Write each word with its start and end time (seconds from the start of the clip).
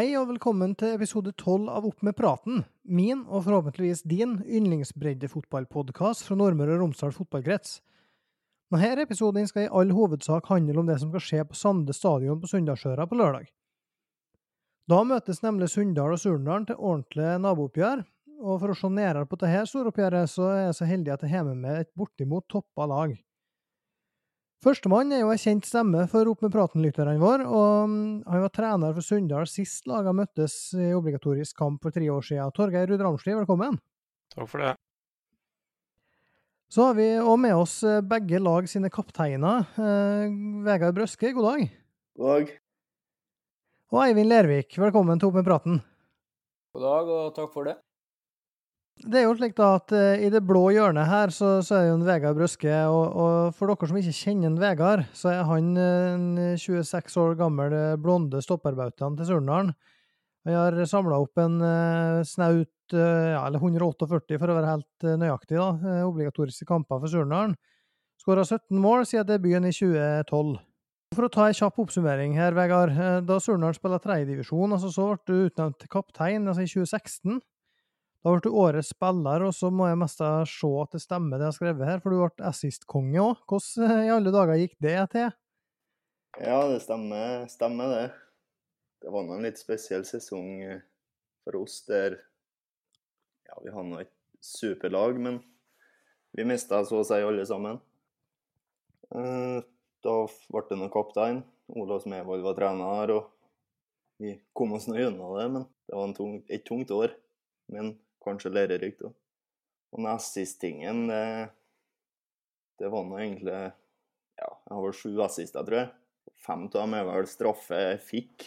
Hei 0.00 0.14
og 0.16 0.30
velkommen 0.30 0.70
til 0.80 0.94
episode 0.94 1.34
tolv 1.36 1.66
av 1.68 1.84
Opp 1.84 1.98
med 2.06 2.14
praten, 2.16 2.62
min 2.88 3.18
og 3.26 3.42
forhåpentligvis 3.44 4.00
din 4.08 4.38
yndlingsbreddefotballpodkast 4.48 6.24
fra 6.24 6.38
Nordmøre 6.40 6.78
og 6.78 6.86
Romsdal 6.86 7.12
fotballkrets. 7.12 7.74
Denne 8.72 9.04
episoden 9.04 9.50
skal 9.50 9.66
i 9.66 9.72
all 9.76 9.92
hovedsak 9.92 10.48
handle 10.48 10.80
om 10.80 10.88
det 10.88 10.96
som 11.02 11.12
skal 11.12 11.24
skje 11.26 11.44
på 11.50 11.58
Sande 11.60 11.92
stadion 11.92 12.40
på 12.40 12.48
Sunndalsøra 12.48 13.04
på 13.10 13.18
lørdag. 13.20 13.50
Da 14.88 15.02
møtes 15.04 15.44
nemlig 15.44 15.68
Sunndal 15.74 16.16
og 16.16 16.22
Surnadal 16.24 16.70
til 16.70 16.80
ordentlig 16.80 17.36
nabooppgjør, 17.44 18.06
og 18.40 18.62
for 18.62 18.72
å 18.72 18.78
se 18.80 18.88
nærmere 18.88 19.28
på 19.28 19.42
dette 19.44 19.66
storoppgjøret, 19.68 20.32
så 20.32 20.48
er 20.54 20.62
jeg 20.70 20.78
så 20.80 20.88
heldig 20.94 21.18
at 21.18 21.28
jeg 21.28 21.34
har 21.34 21.44
med 21.50 21.60
meg 21.66 21.82
et 21.82 21.92
bortimot 21.92 22.48
toppa 22.48 22.88
lag. 22.88 23.18
Førstemann 24.60 25.08
er 25.16 25.22
jo 25.22 25.30
en 25.32 25.40
kjent 25.40 25.64
stemme 25.64 26.02
for 26.12 26.28
Opp 26.28 26.42
med 26.44 26.52
praten-lytterne 26.52 27.14
våre, 27.20 27.46
og 27.48 27.88
mm, 27.88 28.00
han 28.28 28.42
var 28.44 28.50
trener 28.52 28.92
for 28.92 29.06
Sunndal 29.06 29.48
sist 29.48 29.88
laga 29.88 30.12
møttes 30.12 30.74
i 30.76 30.90
obligatorisk 30.92 31.56
kamp 31.56 31.80
for 31.80 31.96
tre 31.96 32.04
år 32.12 32.26
siden. 32.26 32.52
Torgeir 32.52 32.90
Ruud 32.90 33.00
Ramsli, 33.00 33.32
velkommen. 33.38 33.78
Takk 34.34 34.50
for 34.52 34.60
det. 34.60 34.74
Så 36.70 36.90
har 36.90 37.00
vi 37.00 37.08
òg 37.16 37.40
med 37.40 37.56
oss 37.56 37.78
eh, 37.88 38.02
begge 38.04 38.38
lag 38.44 38.68
sine 38.68 38.92
kapteiner. 38.92 39.64
Eh, 39.80 40.28
Vegard 40.68 40.98
Brøske, 40.98 41.32
god 41.32 41.48
dag. 41.48 41.64
God 42.20 42.28
dag. 42.36 42.52
Og 43.96 44.04
Eivind 44.04 44.28
Lervik, 44.28 44.76
velkommen 44.76 45.18
til 45.18 45.32
Opp 45.32 45.40
med 45.40 45.48
praten. 45.48 45.80
God 46.76 46.84
dag, 46.84 47.14
og 47.16 47.32
takk 47.40 47.56
for 47.56 47.72
det. 47.72 47.80
Det 49.00 49.16
er 49.16 49.24
jo 49.24 49.36
slik 49.38 49.54
da 49.56 49.66
at 49.78 49.92
uh, 49.96 50.20
i 50.20 50.28
det 50.32 50.42
blå 50.44 50.66
hjørnet 50.74 51.08
her, 51.08 51.30
så, 51.32 51.54
så 51.64 51.78
er 51.78 51.86
det 51.86 51.88
jo 51.88 51.96
en 51.96 52.04
Vegard 52.04 52.36
Brøske. 52.36 52.72
Og, 52.92 53.04
og, 53.16 53.54
for 53.56 53.72
dere 53.72 53.88
som 53.88 54.00
ikke 54.00 54.16
kjenner 54.18 54.50
en 54.50 54.58
Vegard, 54.60 55.06
så 55.16 55.30
er 55.32 55.46
han 55.48 55.70
en 55.80 56.26
26 56.60 57.16
år 57.22 57.38
gammel 57.40 57.76
blonde 58.02 58.42
stopperbautaen 58.44 59.16
til 59.16 59.30
Surnadal. 59.30 59.72
Han 60.44 60.56
har 60.56 60.76
samla 60.88 61.16
opp 61.20 61.40
en 61.40 61.56
uh, 61.64 62.20
snaut, 62.28 62.72
uh, 62.92 63.30
ja, 63.32 63.40
eller 63.46 63.60
148 63.60 64.36
for 64.40 64.52
å 64.52 64.56
være 64.58 64.74
helt 64.74 65.06
nøyaktig, 65.22 65.56
da, 65.56 66.00
obligatoriske 66.04 66.68
kamper 66.68 67.00
for 67.00 67.12
Surnadal. 67.12 67.54
Skåra 68.20 68.44
17 68.44 68.76
mål 68.76 69.06
siden 69.08 69.30
debuten 69.30 69.68
i 69.68 69.72
2012. 69.72 70.58
For 71.16 71.26
å 71.26 71.30
ta 71.32 71.46
en 71.48 71.56
kjapp 71.56 71.80
oppsummering 71.82 72.36
her, 72.36 72.52
Vegard. 72.54 72.92
Da 73.24 73.40
Surnadal 73.40 73.78
spilte 73.78 74.02
tredjedivisjon, 74.04 74.76
altså 74.76 74.92
så 74.92 75.08
ble 75.14 75.24
du 75.24 75.48
utnevnt 75.48 75.80
til 75.80 75.90
kaptein 75.90 76.44
altså 76.44 76.66
i 76.68 76.68
2016. 76.68 77.40
Da 78.20 78.34
ble 78.34 78.42
du 78.44 78.52
årets 78.52 78.90
spiller, 78.92 79.46
og 79.48 79.54
så 79.56 79.70
må 79.72 79.86
jeg 79.88 79.98
mest 80.02 80.18
se 80.20 80.70
at 80.82 80.92
det 80.92 81.00
stemmer 81.00 81.38
det 81.40 81.46
jeg 81.46 81.52
har 81.54 81.56
skrevet 81.56 81.88
her, 81.88 82.00
for 82.02 82.12
du 82.12 82.18
ble 82.20 82.48
assist-konge 82.50 83.22
òg. 83.22 83.38
Hvordan 83.48 83.86
eh, 83.86 84.08
i 84.08 84.10
alle 84.12 84.32
dager 84.34 84.60
gikk 84.60 84.74
det 84.84 84.96
til? 85.14 85.30
Ja, 86.36 86.58
det 86.68 86.82
stemmer, 86.84 87.46
stemmer 87.48 87.94
det. 87.94 88.02
Det 89.00 89.12
var 89.14 89.24
en 89.24 89.46
litt 89.46 89.60
spesiell 89.60 90.04
sesong 90.04 90.50
eh, 90.66 90.82
for 91.46 91.62
oss 91.62 91.80
der 91.88 92.18
Ja, 93.48 93.56
vi 93.64 93.72
hadde 93.72 94.02
et 94.04 94.12
superlag, 94.44 95.16
men 95.16 95.40
vi 96.36 96.44
mista 96.46 96.82
så 96.84 97.00
å 97.00 97.06
si 97.08 97.22
alle 97.24 97.48
sammen. 97.48 97.80
Eh, 99.16 99.64
da 100.04 100.14
ble 100.52 100.64
det 100.68 100.76
noen 100.78 100.92
kaptein. 100.92 101.40
Olav 101.72 102.04
Smevold 102.04 102.44
var 102.44 102.60
trener, 102.60 103.16
og 103.16 104.20
vi 104.20 104.36
kom 104.52 104.76
oss 104.76 104.90
nå 104.90 105.00
gjennom 105.00 105.34
det, 105.40 105.48
men 105.56 105.66
det 105.88 105.96
var 105.96 106.14
tung, 106.20 106.38
et 106.52 106.68
tungt 106.68 106.92
år. 106.92 107.16
Men 107.72 107.94
kanskje 108.24 108.52
lærerikt 108.54 109.04
òg. 109.08 109.14
Og 109.90 110.06
assist-tingen, 110.12 111.08
det, 111.10 111.50
det 112.78 112.90
var 112.92 113.06
nå 113.06 113.18
egentlig 113.18 113.58
Ja, 114.40 114.48
jeg 114.48 114.72
har 114.72 114.84
vel 114.84 114.96
sju 114.96 115.10
assister, 115.24 115.66
tror 115.66 115.82
jeg. 115.82 115.90
Fem 116.40 116.64
av 116.70 116.76
dem 116.78 116.96
er 116.96 117.06
vel 117.08 117.28
straffe 117.28 117.76
jeg 117.76 118.02
fikk 118.06 118.46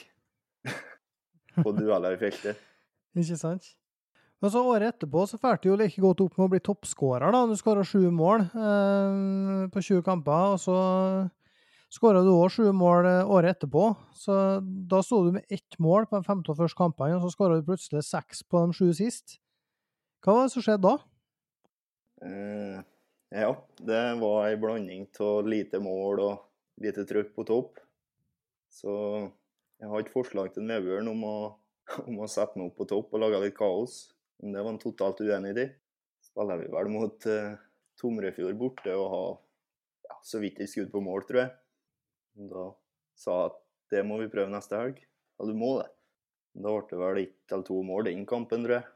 på 1.63 1.73
dueller 1.75 2.15
i 2.15 2.21
feltet. 2.21 2.61
Ikke 3.13 3.37
sant? 3.37 3.73
Men 4.43 4.51
så 4.51 4.59
Året 4.67 4.95
etterpå 4.95 5.21
så 5.29 5.37
du 5.39 5.69
jo 5.69 5.77
like 5.79 6.01
godt 6.03 6.19
opp 6.25 6.33
med 6.35 6.49
å 6.49 6.51
bli 6.51 6.59
toppskårer. 6.59 7.31
da. 7.31 7.45
Du 7.47 7.55
skåra 7.55 7.85
sju 7.87 8.09
mål 8.11 8.41
eh, 8.43 9.69
på 9.71 9.79
20 9.79 10.03
kamper. 10.03 10.55
og 10.55 10.59
så 10.59 10.75
skåra 11.93 12.23
du 12.25 12.33
òg 12.33 12.51
sju 12.51 12.73
mål 12.75 13.07
eh, 13.07 13.29
året 13.29 13.55
etterpå. 13.55 13.85
Så 14.11 14.59
da 14.89 14.99
sto 14.99 15.21
du 15.23 15.31
med 15.37 15.45
ett 15.47 15.79
mål 15.79 16.09
på 16.09 16.19
de 16.19 16.27
15 16.27 16.57
første 16.57 16.75
kampene, 16.75 17.15
og 17.15 17.23
så 17.23 17.31
skåra 17.31 17.55
du 17.55 17.63
plutselig 17.69 18.03
seks 18.03 18.43
på 18.43 18.65
de 18.65 18.75
sju 18.75 18.91
sist. 18.97 19.37
Hva 20.23 20.37
var 20.37 20.45
det 20.47 20.53
som 20.53 20.63
skjedde 20.63 20.87
da? 20.87 20.95
Eh, 22.23 22.77
ja, 23.35 23.49
det 23.83 24.03
var 24.21 24.45
ei 24.47 24.55
blanding 24.55 25.09
av 25.19 25.49
lite 25.51 25.81
mål 25.83 26.21
og 26.23 26.83
lite 26.83 27.03
trykk 27.09 27.33
på 27.35 27.43
topp. 27.49 27.81
Så 28.71 28.93
jeg 29.81 29.91
har 29.91 29.99
et 29.99 30.13
forslag 30.13 30.53
til 30.55 30.63
Medbjørn 30.69 31.11
om, 31.11 31.25
om, 32.05 32.21
å 32.23 32.29
sette 32.31 32.55
meg 32.55 32.71
opp 32.71 32.79
på 32.79 32.87
topp 32.93 33.11
og 33.11 33.25
lage 33.25 33.41
litt 33.43 33.57
kaos. 33.57 33.97
Men 34.39 34.55
det 34.55 34.63
var 34.63 34.71
han 34.71 34.79
totalt 34.79 35.19
uenig 35.19 35.53
i. 35.59 35.67
Spiller 36.23 36.63
vi 36.63 36.71
vel 36.71 36.93
mot 36.93 37.27
eh, 37.27 37.59
Tomrefjord 37.99 38.55
borte 38.63 38.95
og 38.95 39.05
har 39.11 39.29
ja, 40.07 40.17
så 40.23 40.39
vidt 40.39 40.63
et 40.63 40.71
skudd 40.71 40.91
på 40.93 41.03
mål, 41.03 41.27
tror 41.27 41.43
jeg. 41.43 41.55
Da 42.47 42.69
sa 43.19 43.35
jeg 43.41 43.51
at 43.51 43.61
det 43.91 44.07
må 44.07 44.23
vi 44.23 44.31
prøve 44.31 44.55
neste 44.55 44.79
helg. 44.79 45.03
Ja, 45.35 45.51
du 45.51 45.51
må 45.51 45.75
det. 45.81 45.91
Da 46.55 46.71
ble 46.71 46.87
det 46.87 47.03
vel 47.03 47.23
ett 47.27 47.51
eller 47.51 47.67
to 47.67 47.83
mål 47.83 48.07
den 48.07 48.23
kampen, 48.29 48.63
tror 48.63 48.79
jeg. 48.79 48.92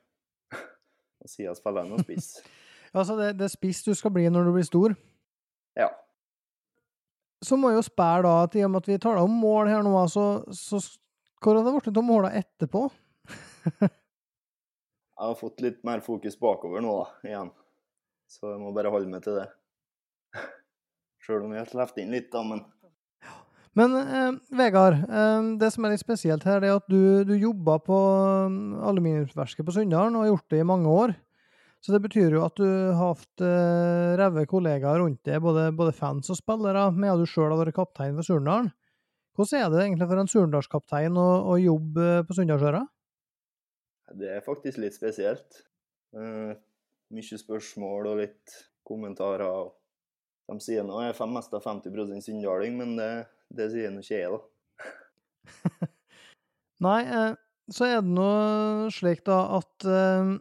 Og 1.28 1.80
jeg 1.82 1.90
noe 1.92 2.06
spiss. 2.06 2.30
altså, 2.94 3.18
det, 3.20 3.34
det 3.40 3.48
er 3.48 3.54
spiss 3.54 3.84
du 3.86 3.94
skal 3.98 4.14
bli 4.16 4.28
når 4.32 4.48
du 4.48 4.54
blir 4.56 4.68
stor? 4.68 4.96
Ja. 5.78 5.92
Så 7.44 7.58
må 7.60 7.70
jeg 7.70 7.82
jo 7.82 7.86
spørre, 7.86 8.24
da, 8.26 8.34
at 8.48 8.56
i 8.58 8.64
og 8.66 8.72
med 8.74 8.82
at 8.82 8.90
vi 8.90 8.98
taler 9.02 9.22
om 9.22 9.36
mål 9.44 9.70
her 9.70 9.84
nå, 9.86 9.94
så, 10.10 10.26
så 10.56 10.82
hvor 11.44 11.58
har 11.58 11.68
det 11.68 11.76
blitt 11.76 12.00
av 12.00 12.06
måla 12.06 12.32
etterpå? 12.40 12.88
jeg 13.84 13.92
har 15.22 15.38
fått 15.38 15.62
litt 15.62 15.84
mer 15.86 16.02
fokus 16.06 16.40
bakover 16.40 16.82
nå, 16.82 16.96
da, 17.04 17.30
igjen. 17.30 17.52
Så 18.28 18.50
jeg 18.52 18.62
må 18.64 18.74
bare 18.76 18.92
holde 18.92 19.12
meg 19.12 19.22
til 19.24 19.38
det. 19.38 19.46
Sjøl 21.24 21.46
om 21.46 21.54
jeg 21.54 21.62
har 21.62 21.70
sluppet 21.70 22.02
inn 22.04 22.16
litt, 22.16 22.32
da, 22.34 22.42
men 22.48 22.66
men 23.78 23.94
eh, 24.00 24.32
Vegard, 24.58 24.98
eh, 25.06 25.48
det 25.62 25.70
som 25.74 25.86
er 25.86 25.94
litt 25.94 26.02
spesielt 26.02 26.46
her, 26.48 26.64
er 26.66 26.80
at 26.80 26.90
du, 26.90 27.24
du 27.28 27.36
jobba 27.38 27.78
på 27.86 27.98
mm, 28.50 28.60
aluminiumsverket 28.90 29.68
på 29.68 29.76
Sunndalen 29.76 30.18
og 30.18 30.26
har 30.26 30.32
gjort 30.32 30.54
det 30.54 30.62
i 30.64 30.68
mange 30.68 30.90
år. 30.90 31.14
Så 31.86 31.94
det 31.94 32.02
betyr 32.08 32.34
jo 32.34 32.42
at 32.42 32.58
du 32.58 32.66
har 32.66 33.14
hatt 33.14 33.44
eh, 33.46 34.16
ræve 34.18 34.48
kollegaer 34.50 34.98
rundt 35.04 35.22
deg, 35.30 35.38
både, 35.46 35.70
både, 35.78 35.94
fans 35.96 36.32
og 36.34 36.40
spillere, 36.40 36.88
medan 36.96 37.22
du 37.22 37.30
sjøl 37.30 37.52
har 37.54 37.62
vært 37.62 37.78
kaptein 37.78 38.18
for 38.18 38.26
Surndalen. 38.26 38.74
Hvordan 39.38 39.62
er 39.62 39.70
det 39.70 39.82
egentlig 39.84 40.10
for 40.10 40.20
en 40.24 40.32
surndalskaptein 40.32 41.18
å, 41.22 41.28
å 41.54 41.60
jobbe 41.62 42.08
på 42.26 42.38
Sunndalsøra? 42.40 42.82
Det 44.18 44.32
er 44.34 44.42
faktisk 44.42 44.82
litt 44.82 44.96
spesielt. 44.98 45.62
Uh, 46.18 46.56
mye 47.14 47.38
spørsmål 47.38 48.10
og 48.10 48.22
litt 48.24 48.56
kommentarer. 48.88 49.70
De 50.50 50.58
sier 50.64 50.86
nå 50.88 51.04
jeg 51.04 51.14
er 51.14 51.30
mest 51.30 51.54
av 51.54 51.62
50 51.68 52.24
sunndaling, 52.26 52.80
men 52.80 52.96
det 52.98 53.12
det 53.58 53.70
sier 53.74 53.94
nå 53.94 54.04
ikke 54.04 54.22
jeg, 54.22 54.34
da. 54.34 55.88
Nei, 56.88 57.00
eh, 57.06 57.32
så 57.74 57.88
er 57.88 58.04
det 58.06 58.14
nå 58.16 58.32
slik 58.94 59.24
da 59.28 59.40
at 59.58 59.88
eh, 59.90 60.36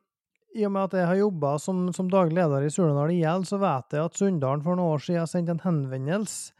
i 0.56 0.64
og 0.64 0.72
med 0.72 0.88
at 0.88 0.96
jeg 1.00 1.08
har 1.10 1.18
jobba 1.20 1.54
som, 1.60 1.86
som, 1.96 2.08
daglig 2.12 2.38
leder 2.38 2.64
i 2.64 2.72
Surnadal 2.72 3.12
IL, 3.12 3.44
så 3.48 3.58
vet 3.60 3.96
jeg 3.96 4.08
at 4.08 4.18
Sunndalen 4.18 4.64
for 4.64 4.78
noen 4.78 4.96
år 4.96 5.04
siden 5.04 5.28
sendte 5.30 5.56
en 5.56 5.64
henvendelse 5.64 6.54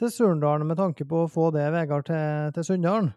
til 0.00 0.12
Surndalen 0.12 0.68
med 0.68 0.80
tanke 0.80 1.06
på 1.08 1.24
å 1.24 1.30
få 1.30 1.50
det 1.54 1.66
Vegard 1.74 2.08
til, 2.08 2.52
til 2.56 2.66
Sunndalen. 2.66 3.12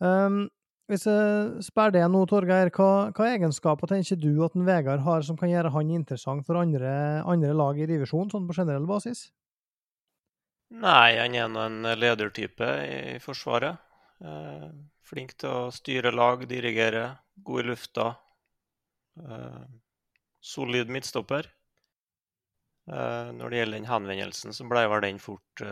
Um, 0.00 0.46
hvis 0.86 1.06
jeg 1.08 1.64
spør 1.66 1.94
det 1.94 2.04
nå, 2.12 2.20
Torgeir, 2.30 2.70
hva, 2.76 2.90
hva, 3.16 3.28
egenskaper 3.32 3.90
tenker 3.90 4.20
du 4.20 4.44
at 4.46 4.54
en 4.56 4.66
Vegard 4.68 5.02
har 5.06 5.24
som 5.26 5.38
kan 5.40 5.50
gjøre 5.50 5.72
han 5.74 5.90
interessant 5.90 6.46
for 6.46 6.60
andre, 6.60 6.92
andre 7.26 7.56
lag 7.56 7.80
i 7.80 7.88
divisjonen, 7.90 8.30
sånn 8.32 8.46
på 8.48 8.56
generell 8.56 8.86
basis? 8.88 9.26
Nei, 10.76 11.16
han 11.16 11.32
er 11.32 11.46
nå 11.48 11.60
en 11.64 11.88
ledertype 11.96 12.66
i 12.84 13.18
Forsvaret. 13.24 13.78
Eh, 14.20 14.66
flink 15.08 15.32
til 15.40 15.48
å 15.48 15.70
styre 15.72 16.12
lag, 16.12 16.42
dirigere, 16.50 17.06
god 17.48 17.62
i 17.62 17.64
lufta. 17.70 18.06
Eh, 19.16 19.62
solid 20.44 20.92
midtstopper. 20.92 21.48
Eh, 22.92 23.32
når 23.38 23.48
det 23.48 23.62
gjelder 23.62 23.78
den 23.78 23.88
henvendelsen, 23.88 24.52
så 24.52 24.68
ble 24.68 24.84
vel 24.92 25.06
den 25.06 25.22
fort 25.22 25.64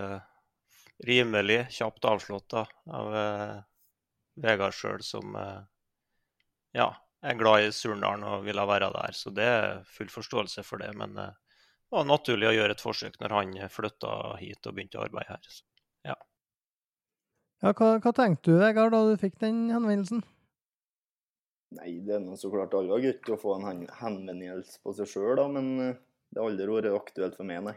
rimelig 1.04 1.60
kjapt 1.74 2.06
avslått 2.08 2.48
da, 2.54 2.64
av 2.94 3.14
Vegard 4.40 4.76
sjøl, 4.76 5.02
som 5.02 5.34
ja, 6.72 6.86
er 7.20 7.36
glad 7.40 7.66
i 7.66 7.72
Surndalen 7.74 8.24
og 8.30 8.44
ville 8.46 8.64
være 8.70 8.92
der. 8.94 9.16
Så 9.18 9.34
det 9.34 9.48
er 9.50 9.82
full 9.90 10.08
forståelse 10.08 10.64
for 10.64 10.80
det. 10.80 10.92
Men 10.96 11.18
det 11.94 12.00
var 12.00 12.06
naturlig 12.10 12.48
å 12.48 12.54
gjøre 12.56 12.74
et 12.74 12.82
forsøk 12.82 13.20
når 13.22 13.32
han 13.36 13.50
flytta 13.70 14.12
hit 14.40 14.66
og 14.66 14.74
begynte 14.74 14.98
å 14.98 15.04
arbeide 15.04 15.36
her. 15.36 15.58
Ja. 16.10 16.16
ja 17.62 17.70
hva, 17.70 17.90
hva, 18.02 18.12
tenkte 18.16 18.50
du, 18.50 18.56
Vegard, 18.58 18.90
da 18.90 19.04
du 19.06 19.20
fikk 19.20 19.36
den 19.38 19.68
henvendelsen? 19.70 20.24
Nei, 21.78 21.92
det 22.02 22.16
er 22.18 22.26
så 22.38 22.50
klart 22.50 22.74
aldri 22.74 22.98
gutt 23.06 23.30
å 23.30 23.38
få 23.38 23.54
en 23.60 23.86
henvendelse 24.00 24.82
på 24.82 24.94
seg 24.98 25.06
sjøl, 25.12 25.36
da, 25.38 25.46
men 25.54 25.70
eh, 25.84 25.96
det 26.34 26.42
har 26.42 26.50
aldri 26.50 26.66
vært 26.72 26.98
aktuelt 26.98 27.38
for 27.38 27.46
meg, 27.46 27.62
nei. 27.62 27.76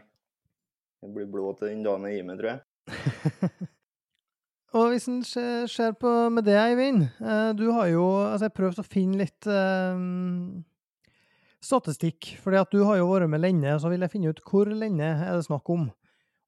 Jeg 1.06 1.14
blir 1.14 1.30
blå 1.30 1.52
til 1.54 1.70
den 1.70 1.86
dagen 1.86 2.10
jeg 2.10 2.18
gir 2.18 2.26
meg, 2.26 2.42
tror 2.42 2.50
jeg. 2.56 3.68
Og 4.78 4.90
hvis 4.90 5.06
en 5.08 5.22
ser 5.22 5.94
på 6.02 6.10
med 6.34 6.44
det, 6.44 6.58
Eivind 6.58 7.06
eh, 7.06 7.50
Du 7.56 7.70
har 7.72 7.86
jo 7.88 8.04
altså 8.26 8.48
Jeg 8.48 8.54
prøvde 8.56 8.82
å 8.84 8.88
finne 8.88 9.22
litt 9.22 9.48
eh, 9.48 10.02
statistikk. 11.64 12.36
fordi 12.42 12.60
at 12.60 12.70
du 12.70 12.84
har 12.84 12.98
jo 12.98 13.08
vært 13.10 13.30
med 13.30 13.42
lenge, 13.42 13.78
så 13.80 13.90
vil 13.90 14.00
jeg 14.04 14.12
finne 14.12 14.30
ut 14.30 14.42
hvor 14.46 14.66
lenge 14.66 15.04
er 15.04 15.34
det 15.36 15.46
snakk 15.46 15.68
om. 15.70 15.88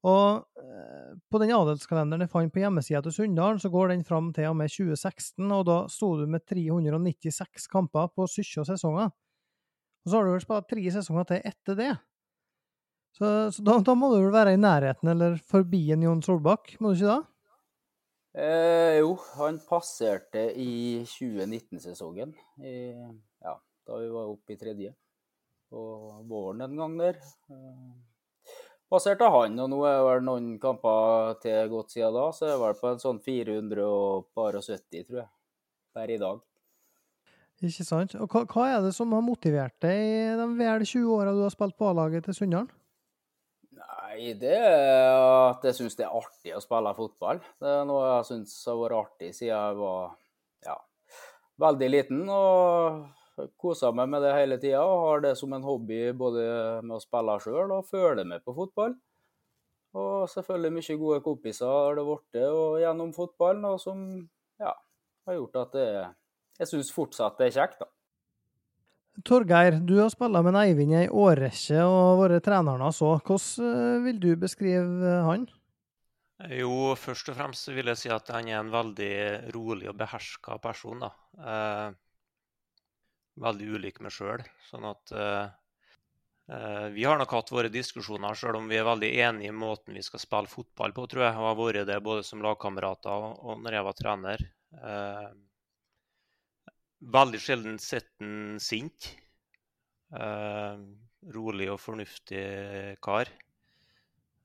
Og 0.00 0.44
eh, 0.56 1.16
på 1.28 1.40
den 1.42 1.52
adelskalenderen 1.52 2.24
jeg 2.24 2.32
fant 2.32 2.52
på 2.52 2.62
hjemmesida 2.62 3.02
til 3.04 3.12
Sunndalen, 3.12 3.58
så 3.60 3.68
går 3.68 3.92
den 3.92 4.04
fram 4.04 4.30
til 4.32 4.48
og 4.48 4.56
med 4.56 4.72
2016, 4.72 5.44
og 5.52 5.66
da 5.68 5.80
sto 5.92 6.14
du 6.16 6.26
med 6.30 6.46
396 6.48 7.66
kamper 7.68 8.08
på 8.14 8.26
17 8.26 8.64
sesonger. 8.70 9.10
Og 10.00 10.08
så 10.08 10.16
har 10.16 10.24
du 10.24 10.32
vel 10.32 10.44
spilt 10.44 10.70
tre 10.70 10.86
sesonger 10.94 11.28
til 11.28 11.50
etter 11.50 11.76
det. 11.76 11.90
Så, 13.18 13.26
så 13.52 13.64
da, 13.66 13.76
da, 13.84 13.96
må 13.98 14.08
du 14.14 14.20
vel 14.22 14.32
være 14.32 14.54
i 14.54 14.60
nærheten 14.60 15.10
eller 15.12 15.34
forbi 15.50 15.82
en 15.92 16.06
Jon 16.06 16.22
Solbakk, 16.24 16.76
må 16.80 16.94
du 16.94 17.00
ikke 17.00 17.10
da? 17.10 17.20
Eh, 18.40 19.00
jo, 19.02 19.16
han 19.34 19.58
passerte 19.66 20.46
i 20.54 21.02
2019-sesongen. 21.10 22.36
Ja, 22.62 23.10
da 23.90 23.98
vi 23.98 24.10
var 24.14 24.30
oppe 24.30 24.54
i 24.54 24.60
tredje. 24.60 24.94
På 25.70 25.80
våren 26.30 26.62
en 26.66 26.76
gang 26.78 26.96
der. 26.98 27.18
Eh, 27.50 28.54
passerte 28.90 29.26
han, 29.30 29.58
og 29.62 29.70
nå 29.70 29.80
er 29.86 29.98
det 29.98 30.06
vel 30.08 30.24
noen 30.26 30.52
kamper 30.62 31.36
til 31.42 31.70
godt 31.70 31.94
siden 31.94 32.16
da, 32.16 32.28
så 32.34 32.46
er 32.46 32.54
det 32.54 32.62
vel 32.64 32.78
på 32.78 32.90
en 32.90 33.02
sånn 33.02 33.20
470, 33.22 35.04
tror 35.06 35.20
jeg, 35.22 35.30
per 35.94 36.14
i 36.14 36.18
dag. 36.22 36.40
Ikke 37.60 37.84
sant. 37.84 38.14
Og 38.16 38.32
hva, 38.32 38.46
hva, 38.48 38.66
er 38.72 38.84
det 38.86 38.94
som 38.96 39.12
har 39.12 39.24
motivert 39.24 39.76
deg 39.84 39.98
i 40.00 40.20
de 40.38 40.46
vel 40.56 40.84
20 40.86 41.10
åra 41.12 41.34
du 41.36 41.42
har 41.44 41.52
spilt 41.52 41.76
på 41.76 41.90
A-laget 41.90 42.24
til 42.26 42.38
Sunndalen? 42.38 42.70
Nei, 43.76 44.32
det 44.40 44.56
er 44.56 45.18
at 45.50 45.64
jeg 45.68 45.76
syns 45.76 45.98
det 45.98 46.06
er 46.06 46.16
artig 46.16 46.54
å 46.56 46.62
spille 46.64 46.94
fotball. 46.96 47.42
Det 47.60 47.68
er 47.68 47.84
noe 47.88 48.06
jeg 48.06 48.28
syns 48.30 48.56
har 48.66 48.80
vært 48.80 48.96
artig 48.98 49.30
siden 49.36 49.52
jeg 49.52 49.76
var 49.78 50.14
ja, 50.66 50.76
veldig 51.66 51.90
liten. 51.92 52.24
Og 52.32 53.04
koser 53.60 53.94
meg 53.96 54.10
med 54.12 54.24
det 54.24 54.34
hele 54.36 54.58
tida. 54.62 54.82
Og 54.84 55.06
har 55.06 55.24
det 55.24 55.34
som 55.40 55.52
en 55.56 55.66
hobby 55.66 56.02
både 56.16 56.44
med 56.82 56.96
å 56.98 57.02
spille 57.02 57.38
sjøl 57.42 57.76
og 57.76 57.88
følge 57.90 58.26
med 58.28 58.44
på 58.44 58.56
fotball. 58.56 58.96
Og 60.00 60.28
selvfølgelig 60.30 60.74
mye 60.76 60.98
gode 61.00 61.22
kompiser 61.24 61.66
har 61.66 61.98
det 61.98 62.06
blitt 62.06 62.42
gjennom 62.84 63.10
fotballen, 63.16 63.64
og 63.66 63.80
som 63.82 64.04
ja, 64.62 64.74
har 65.26 65.38
gjort 65.38 65.62
at 65.64 65.72
det 65.74 65.88
jeg 66.60 66.68
syns 66.68 66.92
fortsatt 66.92 67.40
det 67.40 67.48
er 67.48 67.56
kjekt, 67.56 67.80
da. 67.80 67.88
Torgeir, 69.26 69.80
du 69.84 69.96
har 69.98 70.10
spilt 70.12 70.36
med 70.46 70.56
Eivind 70.56 70.94
i 70.94 70.98
ei 71.02 71.08
årrekke 71.08 71.80
og 71.84 72.20
vært 72.22 72.44
treneren 72.46 72.84
hans 72.84 73.00
òg. 73.04 73.18
Hvordan 73.26 73.66
eh, 73.66 74.04
vil 74.06 74.20
du 74.22 74.28
beskrive 74.40 75.16
han? 75.26 75.48
Jo, 76.56 76.94
først 76.96 77.28
og 77.28 77.36
fremst 77.36 77.68
vil 77.68 77.90
jeg 77.90 78.00
si 78.00 78.12
at 78.12 78.30
han 78.32 78.48
er 78.48 78.62
en 78.62 78.70
veldig 78.72 79.12
rolig 79.56 79.90
og 79.90 79.98
beherska 79.98 80.56
person. 80.62 81.02
da. 81.04 81.10
Veldig 83.38 83.68
ulik 83.76 84.00
meg 84.02 84.14
sjøl. 84.14 84.42
Sånn 84.66 84.86
at 84.88 85.12
eh, 85.14 86.86
Vi 86.96 87.04
har 87.06 87.20
nok 87.20 87.34
hatt 87.36 87.52
våre 87.54 87.70
diskusjoner, 87.72 88.34
sjøl 88.34 88.58
om 88.58 88.66
vi 88.70 88.80
er 88.80 88.88
veldig 88.88 89.10
enige 89.26 89.52
i 89.52 89.54
måten 89.54 89.94
vi 89.94 90.02
skal 90.02 90.22
spille 90.22 90.50
fotball 90.50 90.94
på, 90.96 91.06
tror 91.06 91.26
jeg. 91.28 91.36
Og 91.38 91.46
har 91.46 91.60
vært 91.60 91.90
det 91.92 92.00
både 92.02 92.26
som 92.26 92.42
lagkamerater 92.42 93.28
og, 93.28 93.38
og 93.44 93.62
når 93.62 93.78
jeg 93.78 93.86
var 93.86 94.00
trener. 94.00 94.44
Uh, 94.70 95.30
veldig 97.00 97.40
sjelden 97.42 97.78
sett 97.82 98.10
den 98.20 98.58
sint. 98.62 99.12
Uh, 100.10 100.82
rolig 101.34 101.70
og 101.70 101.78
fornuftig 101.80 102.44
kar. 103.04 103.30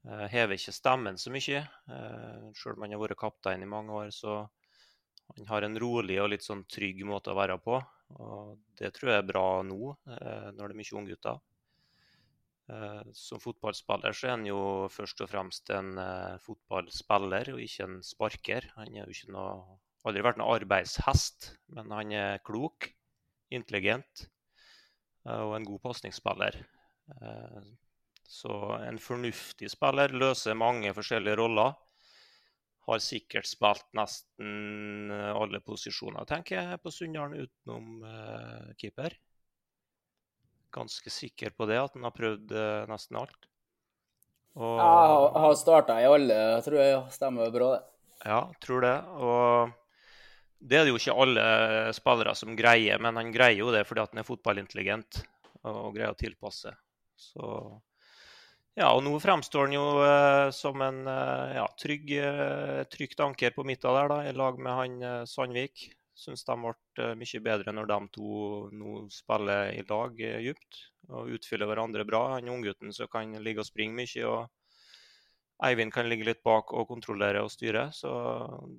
Uh, 0.06 0.28
hever 0.30 0.54
ikke 0.60 0.76
stemmen 0.76 1.18
så 1.18 1.34
mye. 1.34 1.64
Uh, 1.90 2.54
Sjøl 2.54 2.78
om 2.78 2.86
han 2.86 2.94
har 2.94 3.02
vært 3.02 3.20
kaptein 3.20 3.66
i 3.66 3.70
mange 3.70 3.96
år, 3.98 4.12
så 4.14 4.44
han 5.34 5.48
har 5.50 5.66
en 5.66 5.80
rolig 5.82 6.20
og 6.22 6.30
litt 6.36 6.46
sånn 6.46 6.66
trygg 6.70 7.02
måte 7.08 7.34
å 7.34 7.40
være 7.40 7.58
på. 7.66 7.80
Og 8.16 8.56
det 8.80 8.94
tror 8.96 9.12
jeg 9.12 9.24
er 9.24 9.28
bra 9.28 9.48
nå, 9.66 9.96
uh, 9.96 10.50
når 10.56 10.72
det 10.72 10.76
er 10.76 10.82
mye 10.82 10.98
unggutter. 11.02 11.42
Uh, 12.66 13.02
som 13.14 13.42
fotballspiller 13.42 14.16
så 14.16 14.28
er 14.28 14.38
han 14.38 14.46
jo 14.50 14.60
først 14.90 15.22
og 15.22 15.30
fremst 15.30 15.70
en 15.74 15.98
fotballspiller 16.46 17.54
og 17.54 17.62
ikke 17.66 17.90
en 17.90 18.00
sparker. 18.06 18.70
Han 18.78 18.94
noe 19.34 19.50
aldri 20.06 20.22
vært 20.26 20.40
noen 20.40 20.60
arbeidshest, 20.60 21.50
men 21.74 21.94
han 21.94 22.14
er 22.14 22.44
klok, 22.46 22.92
intelligent 23.54 24.26
eh, 25.26 25.42
og 25.42 25.56
en 25.58 25.68
god 25.68 25.82
pasningsspiller. 25.86 26.60
Eh, 27.16 27.66
så 28.26 28.54
en 28.82 29.00
fornuftig 29.02 29.70
spiller 29.74 30.14
løser 30.14 30.58
mange 30.58 30.94
forskjellige 30.98 31.40
roller. 31.42 31.76
Har 32.86 33.02
sikkert 33.02 33.48
spilt 33.50 33.88
nesten 33.98 35.10
alle 35.10 35.62
posisjoner, 35.66 36.28
tenker 36.30 36.60
jeg, 36.60 36.82
på 36.84 36.92
Sunndalen 36.94 37.48
utenom 37.48 38.04
uh, 38.06 38.68
keeper. 38.78 39.16
Ganske 40.76 41.10
sikker 41.10 41.56
på 41.58 41.66
det, 41.72 41.80
at 41.82 41.98
han 41.98 42.06
har 42.06 42.14
prøvd 42.14 42.54
uh, 42.54 42.84
nesten 42.92 43.18
alt. 43.18 43.50
Og, 44.56 44.78
jeg 44.78 45.42
har 45.44 45.58
starta 45.60 45.98
i 46.00 46.06
alle, 46.08 46.38
tror 46.64 46.80
jeg. 46.80 47.02
Stemmer 47.16 47.50
bra, 47.52 47.72
det. 47.74 47.82
Ja, 48.26 48.44
tror 48.64 48.86
det. 48.86 48.96
Og 49.18 49.74
det 50.66 50.78
er 50.78 50.86
det 50.86 50.94
jo 50.94 51.00
ikke 51.02 51.18
alle 51.26 51.48
spillere 51.98 52.36
som 52.38 52.56
greier, 52.58 53.02
men 53.02 53.20
han 53.20 53.34
greier 53.34 53.60
jo 53.66 53.74
det 53.74 53.84
fordi 53.90 54.06
han 54.06 54.22
er 54.22 54.28
fotballintelligent 54.28 55.20
og 55.66 55.98
greier 55.98 56.14
å 56.14 56.20
tilpasse. 56.20 56.72
Så 57.18 57.50
ja, 58.76 58.90
og 58.92 59.04
nå 59.06 59.14
fremstår 59.24 59.70
han 59.70 59.76
jo 59.78 59.84
eh, 60.04 60.50
som 60.56 60.82
en 60.84 61.06
eh, 61.08 61.54
ja, 61.56 61.68
trygg, 61.80 62.10
eh, 62.20 62.82
trygt 62.92 63.22
anker 63.24 63.56
på 63.56 63.64
midten 63.68 63.96
der, 63.96 64.10
da, 64.12 64.18
i 64.28 64.34
lag 64.36 64.60
med 64.60 64.76
han 64.76 64.98
eh, 65.04 65.22
Sandvik. 65.30 65.86
Syns 66.16 66.44
de 66.48 66.56
ble 66.60 66.74
eh, 67.04 67.16
mye 67.20 67.42
bedre 67.44 67.74
når 67.76 67.90
de 67.92 68.00
to 68.16 68.34
nå 68.76 68.98
spiller 69.12 69.72
i 69.76 69.82
lag 69.88 70.20
eh, 70.24 70.44
dypt 70.48 70.82
og 71.12 71.32
utfyller 71.38 71.72
hverandre 71.72 72.06
bra. 72.08 72.22
Han 72.36 72.52
unggutten 72.52 72.92
som 72.96 73.12
kan 73.12 73.32
ligge 73.44 73.64
og 73.64 73.70
springe 73.70 73.96
mye, 73.96 74.28
og 74.28 75.66
Eivind 75.66 75.94
kan 75.96 76.10
ligge 76.12 76.28
litt 76.28 76.44
bak 76.44 76.74
og 76.76 76.90
kontrollere 76.92 77.44
og 77.46 77.52
styre. 77.54 77.88
Så 77.96 78.12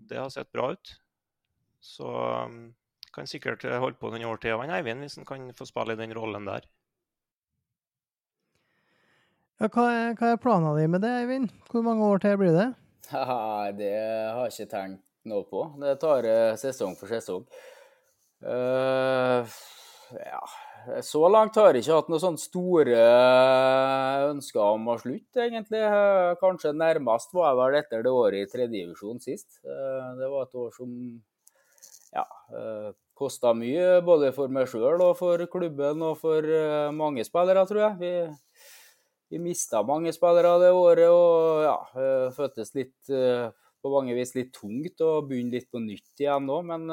det 0.09 0.21
har 0.21 0.33
sett 0.33 0.53
bra 0.53 0.75
ut. 0.77 0.97
Så 1.81 2.09
um, 2.45 2.75
kan 3.15 3.29
sikkert 3.31 3.65
holde 3.65 3.97
på 4.01 4.11
noen 4.13 4.29
år 4.29 4.43
til, 4.43 4.59
han 4.61 4.75
Eivind, 4.77 5.05
hvis 5.07 5.17
han 5.21 5.29
kan 5.29 5.49
få 5.57 5.69
spille 5.69 5.97
i 5.97 6.01
den 6.01 6.13
rollen 6.17 6.49
der. 6.49 6.67
Ja, 9.57 9.71
hva, 9.73 9.87
er, 9.89 10.11
hva 10.19 10.35
er 10.35 10.41
planene 10.43 10.75
dine 10.77 10.93
med 10.93 11.01
det, 11.01 11.11
Eivind? 11.23 11.53
Hvor 11.73 11.85
mange 11.87 12.05
år 12.05 12.21
til 12.21 12.35
blir 12.41 12.53
det? 12.53 12.67
Ja, 13.09 13.71
det 13.73 13.95
har 13.97 14.43
jeg 14.45 14.53
ikke 14.53 14.73
tenkt 14.75 15.01
noe 15.27 15.47
på. 15.49 15.63
Det 15.81 15.95
tar 16.03 16.29
uh, 16.29 16.59
sesong 16.61 16.93
for 16.99 17.09
sesong. 17.09 17.47
Uh, 18.45 19.49
ja, 20.13 20.43
så 21.03 21.23
langt 21.33 21.57
har 21.57 21.73
jeg 21.73 21.87
ikke 21.87 21.97
hatt 21.97 22.11
noen 22.13 22.23
sånne 22.23 22.43
store 22.43 22.99
eh, 23.01 24.27
ønsker 24.29 24.61
om 24.63 24.85
å 24.93 24.99
slutte, 25.01 25.41
egentlig. 25.43 25.81
Kanskje 26.39 26.75
nærmest 26.77 27.33
var 27.35 27.49
jeg 27.49 27.59
vel 27.59 27.79
etter 27.81 28.05
det 28.07 28.13
året 28.13 28.45
i 28.45 28.51
tredjedivisjon 28.53 29.19
sist. 29.25 29.59
Det 29.65 30.29
var 30.31 30.47
et 30.47 30.55
år 30.61 30.71
som 30.77 30.93
ja, 32.15 32.23
eh, 32.55 32.93
kosta 33.17 33.53
mye 33.57 34.01
både 34.07 34.31
for 34.37 34.53
meg 34.53 34.69
sjøl 34.71 35.03
og 35.03 35.17
for 35.19 35.43
klubben 35.51 36.05
og 36.07 36.19
for 36.21 36.45
eh, 36.45 36.93
mange 36.95 37.25
spillere, 37.27 37.67
tror 37.69 37.83
jeg. 37.83 37.99
Vi, 38.05 38.13
vi 39.33 39.41
mista 39.43 39.83
mange 39.87 40.13
spillere 40.15 40.55
det 40.63 40.71
året 40.77 41.11
og 41.11 41.65
ja, 41.67 41.77
eh, 41.99 42.29
føltes 42.37 42.75
litt 42.79 43.11
på 43.11 43.93
mange 43.93 44.15
vis 44.17 44.35
litt 44.35 44.53
tungt 44.55 45.03
å 45.05 45.21
begynne 45.27 45.55
litt 45.59 45.71
på 45.71 45.83
nytt 45.83 46.23
igjen 46.23 46.47
nå, 46.49 46.61
men 46.67 46.91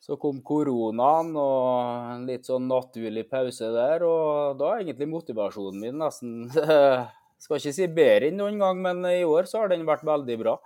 så 0.00 0.16
kom 0.18 0.40
koronaen 0.42 1.34
og 1.38 2.12
en 2.14 2.24
litt 2.26 2.48
sånn 2.48 2.64
naturlig 2.66 3.26
pause 3.30 3.68
der, 3.74 4.02
og 4.02 4.56
da 4.58 4.72
er 4.72 4.84
egentlig 4.84 5.10
motivasjonen 5.12 5.82
min 5.84 6.00
nesten 6.00 6.48
Skal 7.40 7.56
ikke 7.56 7.72
si 7.72 7.86
bedre 7.88 8.28
enn 8.28 8.36
noen 8.36 8.58
gang, 8.60 8.80
men 8.84 9.06
i 9.08 9.22
år 9.24 9.46
så 9.48 9.62
har 9.62 9.70
den 9.72 9.86
vært 9.88 10.02
veldig 10.04 10.34
bra. 10.42 10.58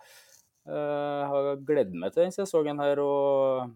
Jeg 0.66 0.75
eh, 0.75 1.28
har 1.30 1.61
gledet 1.62 1.94
meg 1.94 2.11
til 2.11 2.25
denne 2.25 2.34
sesongen 2.34 2.80
her, 2.82 2.99
og 2.99 3.68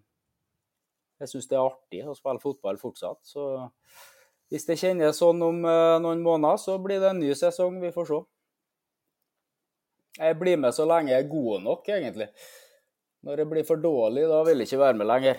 jeg 1.22 1.30
syns 1.30 1.46
det 1.46 1.58
er 1.58 1.66
artig 1.68 2.00
å 2.02 2.16
spille 2.18 2.42
fotball 2.42 2.80
fortsatt. 2.80 3.20
Så 3.22 3.44
hvis 4.48 4.64
det 4.68 4.78
kjennes 4.80 5.18
sånn 5.20 5.42
om 5.44 5.60
eh, 5.68 5.98
noen 6.02 6.22
måneder, 6.24 6.56
så 6.60 6.78
blir 6.80 7.02
det 7.02 7.10
en 7.12 7.20
ny 7.20 7.34
sesong. 7.36 7.80
Vi 7.82 7.92
får 7.94 8.08
se. 8.08 8.20
Jeg 10.18 10.38
blir 10.40 10.58
med 10.58 10.74
så 10.74 10.86
lenge 10.88 11.12
jeg 11.12 11.24
er 11.24 11.30
god 11.30 11.62
nok, 11.66 11.88
egentlig. 11.94 12.28
Når 13.26 13.42
jeg 13.42 13.50
blir 13.52 13.66
for 13.68 13.82
dårlig, 13.82 14.24
da 14.30 14.42
vil 14.46 14.62
jeg 14.62 14.70
ikke 14.70 14.82
være 14.82 14.98
med 14.98 15.10
lenger. 15.10 15.36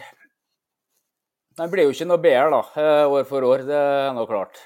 Den 1.60 1.72
blir 1.72 1.88
jo 1.88 1.94
ikke 1.96 2.08
noe 2.08 2.22
bedre, 2.24 2.50
da, 2.54 2.62
eh, 2.80 3.06
år 3.18 3.26
for 3.28 3.42
år. 3.50 3.66
Det 3.68 3.80
er 3.80 4.14
nå 4.16 4.24
klart. 4.30 4.62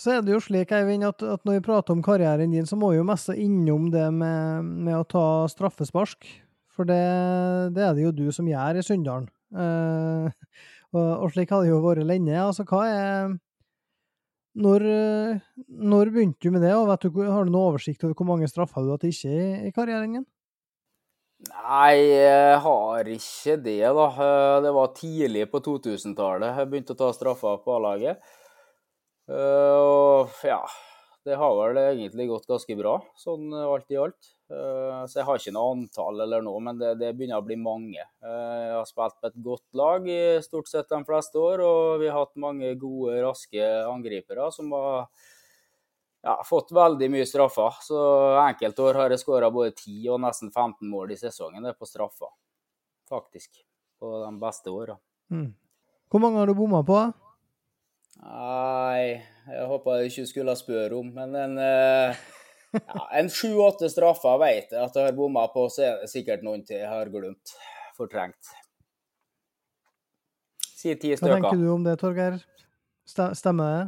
Så 0.00 0.14
er 0.14 0.22
det 0.24 0.32
jo 0.32 0.40
slik, 0.40 0.70
Eivind, 0.72 1.04
at, 1.04 1.20
at, 1.20 1.42
når 1.44 1.58
vi 1.58 1.64
prater 1.66 1.92
om 1.92 2.00
karrieren 2.04 2.54
din, 2.54 2.64
så 2.68 2.76
må 2.78 2.92
vi 2.92 2.96
jo 2.96 3.04
messe 3.04 3.34
innom 3.36 3.90
det 3.92 4.06
med, 4.16 4.64
med, 4.86 4.94
å 4.96 5.04
ta 5.04 5.24
straffespark. 5.52 6.24
For 6.72 6.88
det, 6.88 7.02
det, 7.76 7.84
er 7.84 7.92
det 7.98 8.06
jo 8.06 8.14
du 8.16 8.30
som 8.32 8.48
gjør 8.48 8.80
i 8.80 8.84
Sunndalen. 8.86 9.28
Eh, 9.50 10.26
og, 10.96 11.06
og, 11.10 11.28
slik 11.34 11.54
har 11.54 11.64
det 11.64 11.72
jo 11.72 11.80
vært 11.84 12.06
lenge. 12.06 12.34
Altså, 12.40 12.66
hva 12.68 12.82
er 12.88 13.38
Når, 14.60 14.82
når 15.68 16.10
begynte 16.10 16.42
du 16.42 16.50
med 16.50 16.64
det, 16.66 16.74
og 16.74 16.90
du, 17.00 17.22
har 17.22 17.46
du 17.46 17.52
noe 17.54 17.70
oversikt 17.70 18.02
over 18.04 18.16
hvor 18.18 18.26
mange 18.32 18.48
straffer 18.50 18.82
du 18.82 18.90
har 18.90 18.98
hatt 18.98 19.06
ikke 19.06 19.30
i, 19.30 19.68
i 19.68 19.72
karrieren? 19.74 20.24
Nei, 21.48 21.96
jeg 22.10 22.56
har 22.64 23.08
ikke 23.08 23.54
det, 23.64 23.80
da. 23.96 24.06
Eh, 24.26 24.56
Det 24.66 24.72
var 24.76 24.92
tidlig 24.96 25.46
på 25.52 25.60
2000-tallet 25.64 26.58
jeg 26.58 26.68
begynte 26.72 26.96
å 26.96 27.00
ta 27.00 27.08
straffer 27.16 27.62
på 27.64 27.76
A-laget. 27.78 28.20
Eh, 29.30 29.78
Og 29.80 30.28
ja, 30.44 30.60
det 31.24 31.36
har 31.36 31.52
vel 31.58 31.78
egentlig 31.82 32.26
gått 32.30 32.46
ganske 32.48 32.74
bra, 32.78 32.94
sånn 33.20 33.50
alt 33.54 33.90
i 33.92 33.98
alt. 34.00 34.30
Eh, 34.50 35.00
Så 35.06 35.20
jeg 35.20 35.26
har 35.28 35.40
ikke 35.40 35.52
noe 35.52 35.74
antall 35.74 36.22
eller 36.24 36.42
noe, 36.42 36.60
men 36.64 36.78
det, 36.80 36.94
det 37.00 37.10
begynner 37.16 37.42
å 37.42 37.44
bli 37.46 37.58
mange. 37.60 38.00
Eh, 38.00 38.60
Jeg 38.66 38.76
har 38.78 38.88
spilt 38.88 39.18
på 39.20 39.28
et 39.28 39.42
godt 39.44 39.66
lag 39.76 40.08
i 40.08 40.20
stort 40.44 40.70
sett 40.70 40.88
de 40.88 41.02
fleste 41.04 41.36
år, 41.38 41.60
og 41.66 42.00
vi 42.00 42.08
har 42.08 42.22
hatt 42.24 42.40
mange 42.40 42.72
gode, 42.80 43.20
raske 43.24 43.68
angripere 43.84 44.48
som 44.54 44.72
har 44.72 45.08
ja, 46.24 46.36
fått 46.44 46.72
veldig 46.72 47.10
mye 47.12 47.28
straffer. 47.28 47.78
Så 47.84 48.00
enkelte 48.40 48.88
år 48.88 49.02
har 49.02 49.14
jeg 49.14 49.22
skåra 49.22 49.52
både 49.52 49.72
10 49.76 50.08
og 50.14 50.20
nesten 50.24 50.52
15 50.52 50.88
mål 50.88 51.12
i 51.12 51.20
sesongen 51.20 51.64
det 51.64 51.74
er 51.74 51.80
på 51.80 51.88
straffer. 51.88 52.32
Faktisk. 53.10 53.60
På 54.00 54.22
de 54.24 54.32
beste 54.40 54.72
åra. 54.72 54.96
Mm. 55.32 55.50
Hvor 56.10 56.22
mange 56.24 56.40
har 56.40 56.48
du 56.48 56.56
bomma 56.56 56.80
på? 56.86 57.00
Nei, 58.20 59.22
jeg 59.50 59.66
håper 59.70 60.00
jeg 60.00 60.12
ikke 60.12 60.30
skulle 60.30 60.54
spørre 60.58 60.98
om, 61.00 61.10
men 61.16 61.36
en 61.38 61.58
eh, 61.62 62.22
ja, 62.72 63.04
en 63.18 63.30
sju-åtte 63.32 63.90
straffer 63.90 64.38
vet 64.42 64.74
jeg 64.74 64.82
at 64.82 64.96
jeg 64.96 65.08
har 65.08 65.16
bomma 65.16 65.46
på, 65.52 65.66
så 65.72 65.86
er 65.86 66.02
det 66.02 66.10
sikkert 66.12 66.44
noen 66.46 66.62
til 66.66 66.78
jeg 66.78 66.90
har 66.90 67.10
glemt. 67.12 67.54
Fortrengt. 67.98 68.52
Si 70.80 70.94
ti 70.96 71.12
Hva 71.12 71.34
tenker 71.34 71.58
du 71.60 71.66
om 71.74 71.82
det, 71.84 71.98
Torgeir? 72.00 72.38
Stemmer 73.04 73.74
det? 73.74 73.82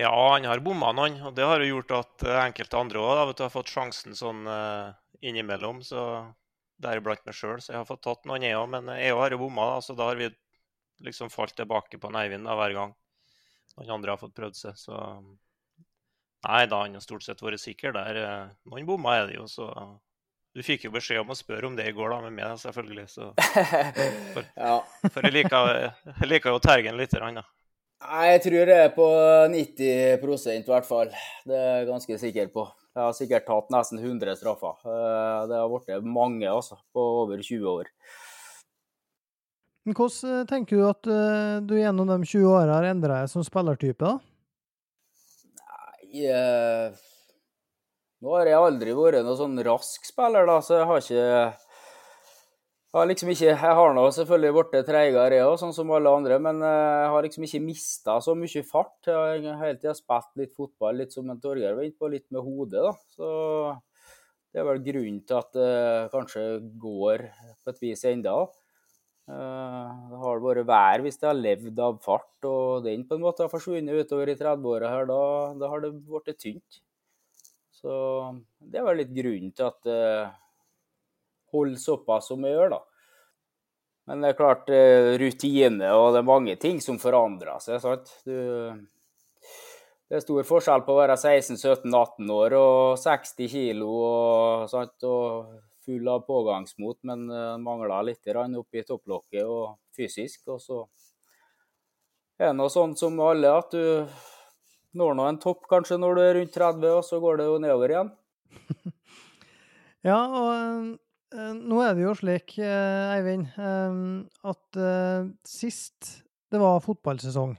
Ja, 0.00 0.10
han 0.32 0.44
har 0.48 0.60
bomma 0.64 0.90
noen, 0.96 1.20
og 1.24 1.36
det 1.36 1.46
har 1.48 1.62
jo 1.62 1.76
gjort 1.76 1.94
at 2.00 2.24
eh, 2.26 2.40
enkelte 2.42 2.80
andre 2.80 3.04
òg 3.04 3.36
har 3.38 3.52
fått 3.52 3.72
sjansen 3.72 4.16
sånn 4.16 4.48
eh, 4.50 4.90
innimellom. 5.24 5.84
så 5.86 6.02
Deriblant 6.78 7.24
meg 7.26 7.34
sjøl, 7.34 7.56
så 7.58 7.72
jeg 7.72 7.80
har 7.80 7.88
fått 7.88 8.04
tatt 8.04 8.26
noen, 8.28 8.44
jeg 8.44 8.58
òg. 8.58 8.68
Men 8.74 8.90
jeg 8.94 9.14
òg 9.14 9.24
har 9.24 9.34
jo 9.34 9.40
bomma, 9.40 9.70
så 9.82 9.96
da 9.98 10.10
har 10.10 10.20
vi 10.20 10.28
liksom 11.06 11.30
falt 11.30 11.56
tilbake 11.58 12.00
på 12.00 12.10
Eivind 12.20 12.48
hver 12.48 12.74
gang 12.74 12.92
noen 13.78 13.94
andre 13.98 14.14
har 14.14 14.20
fått 14.20 14.34
prøvd 14.36 14.58
seg. 14.58 14.76
Så 14.78 14.98
nei, 14.98 16.66
da 16.66 16.76
har 16.80 16.84
han 16.86 16.94
jo 16.98 17.02
stort 17.04 17.24
sett 17.26 17.40
vært 17.42 17.62
sikker 17.62 17.94
der. 17.96 18.20
eh, 18.24 18.50
Noen 18.70 18.86
bomma 18.88 19.16
er 19.20 19.26
det 19.30 19.38
jo, 19.38 19.46
så 19.50 19.70
Du 20.56 20.62
fikk 20.64 20.86
jo 20.88 20.90
beskjed 20.90 21.20
om 21.20 21.30
å 21.30 21.36
spørre 21.38 21.68
om 21.68 21.74
det 21.76 21.84
i 21.86 21.92
går, 21.94 22.08
da, 22.10 22.20
med 22.24 22.32
meg, 22.34 22.56
selvfølgelig. 22.58 23.04
Så, 23.12 23.26
ja. 24.56 24.78
for 25.12 25.22
jeg 25.22 25.34
liker, 25.36 25.68
jeg 26.08 26.28
liker 26.30 26.50
jo 26.54 26.58
Tergen 26.64 26.96
litt. 26.98 27.12
Da. 27.14 27.44
Nei, 28.08 28.24
jeg 28.32 28.40
tror 28.46 28.66
det 28.70 28.78
er 28.80 28.90
på 28.96 29.06
90% 29.52 30.64
i 30.66 30.72
hvert 30.72 30.88
fall. 30.88 31.12
Det 31.46 31.54
er 31.58 31.76
jeg 31.82 31.88
ganske 31.92 32.18
sikker 32.24 32.50
på. 32.54 32.64
Jeg 32.96 33.04
har 33.04 33.14
sikkert 33.14 33.46
tatt 33.46 33.70
nesten 33.70 34.00
100 34.02 34.34
straffer. 34.40 34.80
Eh, 34.88 35.46
Det 35.52 35.60
har 35.60 35.70
blitt 35.70 36.08
mange, 36.08 36.48
altså, 36.50 36.80
på 36.96 37.04
over 37.22 37.38
20 37.44 37.68
år. 37.70 37.92
Hvordan 39.94 40.40
eh, 40.40 40.46
tenker 40.48 40.76
du 40.76 40.86
at 40.88 41.08
eh, 41.08 41.60
du 41.64 41.76
gjennom 41.78 42.08
de 42.10 42.18
20 42.24 42.48
åra 42.50 42.78
har 42.78 42.88
endra 42.90 43.22
deg 43.22 43.30
som 43.32 43.44
spillertype? 43.46 44.04
da? 44.04 44.18
Nei, 45.62 46.26
eh, 46.28 47.06
Nå 48.18 48.34
har 48.34 48.50
jeg 48.50 48.58
aldri 48.58 48.94
vært 48.98 49.22
noen 49.22 49.38
sånn 49.38 49.60
rask 49.62 50.04
spiller, 50.08 50.48
da, 50.48 50.58
så 50.64 50.80
jeg 50.80 50.88
har 50.90 51.04
ikke 51.04 51.26
jeg 52.88 52.96
har 53.02 53.08
liksom 53.10 53.28
ikke, 53.28 53.48
jeg 53.50 53.74
har 53.76 53.90
nå 53.92 54.02
selvfølgelig 54.16 54.54
blitt 54.56 54.86
treigere, 54.88 55.40
sånn 55.60 55.74
som 55.76 55.90
alle 55.92 56.08
andre, 56.08 56.38
men 56.40 56.62
eh, 56.64 56.94
jeg 57.02 57.10
har 57.12 57.26
liksom 57.26 57.44
ikke 57.44 57.60
mista 57.60 58.14
så 58.24 58.32
mye 58.32 58.62
fart. 58.64 58.96
Jeg 59.04 59.44
har 59.44 59.60
hele 59.60 59.76
tida 59.76 59.92
spilt 59.94 60.40
litt 60.40 60.54
fotball, 60.56 60.96
litt 60.96 61.12
som 61.12 61.28
en 61.28 61.42
Torgeir 61.42 61.76
var 61.76 61.90
på, 61.92 62.08
litt 62.08 62.24
med 62.32 62.46
hodet. 62.46 62.86
da. 62.86 62.94
Så 63.12 63.28
det 64.48 64.62
er 64.62 64.68
vel 64.70 64.80
grunnen 64.86 65.20
til 65.28 65.36
at 65.36 65.52
det 65.52 66.08
kanskje 66.14 66.46
går 66.80 67.26
på 67.60 67.74
et 67.74 67.84
vis 67.84 68.06
enda. 68.08 68.38
Eh, 69.28 69.88
Det 70.10 70.18
har 70.22 70.40
vært 70.40 70.66
vær 70.68 71.04
hvis 71.04 71.20
det 71.20 71.28
har 71.28 71.36
levd 71.38 71.80
av 71.84 71.98
fart, 72.04 72.32
og 72.48 72.84
den 72.86 73.04
på 73.04 73.18
en 73.18 73.24
måte 73.26 73.44
har 73.44 73.52
forsvunnet 73.52 74.04
utover 74.04 74.32
i 74.32 74.36
30-åra 74.38 74.92
her, 74.94 75.08
da, 75.10 75.22
da 75.60 75.68
har 75.68 75.84
det 75.84 75.92
blitt 76.08 76.38
tynt. 76.40 76.80
Så 77.78 77.92
det 78.58 78.80
er 78.80 78.86
vel 78.88 79.02
litt 79.02 79.12
grunnen 79.14 79.52
til 79.54 79.68
at 79.68 79.82
det 79.86 80.04
holder 81.52 81.80
såpass 81.80 82.30
som 82.32 82.42
det 82.42 82.54
gjør, 82.54 82.72
da. 82.78 82.80
Men 84.08 84.24
det 84.24 84.30
er 84.32 84.38
klart, 84.38 84.70
eh, 84.72 85.14
rutine 85.20 85.92
og 85.92 86.14
det 86.14 86.22
er 86.22 86.30
mange 86.30 86.56
ting 86.60 86.80
som 86.80 86.96
forandrer 87.00 87.60
seg, 87.60 87.82
sant. 87.84 88.08
Du, 88.24 88.32
det 90.08 90.16
er 90.16 90.24
stor 90.24 90.46
forskjell 90.48 90.86
på 90.86 90.94
å 90.94 91.00
være 91.02 91.18
16-17-18 91.20 92.32
år 92.32 92.56
og 92.56 92.96
60 93.02 93.50
kilo 93.52 93.90
og, 93.92 94.68
sant, 94.72 95.04
og 95.04 95.52
full 95.88 96.08
av 96.12 96.26
pågangsmot, 96.28 97.00
men 97.08 97.26
uh, 97.32 97.56
mangler 97.56 98.10
litt 98.10 98.28
oppi 98.28 98.84
topplokket 98.84 99.48
og 99.48 99.78
fysisk. 99.96 100.44
Og 100.52 100.60
så 100.60 100.82
er 102.38 102.52
det 102.52 102.58
noe 102.60 102.70
sånt 102.70 103.00
som 103.00 103.16
alle, 103.24 103.56
at 103.56 103.72
du 103.72 104.04
når 104.98 105.16
nå 105.16 105.26
en 105.28 105.40
topp 105.40 105.66
kanskje 105.70 105.98
når 106.00 106.14
du 106.14 106.22
er 106.22 106.34
rundt 106.38 106.54
30, 106.54 106.86
og 107.00 107.04
så 107.06 107.20
går 107.22 107.40
det 107.40 107.48
jo 107.48 107.58
nedover 107.64 107.94
igjen. 107.96 108.14
Ja, 110.06 110.18
og 110.30 110.52
eh, 111.34 111.54
nå 111.58 111.80
er 111.82 111.96
det 111.98 112.04
jo 112.04 112.12
slik, 112.16 112.52
eh, 112.62 113.16
Eivind, 113.16 113.48
eh, 113.58 113.96
at 114.46 114.78
eh, 114.78 115.26
sist 115.42 116.12
det 116.54 116.60
var 116.62 116.78
fotballsesong, 116.84 117.56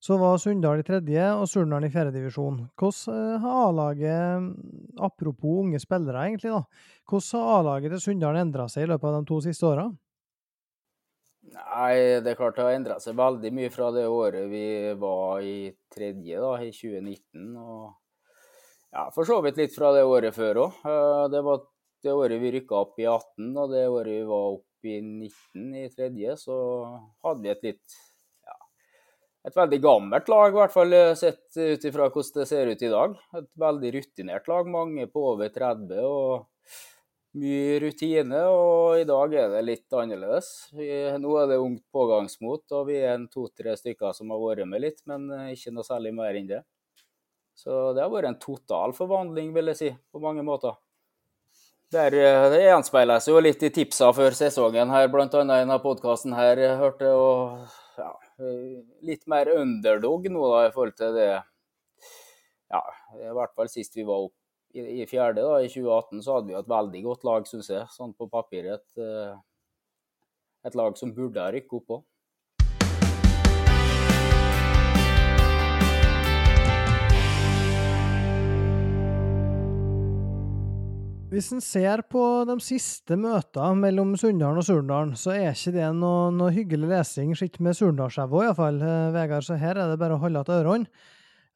så 0.00 0.16
var 0.16 0.38
Sunndal 0.40 0.80
i 0.80 0.84
tredje 0.86 1.24
og 1.36 1.48
Surnadal 1.48 1.84
i 1.84 1.92
fjerde 1.92 2.14
divisjon. 2.14 2.62
Hvordan 2.80 3.16
eh, 3.16 3.42
har 3.42 3.64
A-laget, 3.66 4.46
apropos 4.96 5.64
unge 5.64 5.80
spillere 5.82 6.22
egentlig, 6.26 6.54
da, 6.54 6.62
hvordan 7.10 7.42
har 7.44 7.58
A-laget 7.58 7.94
til 7.94 8.04
Sunndal 8.06 8.38
endra 8.40 8.68
seg 8.72 8.86
i 8.86 8.90
løpet 8.94 9.10
av 9.10 9.18
de 9.18 9.28
to 9.28 9.40
siste 9.44 9.68
åra? 9.68 9.90
Nei, 11.50 12.20
det 12.22 12.32
er 12.32 12.38
klart 12.38 12.56
det 12.56 12.64
har 12.64 12.76
endra 12.78 12.96
seg 13.02 13.16
veldig 13.18 13.50
mye 13.56 13.72
fra 13.74 13.90
det 13.92 14.06
året 14.08 14.48
vi 14.48 14.64
var 15.00 15.44
i 15.44 15.70
tredje, 15.92 16.40
da, 16.40 16.54
i 16.62 16.70
2019. 16.72 17.50
Og 17.60 17.90
ja, 18.94 19.06
for 19.14 19.28
så 19.28 19.40
vidt 19.44 19.60
litt 19.60 19.74
fra 19.76 19.92
det 19.96 20.06
året 20.06 20.36
før 20.36 20.64
òg. 20.64 20.82
Det 21.32 21.42
var 21.44 21.64
det 22.04 22.16
året 22.16 22.40
vi 22.40 22.52
rykka 22.56 22.78
opp 22.86 23.00
i 23.00 23.08
18, 23.08 23.50
og 23.52 23.72
det 23.74 23.84
året 23.90 24.14
vi 24.14 24.28
var 24.30 24.54
opp 24.54 24.88
i 24.88 24.96
19 25.04 25.74
i 25.76 25.88
tredje, 25.92 26.36
så 26.40 26.56
hadde 27.26 27.44
vi 27.44 27.52
et 27.52 27.66
litt 27.68 27.98
et 29.46 29.56
veldig 29.56 29.80
gammelt 29.80 30.28
lag, 30.28 30.52
i 30.52 30.58
hvert 30.58 30.74
fall 30.74 30.92
eh, 30.92 31.14
sett 31.18 31.56
ut 31.56 31.84
ifra 31.88 32.08
hvordan 32.12 32.40
det 32.42 32.48
ser 32.50 32.70
ut 32.70 32.82
i 32.84 32.92
dag. 32.92 33.14
Et 33.40 33.48
veldig 33.62 33.92
rutinert 33.96 34.50
lag, 34.50 34.68
mange 34.68 35.06
på 35.08 35.22
over 35.32 35.52
30 35.54 36.02
og 36.04 36.48
mye 37.40 37.78
rutine. 37.80 38.42
Og 38.52 39.00
i 39.00 39.06
dag 39.08 39.36
er 39.44 39.54
det 39.54 39.62
litt 39.64 39.96
annerledes. 39.96 40.50
Nå 40.74 41.38
er 41.40 41.48
det 41.50 41.62
ungt 41.62 41.86
pågangsmot, 41.94 42.66
og 42.76 42.90
vi 42.90 43.00
er 43.00 43.14
en 43.14 43.30
to-tre 43.32 43.76
stykker 43.80 44.12
som 44.16 44.34
har 44.34 44.44
vært 44.44 44.68
med 44.68 44.84
litt, 44.84 45.00
men 45.10 45.30
eh, 45.36 45.54
ikke 45.56 45.74
noe 45.76 45.88
særlig 45.88 46.14
mer 46.16 46.36
enn 46.36 46.50
det. 46.50 46.62
Så 47.56 47.90
det 47.96 48.04
har 48.04 48.12
vært 48.12 48.30
en 48.30 48.40
total 48.40 48.94
forvandling, 48.96 49.50
vil 49.56 49.72
jeg 49.72 49.80
si, 49.80 49.90
på 50.12 50.22
mange 50.22 50.44
måter. 50.44 50.76
Der, 51.90 52.14
eh, 52.14 52.48
det 52.52 52.60
gjenspeiles 52.62 53.26
jo 53.26 53.40
litt 53.42 53.64
i 53.66 53.72
tipsa 53.74 54.12
før 54.14 54.36
sesongen 54.36 54.92
her, 54.92 55.08
bl.a. 55.10 55.26
i 55.26 55.48
denne 55.48 55.80
podkasten 55.82 56.36
her. 56.36 56.60
Jeg 56.60 56.76
hørte 56.78 57.08
og 57.16 57.64
litt 59.06 59.26
mer 59.30 59.50
underdog 59.52 60.28
nå 60.32 60.44
da, 60.52 60.66
i 60.66 60.74
forhold 60.74 60.96
til 60.98 61.16
det 61.16 61.30
Ja, 62.70 62.82
i 63.18 63.32
hvert 63.34 63.54
fall 63.56 63.70
sist 63.72 63.96
vi 63.98 64.06
var 64.06 64.28
opp 64.28 64.36
i, 64.70 65.02
i 65.02 65.06
fjerde, 65.10 65.42
da, 65.42 65.58
i 65.58 65.70
2018, 65.70 66.22
så 66.22 66.36
hadde 66.36 66.52
vi 66.52 66.58
et 66.58 66.70
veldig 66.70 67.00
godt 67.08 67.24
lag, 67.26 67.46
syns 67.48 67.70
jeg. 67.72 67.88
Sånn 67.90 68.12
på 68.14 68.28
papiret. 68.30 68.84
Et, 68.94 69.02
eh, 69.02 69.32
et 70.70 70.76
lag 70.78 70.94
som 70.98 71.10
burde 71.16 71.42
ha 71.42 71.50
rykket 71.50 71.80
opp 71.80 71.96
òg. 71.96 72.04
Hvis 81.30 81.52
en 81.54 81.60
ser 81.62 82.00
på 82.10 82.20
de 82.42 82.56
siste 82.58 83.14
møtene 83.14 83.78
mellom 83.78 84.16
Sunndalen 84.18 84.58
og 84.58 84.64
Surndalen, 84.66 85.12
så 85.14 85.30
er 85.36 85.52
ikke 85.52 85.76
det 85.76 85.86
noe, 85.94 86.32
noe 86.34 86.50
hyggelig 86.50 86.88
lesing, 86.90 87.36
sett 87.38 87.60
med 87.62 87.76
Surndalsskjeva 87.78 88.40
iallfall, 88.48 88.80
eh, 88.82 89.12
Vegard. 89.14 89.46
Så 89.46 89.54
her 89.60 89.78
er 89.78 89.92
det 89.92 90.00
bare 90.00 90.16
å 90.16 90.22
holde 90.24 90.42
til 90.48 90.56
ørene. 90.56 90.90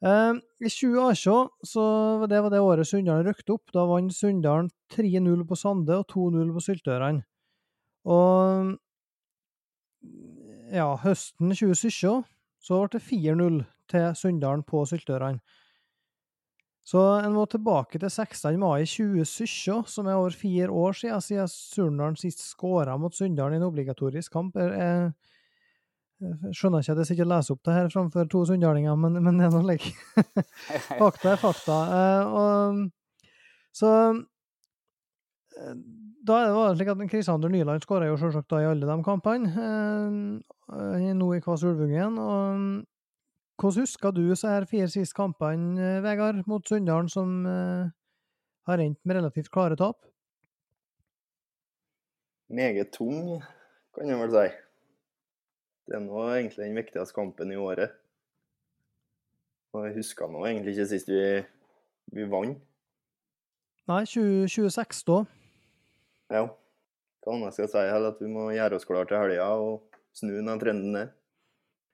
Uh, 0.05 0.39
I 0.63 0.71
2018, 0.71 1.51
så 1.67 1.83
det 2.31 2.39
var 2.45 2.53
det 2.53 2.61
året 2.63 2.87
Sunndalen 2.87 3.27
røkte 3.27 3.57
opp. 3.57 3.73
Da 3.75 3.83
vant 3.89 4.15
Sunndalen 4.15 4.71
3-0 4.95 5.43
på 5.49 5.59
Sande 5.59 5.99
og 5.99 6.07
2-0 6.13 6.55
på 6.55 6.63
Syltørene. 6.69 7.25
Og 8.07 8.71
ja, 10.71 10.87
høsten 11.03 11.51
2017 11.51 12.23
så 12.63 12.79
ble 12.79 12.95
det 12.95 13.03
4-0 13.11 13.61
til 13.91 14.07
Sunndalen 14.23 14.63
på 14.63 14.87
Syltøren. 14.87 15.43
Så 16.85 17.01
en 17.17 17.33
må 17.33 17.47
tilbake 17.49 17.97
til 17.97 18.11
16. 18.11 18.59
mai 18.61 18.85
2017, 18.85 19.87
som 19.89 20.05
er 20.05 20.19
over 20.19 20.35
fire 20.37 20.69
år 20.69 20.93
siden, 20.93 21.21
siden 21.21 21.49
Surndalen 21.49 22.17
sist 22.19 22.43
skåra 22.45 22.97
mot 23.01 23.15
Sunndalen 23.15 23.57
i 23.57 23.61
en 23.61 23.65
obligatorisk 23.65 24.35
kamp. 24.37 24.55
Er, 24.61 24.75
er, 24.77 25.09
Jeg 26.21 26.53
skjønner 26.53 26.85
ikke 26.85 26.93
at 26.93 27.01
jeg 27.01 27.09
sitter 27.09 27.25
og 27.25 27.31
leser 27.33 27.55
opp 27.55 27.65
det 27.65 27.73
her 27.73 27.89
framfor 27.91 28.29
to 28.29 28.45
sunndalinger, 28.45 28.95
men, 29.01 29.17
men 29.25 29.41
det 29.41 29.47
er 29.47 29.55
noe 29.55 29.65
slik. 29.65 29.89
fakta 31.01 31.33
er 31.33 31.41
fakta. 31.41 31.81
Eh, 31.97 32.37
og, 32.39 32.79
så 33.75 33.91
eh, 35.57 35.75
da 36.25 36.37
er 36.41 36.53
det 36.53 36.77
slik 36.77 36.93
at 36.93 37.05
Krisander 37.09 37.51
Nyland 37.51 37.83
skåra 37.83 38.07
jo 38.11 38.17
selvsagt 38.21 38.49
da 38.53 38.61
i 38.61 38.69
alle 38.69 38.85
de 38.87 39.03
kampene. 39.05 39.67
Eh, 40.69 41.13
nå 41.17 41.33
i 41.33 41.41
Kvass 41.41 41.65
Ulvungen. 41.65 42.21
Og 42.21 42.85
hvordan 43.59 43.81
husker 43.85 44.11
du 44.11 44.35
så 44.35 44.51
her 44.51 44.65
fire 44.69 44.87
siste 44.91 45.15
kampene, 45.15 46.01
Vegard, 46.03 46.43
mot 46.47 46.67
Sunndalen, 46.67 47.09
som 47.09 47.45
har 48.67 48.81
endt 48.83 48.99
med 49.05 49.15
relativt 49.15 49.51
klare 49.53 49.77
tap? 49.79 50.05
Meget 52.49 52.91
tung, 52.93 53.41
kan 53.95 54.09
jeg 54.09 54.19
vel 54.19 54.33
si. 54.33 54.47
Det 55.85 55.95
er 55.97 56.03
nå 56.03 56.21
egentlig 56.33 56.65
den 56.65 56.77
viktigste 56.77 57.15
kampen 57.15 57.51
i 57.53 57.57
året. 57.61 57.93
Og 59.73 59.87
jeg 59.87 59.95
husker 59.99 60.29
nå 60.31 60.45
egentlig 60.45 60.75
ikke 60.75 60.87
sist 60.89 61.09
vi, 61.11 61.23
vi 62.15 62.27
vant. 62.31 62.61
Nei, 63.85 64.01
2026 64.09 65.03
da. 65.09 65.17
Ja. 66.33 66.45
Hva 67.21 67.33
annet 67.33 67.53
skal 67.53 67.65
jeg 67.65 67.73
si 67.73 67.83
heller 67.89 68.13
at 68.13 68.21
vi 68.21 68.29
må 68.29 68.47
gjøre 68.53 68.77
oss 68.77 68.85
klar 68.85 69.05
til 69.09 69.17
helga 69.17 69.49
og 69.61 69.99
snu 70.13 70.31
den 70.37 70.61
trenden 70.61 70.97
der. 70.97 71.11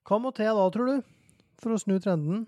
Hva 0.08 0.20
må 0.24 0.32
til 0.36 0.52
da, 0.52 0.68
tror 0.72 0.88
du, 0.88 1.12
for 1.62 1.76
å 1.76 1.80
snu 1.82 1.98
trenden? 2.02 2.48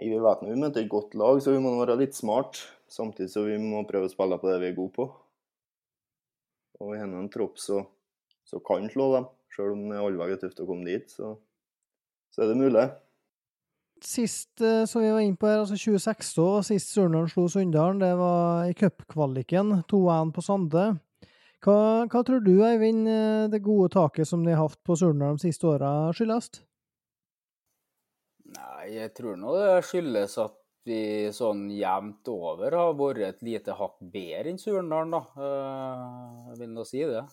Vi 0.00 0.10
vet 0.10 0.42
nå 0.42 0.50
vi 0.50 0.58
møter 0.58 0.82
et 0.82 0.90
godt 0.90 1.14
lag, 1.18 1.38
så 1.42 1.54
vi 1.54 1.62
må 1.62 1.76
være 1.78 2.00
litt 2.00 2.16
smart. 2.16 2.58
Samtidig 2.90 3.30
så 3.30 3.44
vi 3.46 3.58
må 3.62 3.84
prøve 3.88 4.08
å 4.08 4.12
spille 4.12 4.38
på 4.40 4.50
det 4.50 4.58
vi 4.62 4.72
er 4.72 4.76
gode 4.76 4.94
på. 4.96 5.06
Og 6.82 6.90
vi 6.92 6.98
har 6.98 7.06
en 7.06 7.30
tropp 7.32 7.60
som 7.62 7.86
kan 8.66 8.90
slå 8.90 9.12
dem. 9.14 9.30
Selv 9.54 9.76
om 9.76 9.86
det 9.86 9.96
er 9.96 10.02
allveg 10.02 10.36
tøft 10.42 10.60
å 10.62 10.66
komme 10.66 10.88
dit, 10.88 11.06
så, 11.10 11.36
så, 12.34 12.42
er 12.42 12.50
det 12.50 12.58
mulig. 12.58 12.88
Sist 14.04 14.60
eh, 14.60 14.82
som 14.90 15.04
vi 15.04 15.12
var 15.14 15.22
inne 15.22 15.38
på 15.38 15.46
her, 15.46 15.62
altså 15.62 15.78
2016, 15.78 16.42
år, 16.42 16.64
sist 16.66 16.90
Surnadal 16.90 17.30
slo 17.30 17.46
Sunndalen, 17.48 18.02
det 18.02 18.10
var 18.18 18.66
i 18.66 18.74
cupkvaliken. 18.76 19.70
2-1 19.90 20.34
på 20.34 20.44
Sande. 20.44 20.88
Hva, 21.64 21.78
hva, 22.10 22.24
tror 22.26 22.42
du, 22.44 22.56
Eivind, 22.66 23.06
eh, 23.08 23.46
det 23.52 23.62
gode 23.64 23.94
taket 23.94 24.28
som 24.28 24.42
de 24.44 24.56
har 24.56 24.66
hatt 24.66 24.82
på 24.84 24.98
Surnadal 24.98 25.38
de 25.38 25.46
siste 25.46 25.70
åra, 25.70 26.10
skyldes? 26.16 26.50
Nei, 28.54 28.94
jeg 28.94 29.12
tror 29.16 29.38
nå 29.40 29.54
det 29.56 29.82
skyldes 29.88 30.36
at 30.42 30.60
vi 30.84 31.32
sånn 31.32 31.66
jevnt 31.72 32.28
over 32.28 32.76
har 32.76 32.96
vært 32.98 33.22
et 33.24 33.44
lite 33.46 33.74
hakk 33.78 33.96
bedre 34.00 34.52
enn 34.52 34.60
Surnadal, 34.60 35.14
da. 35.14 35.22
Eh, 35.40 36.50
jeg 36.50 36.58
vil 36.60 36.74
nå 36.74 36.84
si 36.88 37.00
det. 37.08 37.24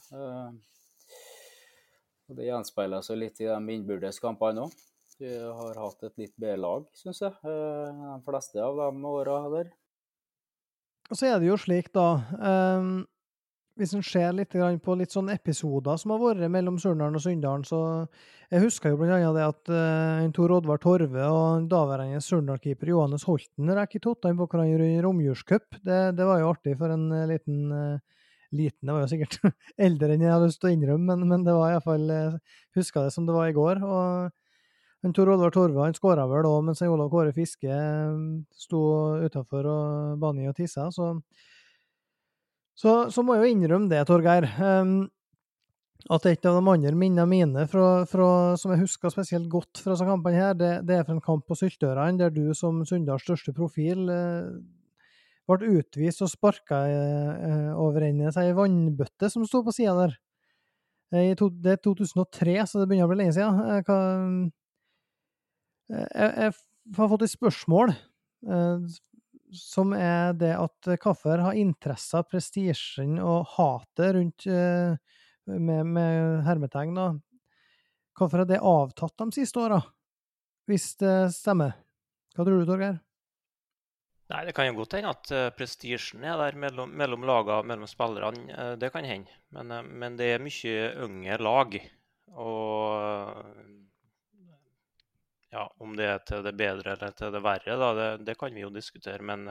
Og 2.32 2.38
Det 2.38 2.48
gjenspeiler 2.48 3.04
seg 3.04 3.20
litt 3.20 3.42
i 3.44 3.50
de 3.50 3.76
innbyrdes 3.76 4.22
kampene 4.24 4.66
òg. 4.66 4.78
Vi 5.20 5.36
har 5.36 5.78
hatt 5.78 6.08
et 6.08 6.18
litt 6.18 6.34
bedre 6.40 6.62
lag, 6.64 6.86
syns 6.98 7.20
jeg, 7.22 7.36
eh, 7.44 8.00
de 8.08 8.22
fleste 8.26 8.64
av 8.64 8.80
de 8.80 9.06
åra 9.12 9.42
der. 9.54 9.74
Og 11.12 11.20
så 11.20 11.28
er 11.28 11.40
det 11.40 11.52
jo 11.52 11.60
slik, 11.60 11.92
da 11.92 12.24
Hvis 13.80 13.94
en 13.96 14.04
ser 14.04 14.34
litt 14.36 14.52
på 14.84 14.96
litt 15.00 15.14
sånne 15.14 15.38
episoder 15.38 15.96
som 16.00 16.12
har 16.12 16.20
vært 16.20 16.52
mellom 16.52 16.76
Surnadal 16.82 17.16
og 17.16 17.24
Sunndalen, 17.24 17.64
så 17.64 17.80
Jeg 18.52 18.66
husker 18.66 18.92
jo 18.92 18.98
blant 19.00 19.16
annet 19.16 19.38
det 19.38 19.46
at 19.48 19.70
uh, 19.72 20.32
Tor 20.36 20.52
Oddvar 20.58 20.80
Torve 20.84 21.28
og 21.32 21.70
daværende 21.72 22.20
Surnadal-keeper 22.20 22.90
Johannes 22.92 23.24
Holten 23.24 23.72
røk 23.72 23.96
i 23.96 24.02
tottene 24.04 24.36
på 24.36 24.48
hverandre 24.52 24.90
i 24.92 24.98
romjulscup. 25.00 25.78
Det, 25.80 26.00
det, 26.18 26.26
var 26.28 26.42
jo 26.42 26.50
artig 26.52 26.74
for 26.82 26.92
en 26.92 27.06
uh, 27.16 27.24
liten 27.32 27.72
uh, 27.72 28.26
liten. 28.52 28.84
det 28.84 28.92
var 28.92 29.06
jo 29.06 29.12
sikkert 29.14 29.40
eldre 29.88 30.12
enn 30.12 30.26
jeg 30.26 30.34
hadde 30.34 30.50
lyst 30.50 30.60
til 30.60 30.68
å 30.68 30.74
innrømme, 30.76 31.16
men, 31.16 31.24
men 31.32 31.48
det 31.48 31.56
var 31.56 31.72
iallfall 31.72 32.12
Huska 32.76 33.06
det 33.06 33.14
som 33.16 33.30
det 33.30 33.38
var 33.38 33.48
i 33.48 33.56
går. 33.56 33.80
og 33.88 34.36
men 35.02 35.16
Tor 35.18 35.32
Oddvar 35.34 35.56
Torve 35.56 35.82
han 35.82 35.96
skåra 35.98 36.28
vel 36.30 36.46
òg 36.46 36.68
mens 36.68 36.84
Olav 36.86 37.08
Kåre 37.10 37.32
Fiske 37.34 37.78
sto 38.54 38.82
utafor 39.24 39.72
banen 40.22 40.52
og 40.52 40.60
tissa, 40.60 40.92
så, 40.94 41.16
så, 42.78 43.10
så 43.12 43.24
må 43.24 43.36
jeg 43.36 43.44
jo 43.44 43.56
innrømme 43.56 43.92
det, 43.92 44.06
Torgeir. 44.10 44.48
At 46.10 46.26
et 46.26 46.46
av 46.50 46.58
de 46.58 46.72
andre 46.72 46.92
minnene 46.98 47.28
mine 47.30 47.66
fra, 47.70 48.04
fra, 48.10 48.28
som 48.58 48.74
jeg 48.74 48.82
husker 48.82 49.14
spesielt 49.14 49.50
godt 49.52 49.84
fra 49.84 49.94
disse 49.94 50.08
kampene, 50.08 50.40
her, 50.40 50.56
det, 50.58 50.72
det, 50.90 50.98
er 50.98 51.06
fra 51.06 51.14
en 51.14 51.24
kamp 51.24 51.46
på 51.46 51.58
Syltørene, 51.60 52.18
der 52.18 52.34
du 52.34 52.56
som 52.58 52.80
Sunndals 52.90 53.28
største 53.28 53.54
profil 53.54 54.10
eh, 54.10 54.50
ble 55.52 55.76
utvist 55.78 56.24
og 56.26 56.32
sparka 56.32 56.82
eh, 56.90 57.70
over 57.78 58.08
en 58.08 58.24
ei 58.32 58.50
vannbøtte 58.58 59.30
som 59.30 59.46
sto 59.46 59.62
på 59.66 59.76
sida 59.76 59.94
der. 60.00 60.18
Eh, 61.12 61.36
to, 61.38 61.52
det 61.52 61.76
er 61.76 61.84
2003, 61.84 62.58
så 62.66 62.82
det 62.82 62.90
begynner 62.90 63.10
å 63.10 63.12
bli 63.12 63.22
lenge 63.22 63.36
siden. 63.38 63.62
Eh, 63.62 63.84
hva, 63.86 64.00
jeg, 65.92 66.34
jeg, 66.48 66.58
har 66.98 67.14
fått 67.14 67.28
et 67.28 67.36
spørsmål 67.36 67.92
som 69.56 69.94
er 69.98 70.34
det 70.40 70.54
at 70.56 70.92
hvorfor 71.04 71.44
har 71.44 71.58
interesser, 71.60 72.24
prestisjen 72.28 73.18
og 73.20 73.50
hatet 73.58 74.16
rundt 74.16 74.48
med, 75.46 75.86
med 75.86 76.42
hermetegn, 76.46 76.96
da, 76.96 77.08
hvorfor 78.18 78.44
har 78.44 78.50
det 78.50 78.62
avtatt 78.64 79.18
de 79.24 79.42
siste 79.42 79.60
åra, 79.60 79.82
hvis 80.70 80.94
det 81.02 81.16
stemmer? 81.36 81.76
Hva 82.36 82.46
tror 82.48 82.62
du, 82.62 82.68
Torgeir? 82.70 83.00
Nei, 84.32 84.46
Det 84.48 84.54
kan 84.56 84.70
jo 84.70 84.78
godt 84.80 84.96
hende 84.96 85.12
at 85.12 85.32
uh, 85.36 85.50
prestisjen 85.56 86.24
er 86.24 86.38
der 86.40 86.56
mellom, 86.60 86.94
mellom 86.96 87.26
lagene 87.28 87.68
mellom 87.68 87.90
spillerne. 87.90 88.78
Det 88.80 88.92
kan 88.94 89.08
hende. 89.08 89.34
Men, 89.52 89.74
men, 89.92 90.16
det 90.20 90.30
er 90.32 90.44
mye 90.44 90.76
unge 91.04 91.40
lag. 91.42 91.76
Og 92.32 93.81
ja, 95.52 95.66
om 95.84 95.96
det 96.00 96.08
er 96.08 96.22
til 96.28 96.44
det 96.46 96.54
bedre 96.58 96.96
eller 96.96 97.16
til 97.18 97.34
det 97.34 97.42
verre, 97.44 97.78
da, 97.80 97.90
det, 97.98 98.10
det 98.28 98.38
kan 98.40 98.54
vi 98.56 98.64
jo 98.64 98.72
diskutere. 98.74 99.24
Men, 99.24 99.48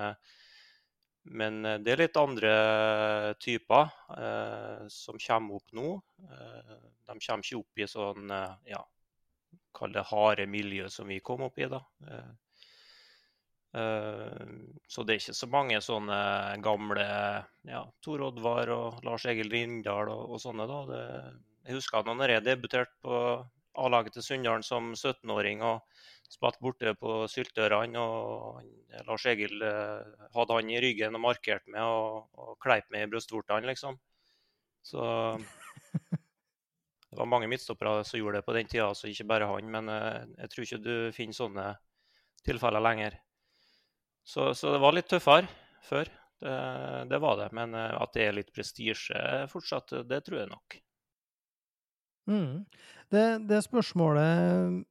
men, 1.29 1.63
det 1.85 1.93
er 1.93 2.05
litt 2.05 2.21
andre 2.21 2.53
typer 3.43 3.91
som 4.93 5.21
kommer 5.21 5.61
opp 5.61 5.75
nå. 5.77 5.91
de 6.25 7.19
kommer 7.19 7.45
ikke 7.45 7.61
opp 7.61 7.85
i 7.85 7.89
sånn 7.91 8.33
ja, 8.71 8.81
kall 9.77 9.93
det 9.93 10.09
harde 10.09 10.47
miljø 10.49 10.89
som 10.89 11.09
vi 11.13 11.21
kom 11.21 11.45
opp 11.47 11.61
i. 11.61 11.69
da. 11.69 11.83
Eh, 13.73 14.47
så 14.91 15.05
det 15.07 15.15
er 15.15 15.21
ikke 15.21 15.37
så 15.39 15.49
mange 15.51 15.79
sånne 15.85 16.19
gamle 16.65 17.07
ja, 17.71 17.85
Tor 18.03 18.25
Oddvar 18.27 18.73
og 18.75 19.05
Lars 19.07 19.29
Egil 19.31 19.53
Rindal 19.53 20.11
og, 20.11 20.35
og 20.35 20.43
sånne. 20.43 20.67
da. 20.71 20.81
Det, 20.91 21.05
jeg 21.69 21.79
husker 21.79 22.07
da 22.07 22.17
når 22.17 22.37
jeg 22.37 22.47
debuterte 22.49 22.97
på 23.05 23.17
A-laget 23.79 24.17
til 24.17 24.27
Sunndalen 24.27 24.65
som 24.67 24.93
17-åring 24.95 25.63
og 25.63 25.85
spilte 26.31 26.63
borte 26.63 26.95
på 26.99 27.25
syltørene 27.31 28.03
og 28.03 28.61
Lars 29.07 29.27
Egil 29.31 29.63
eh, 29.67 30.27
hadde 30.35 30.57
han 30.57 30.71
i 30.71 30.81
ryggen 30.83 31.19
og 31.19 31.25
markerte 31.25 31.73
meg 31.75 31.87
og, 31.87 32.29
og 32.39 32.57
kleip 32.63 32.87
meg 32.95 33.07
i 33.07 33.11
brystvortene, 33.11 33.67
liksom. 33.71 33.99
Så 34.83 35.03
det 37.11 37.19
var 37.19 37.31
mange 37.31 37.51
midtstoppere 37.51 38.05
som 38.07 38.21
gjorde 38.21 38.41
det 38.41 38.47
på 38.47 38.55
den 38.57 38.71
tida, 38.71 38.93
så 38.95 39.11
ikke 39.11 39.29
bare 39.33 39.51
han. 39.51 39.73
Men 39.75 39.91
eh, 39.93 40.23
jeg 40.45 40.53
tror 40.53 40.67
ikke 40.69 40.85
du 40.85 40.95
finner 41.17 41.41
sånne 41.41 41.67
tilfeller 42.47 42.87
lenger. 42.87 43.19
Så, 44.23 44.53
så, 44.55 44.75
det 44.75 44.83
var 44.83 44.95
litt 44.95 45.11
tøffere 45.11 45.51
før. 45.87 46.11
Det, 46.41 46.55
det, 47.11 47.19
var 47.21 47.41
det. 47.43 47.51
Men 47.57 47.75
eh, 47.75 47.97
at 47.99 48.15
det 48.15 48.29
er 48.29 48.39
litt 48.39 48.55
prestisje 48.55 49.49
fortsatt, 49.51 49.99
det 50.09 50.23
tror 50.27 50.45
jeg 50.45 50.53
nok. 50.55 50.79
Mm. 52.31 52.65
Det, 53.11 53.25
det, 53.51 53.65
spørsmålet 53.67 54.85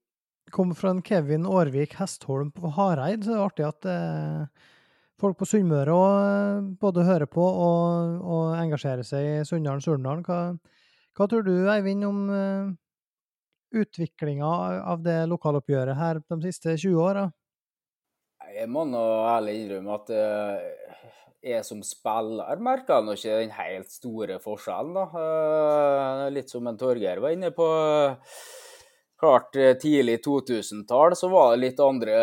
kom 0.52 0.74
fra 0.76 0.92
en 0.92 1.04
Kevin 1.06 1.48
Årvik 1.48 1.96
Hestholm 2.00 2.52
på 2.52 2.72
Hareid. 2.76 3.24
Så 3.24 3.32
det 3.32 3.38
er 3.38 3.46
artig 3.46 3.68
at 3.68 3.88
eh, 3.88 4.68
folk 5.22 5.40
på 5.40 5.48
Sunnmøre 5.48 5.96
òg 5.96 6.70
både 6.82 7.08
hører 7.08 7.30
på 7.32 7.46
og, 7.46 8.20
og 8.20 8.60
engasjerer 8.60 9.08
seg 9.08 9.30
i 9.30 9.48
Sunndalen-Surndalen. 9.48 10.26
Hva, 10.28 10.42
hva, 11.16 11.28
tror 11.30 11.46
du, 11.48 11.54
Eivind, 11.72 12.08
om 12.08 12.22
eh, 12.34 12.72
utviklinga 13.80 14.54
av 14.90 15.04
det 15.06 15.22
lokaloppgjøret 15.30 16.00
her 16.00 16.24
de 16.26 16.42
siste 16.50 16.76
20 16.76 17.04
åra? 17.06 17.30
Jeg 18.50 18.66
må 18.72 18.82
nå 18.90 19.02
ærlig 19.30 19.60
innrømme 19.62 19.96
at 20.00 20.12
eh, 20.16 21.18
jeg 21.46 21.66
som 21.66 21.82
spiller 21.86 22.64
merker 22.64 23.00
han 23.00 23.12
ikke 23.14 23.38
den 23.42 23.54
helt 23.56 23.92
store 23.92 24.40
forskjellen. 24.44 24.96
da. 24.96 25.06
Eh, 26.26 26.32
litt 26.36 26.50
som 26.52 26.68
en 26.68 26.78
Torgeir 26.80 27.22
var 27.24 27.36
inne 27.36 27.52
på. 27.56 27.68
Klart, 29.20 29.56
eh, 29.56 29.74
tidlig 29.76 30.22
2000-tall 30.24 31.16
så 31.16 31.30
var 31.32 31.52
det 31.52 31.64
litt 31.66 31.80
andre 31.84 32.20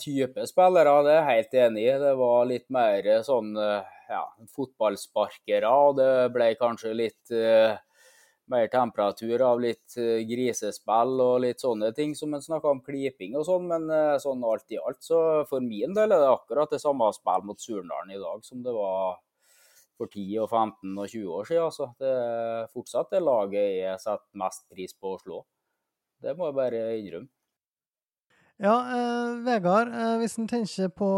typer 0.00 0.48
spillere, 0.48 1.02
det 1.04 1.14
er 1.14 1.20
jeg 1.20 1.30
helt 1.30 1.54
enig 1.66 1.84
i. 1.86 1.98
Det 2.04 2.16
var 2.20 2.50
litt 2.50 2.68
mer 2.68 3.12
sånn 3.24 3.54
ja, 3.56 4.24
fotballsparkere, 4.56 5.70
og 5.70 5.96
det 5.96 6.12
ble 6.34 6.52
kanskje 6.60 6.96
litt 6.96 7.38
mer 8.50 8.66
temperatur 8.72 9.42
av 9.46 9.60
litt 9.62 9.96
eh, 10.00 10.20
grisespill 10.28 11.22
og 11.22 11.40
litt 11.44 11.62
sånne 11.62 11.92
ting, 11.96 12.14
som 12.18 12.34
en 12.34 12.44
snakka 12.44 12.74
om 12.74 12.82
kliping 12.84 13.36
og 13.38 13.46
sånn. 13.48 13.66
Men 13.70 13.88
eh, 13.94 14.18
sånn 14.22 14.44
alt 14.46 14.74
i 14.74 14.80
alt, 14.80 15.00
så 15.06 15.22
for 15.50 15.64
min 15.64 15.96
del 15.96 16.14
er 16.14 16.22
det 16.24 16.30
akkurat 16.34 16.72
det 16.74 16.82
samme 16.82 17.10
spill 17.16 17.46
mot 17.46 17.62
Surndalen 17.62 18.14
i 18.14 18.22
dag 18.22 18.44
som 18.46 18.62
det 18.66 18.74
var 18.76 19.20
for 20.00 20.08
10 20.08 20.38
og 20.40 20.48
15 20.48 20.96
og 20.96 21.10
20 21.12 21.34
år 21.36 21.50
siden. 21.50 21.74
Så 21.76 21.90
Det 22.00 22.14
er 22.14 22.70
fortsatt 22.72 23.12
det 23.12 23.22
laget 23.24 23.76
jeg 23.80 24.00
setter 24.00 24.42
mest 24.44 24.64
pris 24.72 24.96
på 24.96 25.14
å 25.14 25.20
slå. 25.20 25.44
Det 26.20 26.36
må 26.36 26.50
jeg 26.50 26.58
bare 26.58 26.82
innrømme. 27.00 27.30
Ja, 28.60 28.74
eh, 28.92 29.38
Vegard, 29.46 29.88
eh, 29.88 30.18
hvis 30.20 30.36
en 30.38 30.48
tenker 30.48 30.90
på 30.92 31.08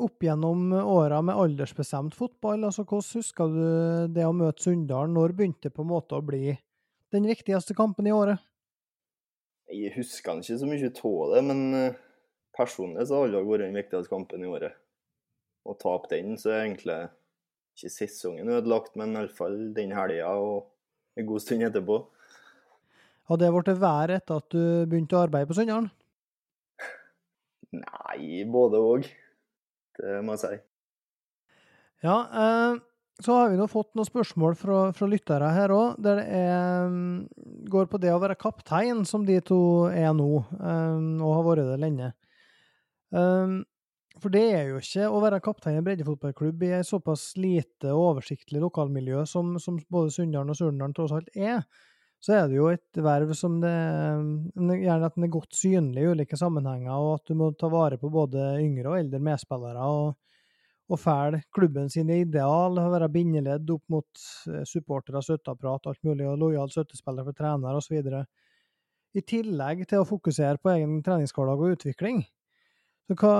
opp 0.00 0.24
gjennom 0.24 0.72
åra 0.72 1.20
med 1.24 1.36
aldersbestemt 1.36 2.14
fotball, 2.16 2.64
altså 2.68 2.84
hvordan 2.84 3.20
husker 3.20 3.52
du 3.52 4.14
det 4.14 4.24
å 4.26 4.34
møte 4.36 4.64
Sunndalen? 4.64 5.14
Når 5.16 5.34
begynte 5.36 5.68
det 5.68 5.76
på 5.76 5.84
en 5.84 5.92
måte 5.92 6.16
å 6.16 6.24
bli 6.24 6.54
den 7.12 7.28
viktigste 7.28 7.76
kampen 7.76 8.08
i 8.08 8.14
året? 8.14 8.40
Jeg 9.72 9.92
husker 9.96 10.40
ikke 10.40 10.58
så 10.60 10.68
mye 10.68 10.90
av 10.92 11.34
det, 11.34 11.42
men 11.48 11.60
eh, 11.76 11.98
personlig 12.56 13.06
så 13.08 13.22
har 13.22 13.32
det 13.32 13.44
vært 13.46 13.66
den 13.66 13.78
viktigste 13.78 14.12
kampen 14.12 14.44
i 14.44 14.50
året. 14.50 14.76
Å 15.62 15.76
tape 15.78 16.10
den, 16.12 16.36
så 16.40 16.50
er 16.50 16.64
egentlig 16.66 16.98
ikke 17.76 17.92
sesongen 17.92 18.50
ødelagt, 18.52 18.96
men 19.00 19.16
iallfall 19.16 19.58
den 19.76 19.94
helga 19.96 20.34
og 20.40 20.68
en 21.16 21.28
god 21.28 21.44
stund 21.44 21.64
etterpå. 21.68 22.02
Har 23.30 23.38
det 23.40 23.52
blitt 23.54 23.80
vær 23.80 24.12
etter 24.12 24.40
at 24.40 24.48
du 24.52 24.62
begynte 24.90 25.16
å 25.16 25.24
arbeide 25.24 25.48
på 25.48 25.56
Sunndalen? 25.56 25.92
Nei, 27.72 28.42
både 28.52 28.80
òg. 28.84 29.06
Det 29.98 30.20
må 30.24 30.36
jeg 30.36 30.42
si. 30.44 30.54
Ja, 32.02 32.16
eh, 32.28 32.80
så 33.22 33.36
har 33.36 33.50
vi 33.52 33.58
nå 33.60 33.68
fått 33.70 33.92
noen 33.94 34.08
spørsmål 34.08 34.56
fra, 34.58 34.78
fra 34.96 35.08
lyttere 35.10 35.50
her 35.54 35.74
òg, 35.74 35.98
der 36.02 36.18
det 36.18 36.24
er, 36.38 36.88
mm, 36.90 37.66
går 37.70 37.90
på 37.90 38.00
det 38.02 38.10
å 38.14 38.20
være 38.22 38.38
kaptein, 38.40 39.04
som 39.06 39.26
de 39.28 39.36
to 39.44 39.60
er 39.92 40.10
nå, 40.16 40.30
eh, 40.56 41.04
og 41.20 41.36
har 41.36 41.46
vært 41.46 41.68
det 41.68 41.78
lenge. 41.82 42.08
Eh, 43.12 43.60
for 44.20 44.32
det 44.34 44.42
er 44.54 44.68
jo 44.68 44.80
ikke 44.82 45.08
å 45.08 45.20
være 45.22 45.40
kaptein 45.44 45.78
i 45.78 45.80
en 45.80 45.86
breddefotballklubb 45.86 46.66
i 46.66 46.74
et 46.78 46.88
såpass 46.88 47.32
lite 47.40 47.92
og 47.94 48.16
oversiktlig 48.16 48.60
lokalmiljø 48.62 49.24
som, 49.28 49.54
som 49.62 49.78
både 49.92 50.12
Sunndalen 50.14 50.52
og 50.52 50.58
Surnadal 50.58 50.96
tross 50.96 51.14
alt 51.16 51.30
er. 51.32 51.64
Så 52.22 52.36
er 52.36 52.44
det 52.46 52.54
jo 52.54 52.68
et 52.70 53.00
verv 53.02 53.32
som 53.34 53.56
det 53.62 53.72
Gjerne 53.72 55.08
at 55.08 55.16
den 55.16 55.26
er 55.26 55.32
godt 55.32 55.56
synlig 55.58 56.04
i 56.04 56.10
ulike 56.12 56.38
sammenhenger, 56.38 56.94
og 56.94 57.16
at 57.16 57.30
du 57.32 57.38
må 57.38 57.50
ta 57.58 57.70
vare 57.72 57.98
på 57.98 58.12
både 58.12 58.60
yngre 58.62 58.92
og 58.92 59.00
eldre 59.00 59.22
medspillere. 59.30 59.88
og 59.88 60.12
og 60.92 61.00
følge 61.00 61.42
klubben 61.54 61.88
sine 61.88 62.18
ideal, 62.20 62.76
være 62.76 63.08
bindeledd 63.12 63.70
opp 63.72 63.84
mot 63.92 64.24
supportere, 64.68 65.22
støtteapparat, 65.24 65.88
alt 65.88 66.02
mulig, 66.04 66.26
og 66.28 66.40
lojal 66.40 66.72
støttespiller 66.72 67.24
for 67.24 67.38
trener 67.38 67.78
osv. 67.78 68.02
I 69.12 69.24
tillegg 69.28 69.86
til 69.88 70.02
å 70.02 70.08
fokusere 70.08 70.60
på 70.60 70.72
egen 70.74 70.98
treningshverdag 71.04 71.62
og 71.62 71.76
utvikling. 71.76 72.22
Så 73.08 73.16
hva, 73.18 73.34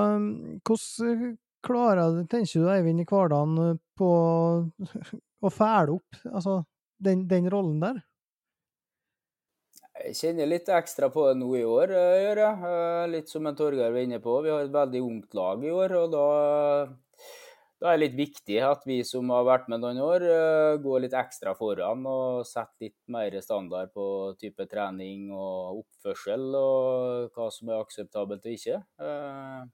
hvordan 0.66 1.36
klarer 1.62 2.16
du, 2.16 2.22
tenker 2.30 2.64
du, 2.64 2.70
Eivind, 2.72 3.02
i 3.02 3.08
hverdagen 3.08 3.78
på 3.98 4.10
å 5.42 5.52
følge 5.58 5.98
opp 5.98 6.22
altså, 6.32 6.62
den, 7.02 7.26
den, 7.30 7.50
rollen 7.52 7.78
der? 7.82 8.00
Jeg 10.02 10.18
kjenner 10.18 10.48
litt 10.50 10.68
ekstra 10.72 11.08
på 11.14 11.28
det 11.28 11.36
nå 11.38 11.52
i 11.56 11.62
år, 11.62 11.92
gjør 11.94 12.40
jeg. 12.42 13.10
Litt 13.12 13.30
som 13.30 13.46
en 13.46 13.56
Torgeir 13.58 13.94
var 13.94 14.02
inne 14.02 14.18
på. 14.22 14.40
Vi 14.42 14.50
har 14.50 14.64
et 14.66 14.74
veldig 14.74 15.02
ungt 15.06 15.36
lag 15.38 15.62
i 15.62 15.70
år, 15.70 15.94
og 16.00 16.10
da 16.14 16.26
da 17.82 17.90
er 17.90 17.96
det 17.98 18.04
litt 18.04 18.18
viktig 18.20 18.60
at 18.62 18.84
vi 18.86 19.00
som 19.02 19.30
har 19.34 19.42
vært 19.42 19.64
med 19.72 19.80
noen 19.82 19.98
år, 20.04 20.22
eh, 20.22 20.76
går 20.84 21.00
litt 21.02 21.16
ekstra 21.18 21.50
foran 21.58 22.04
og 22.06 22.44
setter 22.46 22.86
litt 22.86 22.98
mer 23.10 23.34
standard 23.42 23.90
på 23.90 24.04
type 24.38 24.68
trening 24.70 25.32
og 25.34 25.80
oppførsel 25.80 26.44
og 26.60 27.34
hva 27.34 27.48
som 27.50 27.72
er 27.72 27.82
akseptabelt 27.82 28.46
og 28.46 28.54
ikke. 28.54 28.78
Eh, 29.02 29.64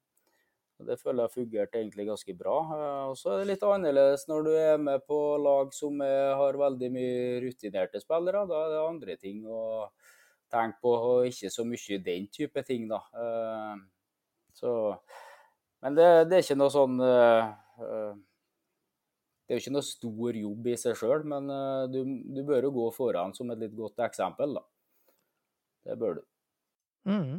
det 0.88 0.96
føler 1.02 1.20
jeg 1.20 1.26
har 1.26 1.34
fungert 1.34 1.76
egentlig 1.76 2.08
ganske 2.08 2.38
bra. 2.38 2.56
Eh, 2.78 3.04
og 3.10 3.20
så 3.20 3.34
er 3.34 3.42
det 3.42 3.50
litt 3.50 3.68
annerledes 3.68 4.24
når 4.30 4.48
du 4.48 4.52
er 4.56 4.80
med 4.80 5.04
på 5.04 5.20
lag 5.44 5.76
som 5.76 6.00
har 6.00 6.62
veldig 6.64 6.92
mye 6.96 7.40
rutinerte 7.44 8.00
spillere. 8.00 8.46
Da 8.48 8.64
er 8.64 8.72
det 8.72 8.84
andre 8.86 9.18
ting 9.20 9.44
å 9.44 9.60
tenke 10.50 10.82
på, 10.82 10.92
og 10.92 11.28
ikke 11.28 11.50
så 11.52 11.64
mye 11.68 12.00
den 12.04 12.28
type 12.32 12.62
ting, 12.66 12.88
da. 12.90 13.02
Så, 14.56 14.72
men 15.84 15.96
det, 15.96 16.08
det 16.30 16.38
er 16.38 16.46
ikke 16.46 16.58
noe 16.58 16.72
sånn 16.74 16.98
Eh, 17.78 18.16
det 19.46 19.54
er 19.54 19.58
jo 19.58 19.64
ikke 19.64 19.76
noe 19.76 19.86
stor 19.86 20.40
jobb 20.42 20.66
i 20.68 20.78
seg 20.80 20.96
sjøl, 20.98 21.22
men 21.28 21.52
eh, 21.52 21.84
du, 21.92 22.00
du, 22.34 22.40
bør 22.46 22.68
jo 22.68 22.74
gå 22.80 22.88
foran 22.96 23.34
som 23.36 23.52
et 23.54 23.62
litt 23.62 23.76
godt 23.78 24.02
eksempel, 24.08 24.58
da. 24.58 24.64
Det 25.88 25.96
bør 26.00 26.18
du. 26.18 26.24
Mm. 27.08 27.38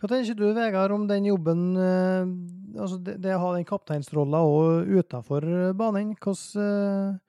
Hva 0.00 0.10
tenker 0.10 0.36
du, 0.38 0.46
Vegard, 0.56 0.94
om 0.94 1.04
den 1.10 1.28
jobben, 1.28 1.66
eh, 1.76 2.32
altså 2.78 2.98
det, 3.04 3.18
det 3.24 3.36
å 3.36 3.42
ha 3.42 3.52
den 3.58 3.68
kapteinsrolla 3.68 4.40
òg 4.46 4.94
utafor 5.02 5.46
banen? 5.76 6.14
Hvordan, 6.16 7.20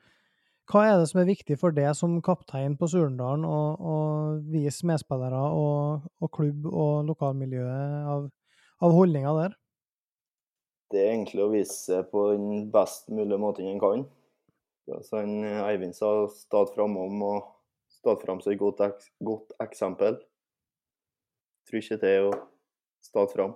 hva 0.72 0.86
er 0.88 0.96
det 0.98 1.10
som 1.12 1.22
er 1.22 1.30
viktig 1.30 1.60
for 1.62 1.76
deg 1.76 1.92
som 1.98 2.18
kaptein 2.26 2.78
på 2.80 2.90
Surendalen, 2.90 3.46
å 3.46 3.98
vise 4.50 4.88
medspillere 4.90 5.44
og, 5.54 6.08
og, 6.22 6.32
klubb 6.34 6.66
og 6.72 7.06
lokalmiljøet 7.12 8.10
av, 8.16 8.26
av 8.82 8.98
holdninger 8.98 9.42
der? 9.44 9.60
det 10.96 11.02
er 11.02 11.12
egentlig 11.16 11.44
å 11.44 11.52
vise 11.52 11.76
seg 11.76 12.08
på 12.12 12.30
den 12.36 12.70
best 12.74 13.10
mulige 13.12 13.42
måten 13.42 13.68
en 13.70 13.82
kan. 13.82 14.06
Så 14.86 15.22
Eivind 15.66 15.96
sa 15.98 16.12
stad 16.32 16.72
framom 16.76 17.24
og 17.26 17.50
stad 17.92 18.22
fram 18.22 18.42
som 18.44 18.54
et 18.54 18.62
godt, 18.62 18.84
godt 19.26 19.56
eksempel. 19.66 20.20
Det 21.72 22.12
er 22.12 22.28
å 22.28 22.34
stad 23.04 23.34
fram. 23.34 23.56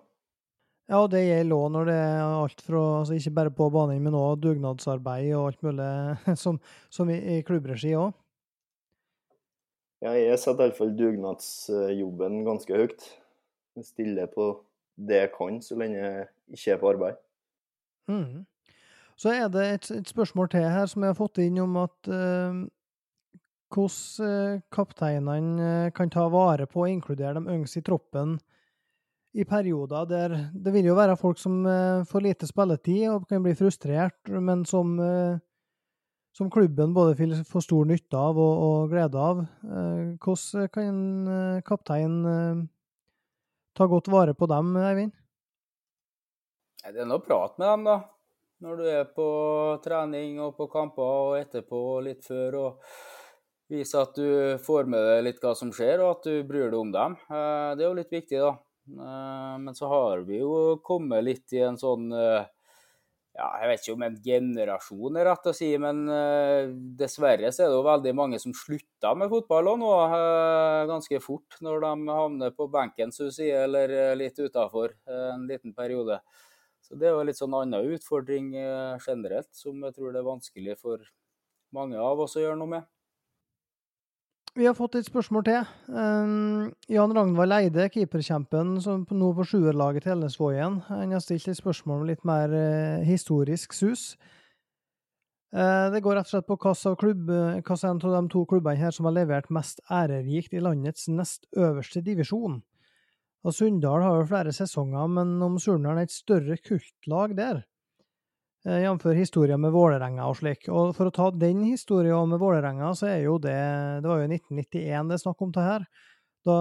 Ja, 0.89 1.03
og 1.03 1.11
det 1.13 1.21
gjelder 1.21 1.53
òg 1.53 1.67
når 1.75 1.85
det 1.85 1.95
er 2.01 2.23
alt 2.25 2.61
fra 2.65 2.79
altså 3.01 3.13
Ikke 3.13 3.35
bare 3.37 3.51
på 3.53 3.67
banen, 3.69 4.01
men 4.01 4.17
òg 4.17 4.39
dugnadsarbeid 4.41 5.27
og 5.37 5.51
alt 5.51 5.67
mulig 5.67 5.89
som, 6.43 6.57
som 6.89 7.11
i, 7.13 7.19
i 7.37 7.43
klubbregi 7.45 7.93
òg. 7.99 8.15
Ja, 9.99 10.15
jeg 10.15 10.39
setter 10.39 10.65
iallfall 10.69 10.95
dugnadsjobben 10.95 12.41
ganske 12.47 12.81
høyt. 12.81 13.05
Jeg 13.77 13.85
stiller 13.85 14.29
på 14.31 14.53
det 14.95 15.19
jeg 15.25 15.31
kan, 15.35 15.59
så 15.61 15.75
lenge 15.79 15.99
jeg 15.99 16.27
ikke 16.55 16.73
er 16.73 16.81
på 16.81 16.89
arbeid. 16.93 17.19
Mm. 18.09 18.45
Så 19.19 19.33
er 19.35 19.49
det 19.51 19.65
et, 19.67 19.89
et, 19.99 20.09
spørsmål 20.09 20.49
til 20.49 20.63
her 20.63 20.87
som 20.89 21.03
jeg 21.03 21.11
har 21.11 21.19
fått 21.19 21.41
inn 21.43 21.59
om 21.61 21.75
at 21.83 22.09
eh, 22.09 22.61
hvordan 23.69 24.25
uh, 24.25 24.61
kapteinene 24.73 25.67
uh, 25.85 25.91
kan 25.93 26.09
ta 26.09 26.23
vare 26.31 26.65
på 26.65 26.81
å 26.81 26.89
inkludere 26.89 27.37
de 27.37 27.53
yngste 27.59 27.83
i 27.83 27.85
troppen 27.85 28.39
i 29.33 29.45
perioder 29.45 30.07
der 30.09 30.33
det 30.53 30.71
vil 30.73 30.89
jo 30.89 30.95
være 30.97 31.17
folk 31.19 31.37
som 31.37 31.61
får 32.09 32.23
lite 32.25 32.47
spilletid 32.49 33.03
og 33.11 33.27
kan 33.29 33.43
bli 33.45 33.53
frustrert, 33.57 34.17
men 34.29 34.63
som, 34.65 34.95
som 36.33 36.49
klubben 36.49 36.95
både 36.95 37.13
vil 37.19 37.35
få 37.45 37.61
stor 37.61 37.85
nytte 37.85 38.17
av 38.17 38.39
og, 38.41 38.63
og 38.65 38.95
glede 38.95 39.21
av. 39.21 39.43
hvordan 39.61 40.71
kan 40.73 41.61
kapteinen 41.61 41.61
kaptein 41.69 42.67
ta 43.77 43.85
godt 43.87 44.09
vare 44.11 44.33
på 44.33 44.49
dem, 44.49 44.73
Eivind? 44.81 45.13
Det 46.79 47.03
er 47.03 47.07
noe 47.07 47.21
prat 47.23 47.57
med 47.59 47.67
dem, 47.67 47.85
da. 47.87 47.97
Når 48.63 48.79
du 48.79 48.87
er 48.91 49.05
på 49.15 49.29
trening 49.83 50.39
og 50.43 50.57
på 50.57 50.67
kamper 50.71 51.15
og 51.29 51.37
etterpå 51.39 51.79
og 51.95 52.05
litt 52.07 52.25
før. 52.27 52.57
og 52.59 52.81
Vise 53.69 54.01
at 54.01 54.15
du 54.17 54.57
får 54.65 54.89
med 54.89 55.05
deg 55.05 55.21
litt 55.27 55.43
hva 55.43 55.53
som 55.55 55.71
skjer, 55.75 56.01
og 56.01 56.17
at 56.17 56.27
du 56.27 56.47
bryr 56.47 56.71
deg 56.71 56.79
om 56.79 56.91
dem. 56.91 57.15
Eh, 57.29 57.69
det 57.77 57.85
er 57.85 57.87
jo 57.87 57.97
litt 57.99 58.15
viktig, 58.15 58.39
da. 58.41 58.55
Eh, 58.97 59.57
men 59.61 59.75
så 59.77 59.89
har 59.91 60.23
vi 60.27 60.39
jo 60.41 60.79
kommet 60.85 61.25
litt 61.25 61.53
i 61.53 61.61
en 61.65 61.77
sånn 61.77 62.09
eh, 62.15 62.47
ja, 63.37 63.47
Jeg 63.61 63.69
vet 63.69 63.83
ikke 63.83 63.95
om 63.95 64.05
en 64.07 64.17
generasjon 64.25 65.19
er 65.21 65.29
rett 65.29 65.47
å 65.47 65.53
si, 65.55 65.69
men 65.79 66.01
dessverre 66.99 67.51
så 67.55 67.63
er 67.63 67.69
det 67.69 67.77
jo 67.77 67.85
veldig 67.85 68.13
mange 68.17 68.39
som 68.41 68.55
slutter 68.57 69.15
med 69.15 69.29
fotball 69.31 69.69
nå, 69.79 69.91
ganske 70.89 71.21
fort. 71.23 71.55
Når 71.63 71.85
de 71.85 71.91
havner 72.09 72.51
på 72.57 72.67
benken, 72.73 73.13
så 73.15 73.29
å 73.29 73.31
si, 73.31 73.47
eller 73.47 74.17
litt 74.19 74.41
utafor 74.43 74.97
en 75.07 75.45
liten 75.47 75.71
periode. 75.77 76.19
Så 76.89 76.95
Det 76.97 77.05
er 77.05 77.13
jo 77.13 77.25
litt 77.27 77.37
sånn 77.37 77.53
annen 77.53 77.91
utfordring 77.93 78.53
eh, 78.57 78.95
generelt, 79.05 79.51
som 79.53 79.83
jeg 79.85 79.93
tror 79.93 80.13
det 80.13 80.23
er 80.23 80.25
vanskelig 80.25 80.77
for 80.81 81.03
mange 81.75 81.99
av 82.01 82.23
oss 82.23 82.33
å 82.39 82.41
gjøre 82.41 82.57
noe 82.57 82.71
med. 82.71 82.87
Vi 84.59 84.65
har 84.67 84.73
fått 84.75 84.97
et 84.99 85.07
spørsmål 85.07 85.43
til. 85.47 85.67
Um, 85.87 86.71
Jan 86.91 87.13
Ragnvald 87.15 87.53
Eide, 87.55 87.85
keeperkjempen 87.93 88.73
som 88.83 89.05
nå 89.07 89.29
på 89.37 89.45
sjuerlaget 89.47 90.03
til 90.03 90.17
Elnesvågen, 90.17 90.81
han 90.89 91.13
har 91.15 91.21
stilt 91.23 91.47
et 91.47 91.55
spørsmål 91.55 92.01
med 92.01 92.09
litt 92.09 92.25
mer 92.27 92.51
uh, 92.51 93.05
historisk 93.07 93.71
sus. 93.77 94.17
Uh, 95.55 95.87
det 95.93 96.01
går 96.03 96.19
rett 96.19 96.27
og 96.27 96.33
slett 96.33 96.49
på 96.49 96.57
hvilken 96.59 97.71
av, 97.71 98.03
av 98.03 98.17
de 98.17 98.33
to 98.33 98.43
klubbene 98.51 98.81
her 98.81 98.91
som 98.91 99.07
har 99.07 99.15
levert 99.15 99.47
mest 99.47 99.79
ærerikt 99.87 100.51
i 100.51 100.65
landets 100.65 101.07
nest 101.07 101.47
øverste 101.55 102.03
divisjon. 102.03 102.59
Og 103.47 103.55
Sunndal 103.55 104.03
har 104.03 104.19
jo 104.19 104.27
flere 104.27 104.51
sesonger, 104.51 105.07
men 105.07 105.37
om 105.39 105.55
Surnadal 105.55 106.03
er 106.03 106.09
et 106.09 106.17
større 106.17 106.59
kultlag 106.59 107.37
der, 107.39 107.63
eh, 107.63 107.67
jf. 108.65 109.05
historien 109.15 109.61
med 109.61 109.71
Vålerenga 109.71 110.27
og 110.27 110.37
slik. 110.39 110.67
Og 110.67 110.93
for 110.97 111.09
å 111.09 111.15
ta 111.15 111.29
den 111.31 111.63
historien 111.63 112.29
med 112.29 112.39
Vålerenga, 112.41 112.93
så 112.95 113.07
er 113.07 113.23
jo 113.23 113.37
det 113.39 113.55
Det 114.01 114.09
var 114.09 114.19
jo 114.19 114.27
i 114.27 114.35
1991 114.35 115.09
det 115.09 115.17
er 115.17 115.23
snakk 115.23 115.41
om 115.41 115.51
det 115.51 115.63
her. 115.63 115.85
Da, 116.47 116.55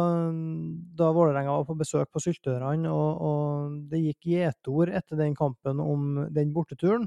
da 0.98 1.12
Vålerenga 1.14 1.54
var 1.54 1.64
på 1.68 1.76
besøk 1.78 2.11
på 2.12 2.20
Syltørene, 2.22 2.90
og, 2.90 3.22
og, 3.22 3.78
det 3.90 4.02
gikk 4.02 4.26
gjetord 4.32 4.90
etter 4.90 5.20
den 5.20 5.37
kampen 5.38 5.80
om 5.80 6.26
den 6.34 6.52
borteturen. 6.52 7.06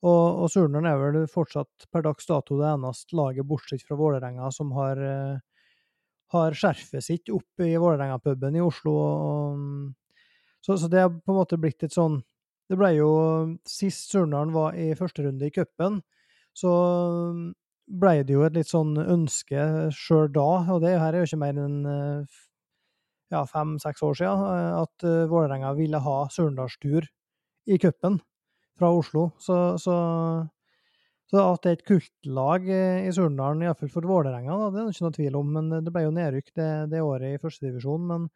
Og, 0.00 0.44
og 0.44 0.48
Surnadal 0.48 0.88
er 0.88 1.00
vel 1.00 1.28
fortsatt 1.28 1.86
per 1.92 2.06
dags 2.06 2.24
dato 2.28 2.56
det 2.56 2.70
eneste 2.70 3.16
laget, 3.18 3.44
bortsett 3.44 3.84
fra 3.84 3.98
Vålerenga, 4.00 4.48
som 4.52 4.72
har, 4.72 4.96
eh, 4.96 5.66
har 6.32 6.56
skjerfet 6.56 7.04
sitt 7.04 7.28
opp 7.28 7.60
i 7.60 7.74
Vålerenga-puben 7.76 8.56
i 8.56 8.64
Oslo. 8.64 8.96
Og, 8.96 9.92
så, 10.64 10.78
så, 10.80 10.88
det 10.88 11.04
har 11.04 11.12
på 11.12 11.34
en 11.34 11.40
måte 11.42 11.60
blitt 11.60 11.84
et 11.84 11.92
sånn 11.92 12.22
Det 12.70 12.78
ble 12.78 12.92
jo 12.94 13.10
Sist 13.66 14.12
Surnadal 14.12 14.52
var 14.54 14.76
i 14.78 14.92
første 14.98 15.24
runde 15.26 15.48
i 15.48 15.54
cupen, 15.54 15.98
så 16.54 16.70
ble 17.90 18.20
det 18.22 18.36
jo 18.36 18.44
et 18.46 18.54
litt 18.54 18.70
sånn 18.70 18.94
ønske 19.00 19.90
sjøl 19.94 20.30
da, 20.30 20.46
og 20.70 20.84
det 20.84 20.94
her 20.94 21.14
er 21.14 21.24
jo 21.24 21.30
ikke 21.30 21.40
mer 21.42 21.58
enn 21.58 21.80
ja, 23.30 23.42
fem-seks 23.46 24.02
år 24.06 24.18
siden, 24.18 24.44
at 24.78 25.06
Vålerenga 25.30 25.72
ville 25.78 25.98
ha 26.02 26.16
Surnadalstur 26.30 27.06
i 27.66 27.78
cupen 27.78 28.20
fra 28.78 28.90
Oslo. 28.94 29.30
Så, 29.38 29.56
så, 29.78 29.96
så, 31.30 31.42
at 31.42 31.62
det 31.64 31.72
er 31.72 31.78
et 31.78 31.86
kultlag 31.88 32.70
i 32.70 33.12
Surnadalen, 33.14 33.66
iallfall 33.66 33.92
for 33.92 34.08
Vålerenga, 34.08 34.56
det 34.70 34.80
er 34.80 34.88
det 34.88 34.96
ikke 34.96 35.06
noe 35.06 35.18
tvil 35.18 35.38
om. 35.40 35.52
Men 35.58 35.70
det 35.76 35.94
ble 35.94 36.06
jo 36.06 36.16
nedrykk 36.16 36.54
det, 36.58 36.70
det 36.94 37.04
året 37.04 37.36
i 37.36 37.42
førstedivisjon. 37.42 38.08
Men 38.10 38.30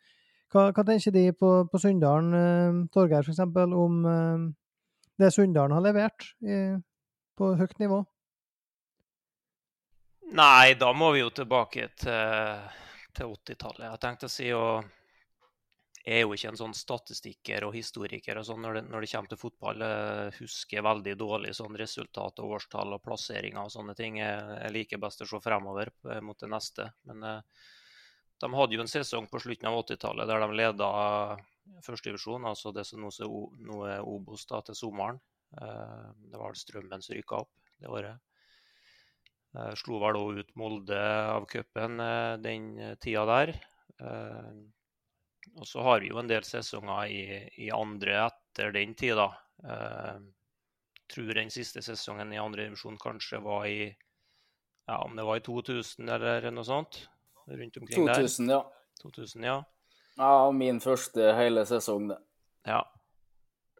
hva, 0.52 0.68
hva, 0.70 0.84
tenker 0.86 1.14
de 1.14 1.28
på, 1.36 1.52
på 1.70 1.80
Sunndalen, 1.82 2.34
eh, 2.38 2.80
Torgeir 2.94 3.26
f.eks., 3.26 3.42
om 3.44 4.00
eh, 4.10 4.48
det 5.22 5.30
Sunndalen 5.34 5.76
har 5.76 5.84
levert 5.84 6.28
i, 6.42 6.58
på 7.38 7.54
høyt 7.58 7.78
nivå? 7.82 8.02
Nei, 10.34 10.74
da 10.80 10.90
må 10.96 11.12
vi 11.14 11.22
jo 11.22 11.30
tilbake 11.30 11.88
til, 12.00 12.68
til 13.14 13.34
80-tallet. 13.36 13.86
Jeg 13.86 14.02
tenkte 14.02 14.30
å 14.30 14.32
si 14.32 14.50
og 14.56 14.92
jeg 16.04 16.20
er 16.20 16.26
jo 16.26 16.34
ikke 16.36 16.50
en 16.50 16.58
sånn 16.58 16.74
statistikker 16.76 17.64
og 17.64 17.76
historiker 17.78 18.36
og 18.36 18.44
sånn 18.44 18.60
når, 18.60 18.82
når, 18.90 19.04
det 19.04 19.08
kommer 19.08 19.30
til 19.30 19.40
fotball. 19.40 19.84
Jeg 19.86 20.34
husker 20.36 20.84
veldig 20.84 21.14
dårlig 21.16 21.54
sånn 21.56 21.78
resultat 21.80 22.42
og 22.44 22.58
årstall 22.58 22.92
og 22.92 23.00
plasseringer 23.06 23.62
og 23.62 23.72
sånne 23.72 23.94
ting. 23.96 24.18
Jeg, 24.20 24.42
jeg 24.58 24.74
liker 24.74 25.00
best 25.00 25.24
å 25.24 25.28
se 25.30 25.40
fremover 25.40 25.94
mot 26.26 26.36
det 26.36 26.50
neste. 26.52 26.90
Men 27.08 27.24
uh, 27.24 27.70
de 28.40 28.50
hadde 28.54 28.76
jo 28.76 28.82
en 28.82 28.90
sesong 28.90 29.26
på 29.30 29.40
slutten 29.42 29.68
av 29.70 29.78
80-tallet 29.84 30.28
der 30.28 30.42
de 30.42 30.56
leda 30.58 30.90
førstedivisjon, 31.84 32.44
altså 32.48 32.72
det 32.74 32.84
som 32.88 33.04
nå 33.04 33.78
er 33.88 34.04
Obos, 34.04 34.44
da, 34.50 34.60
til 34.64 34.76
sommeren. 34.78 35.20
Eh, 35.60 36.06
det 36.30 36.40
var 36.40 36.56
Strømmen 36.58 37.02
som 37.04 37.16
rykka 37.16 37.42
opp 37.44 37.52
det 37.80 37.90
året. 37.90 38.20
Eh, 39.54 39.72
slo 39.78 40.00
vel 40.02 40.18
òg 40.18 40.42
ut 40.42 40.54
Molde 40.58 41.00
av 41.30 41.46
cupen 41.50 42.00
eh, 42.02 42.34
den 42.42 42.70
tida 43.02 43.24
der. 43.30 43.54
Og 45.54 45.66
så 45.68 45.82
har 45.86 46.00
vi 46.02 46.08
jo 46.10 46.18
en 46.18 46.28
del 46.28 46.44
sesonger 46.44 47.12
i, 47.12 47.24
i 47.62 47.68
andre 47.72 48.16
etter 48.24 48.72
den 48.74 48.94
tida. 48.98 49.28
Tror 51.14 51.36
den 51.36 51.52
siste 51.52 51.82
sesongen 51.84 52.32
i 52.34 52.40
andre 52.40 52.64
divisjon 52.66 52.96
kanskje 52.98 53.38
var 53.44 53.68
i 53.68 53.84
ja, 53.86 54.98
om 54.98 55.14
det 55.16 55.24
var 55.28 55.38
i 55.38 55.44
2000 55.44 56.10
eller 56.16 56.48
noe 56.50 56.66
sånt 56.66 57.04
rundt 57.46 57.76
omkring 57.76 58.06
2000, 58.06 58.48
der. 58.48 58.54
Ja. 58.54 58.72
2000, 59.02 59.44
ja. 59.44 59.64
Ja, 60.16 60.50
min 60.54 60.80
første 60.80 61.32
hele 61.34 61.64
sesong, 61.66 62.08
det. 62.12 62.18
Ja. 62.68 62.82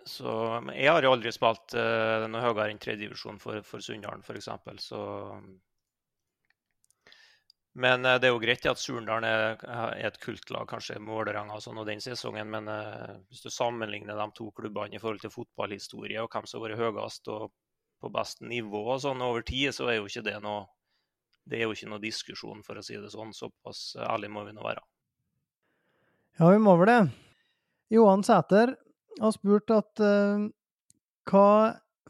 Så 0.05 0.31
jeg 0.75 0.91
har 0.93 1.05
jo 1.05 1.15
aldri 1.15 1.33
spilt 1.33 1.77
uh, 1.79 2.27
noe 2.29 2.43
høyere 2.45 2.69
enn 2.73 2.81
tredjedivisjon 2.83 3.39
for, 3.41 3.63
for 3.65 3.81
Sunndalen, 3.81 4.21
f.eks. 4.21 4.51
Så 4.85 5.01
Men 7.81 8.05
uh, 8.05 8.19
det 8.21 8.29
er 8.29 8.35
jo 8.35 8.43
greit 8.43 8.67
at 8.69 8.83
Surndalen 8.83 9.25
er, 9.25 9.57
er, 9.65 9.95
et 10.11 10.19
kultlag, 10.21 10.69
kanskje 10.69 11.01
Vålerenga 11.01 11.57
og 11.57 11.65
sånn, 11.65 11.81
og 11.81 11.89
den 11.89 12.05
sesongen. 12.05 12.51
Men 12.53 12.69
uh, 12.69 13.17
hvis 13.31 13.47
du 13.47 13.51
sammenligner 13.55 14.19
de 14.21 14.29
to 14.37 14.51
klubbene 14.59 14.99
i 14.99 15.01
forhold 15.01 15.25
til 15.25 15.33
fotballhistorie 15.33 16.21
og 16.21 16.29
hvem 16.35 16.51
som 16.51 16.61
har 16.61 16.75
vært 16.75 16.85
høyest 16.85 17.33
og 17.33 17.55
på 18.05 18.13
best 18.13 18.45
nivå 18.45 18.83
og 18.93 19.01
sånn 19.01 19.25
over 19.25 19.47
tid, 19.47 19.73
så 19.73 19.89
er 19.89 20.03
jo 20.03 20.11
ikke 20.11 20.27
det 20.27 20.37
noe 20.45 20.67
det 21.45 21.61
er 21.61 21.67
jo 21.67 21.77
ikke 21.77 21.91
noe 21.93 22.03
diskusjon, 22.03 22.63
for 22.65 22.81
å 22.81 22.85
si 22.85 22.97
det 23.01 23.13
sånn. 23.13 23.35
Såpass 23.37 23.95
ærlig 24.01 24.31
må 24.33 24.45
vi 24.47 24.55
nå 24.57 24.65
være. 24.65 24.83
Ja, 26.41 26.49
vi 26.51 26.61
må 26.63 26.75
vel 26.81 26.91
det. 26.91 27.01
Johan 27.95 28.25
Sæter 28.27 28.75
har 29.21 29.35
spurt 29.35 29.71
at 29.71 30.03
uh, 30.03 30.47
hva 31.31 31.49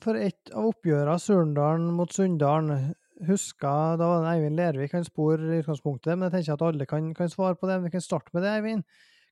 for 0.02 0.18
et 0.18 0.52
av 0.52 0.70
oppgjørene 0.70 1.20
Surndalen 1.22 1.90
mot 1.96 2.12
Sunndalen 2.12 2.94
husker 3.24 3.98
Da 4.00 4.08
var 4.10 4.24
det 4.24 4.32
Eivind 4.32 4.58
Lervik 4.58 4.94
han 4.96 5.06
spor 5.06 5.38
i 5.38 5.60
utgangspunktet, 5.60 6.16
men 6.16 6.26
jeg 6.26 6.34
tenker 6.38 6.56
at 6.56 6.64
alle 6.66 6.86
kan, 6.88 7.12
kan 7.16 7.30
svare 7.30 7.58
på 7.58 7.68
det. 7.70 7.78
Vi 7.84 7.92
kan 7.94 8.02
starte 8.04 8.34
med 8.34 8.42
det, 8.46 8.54
Eivind. 8.58 8.86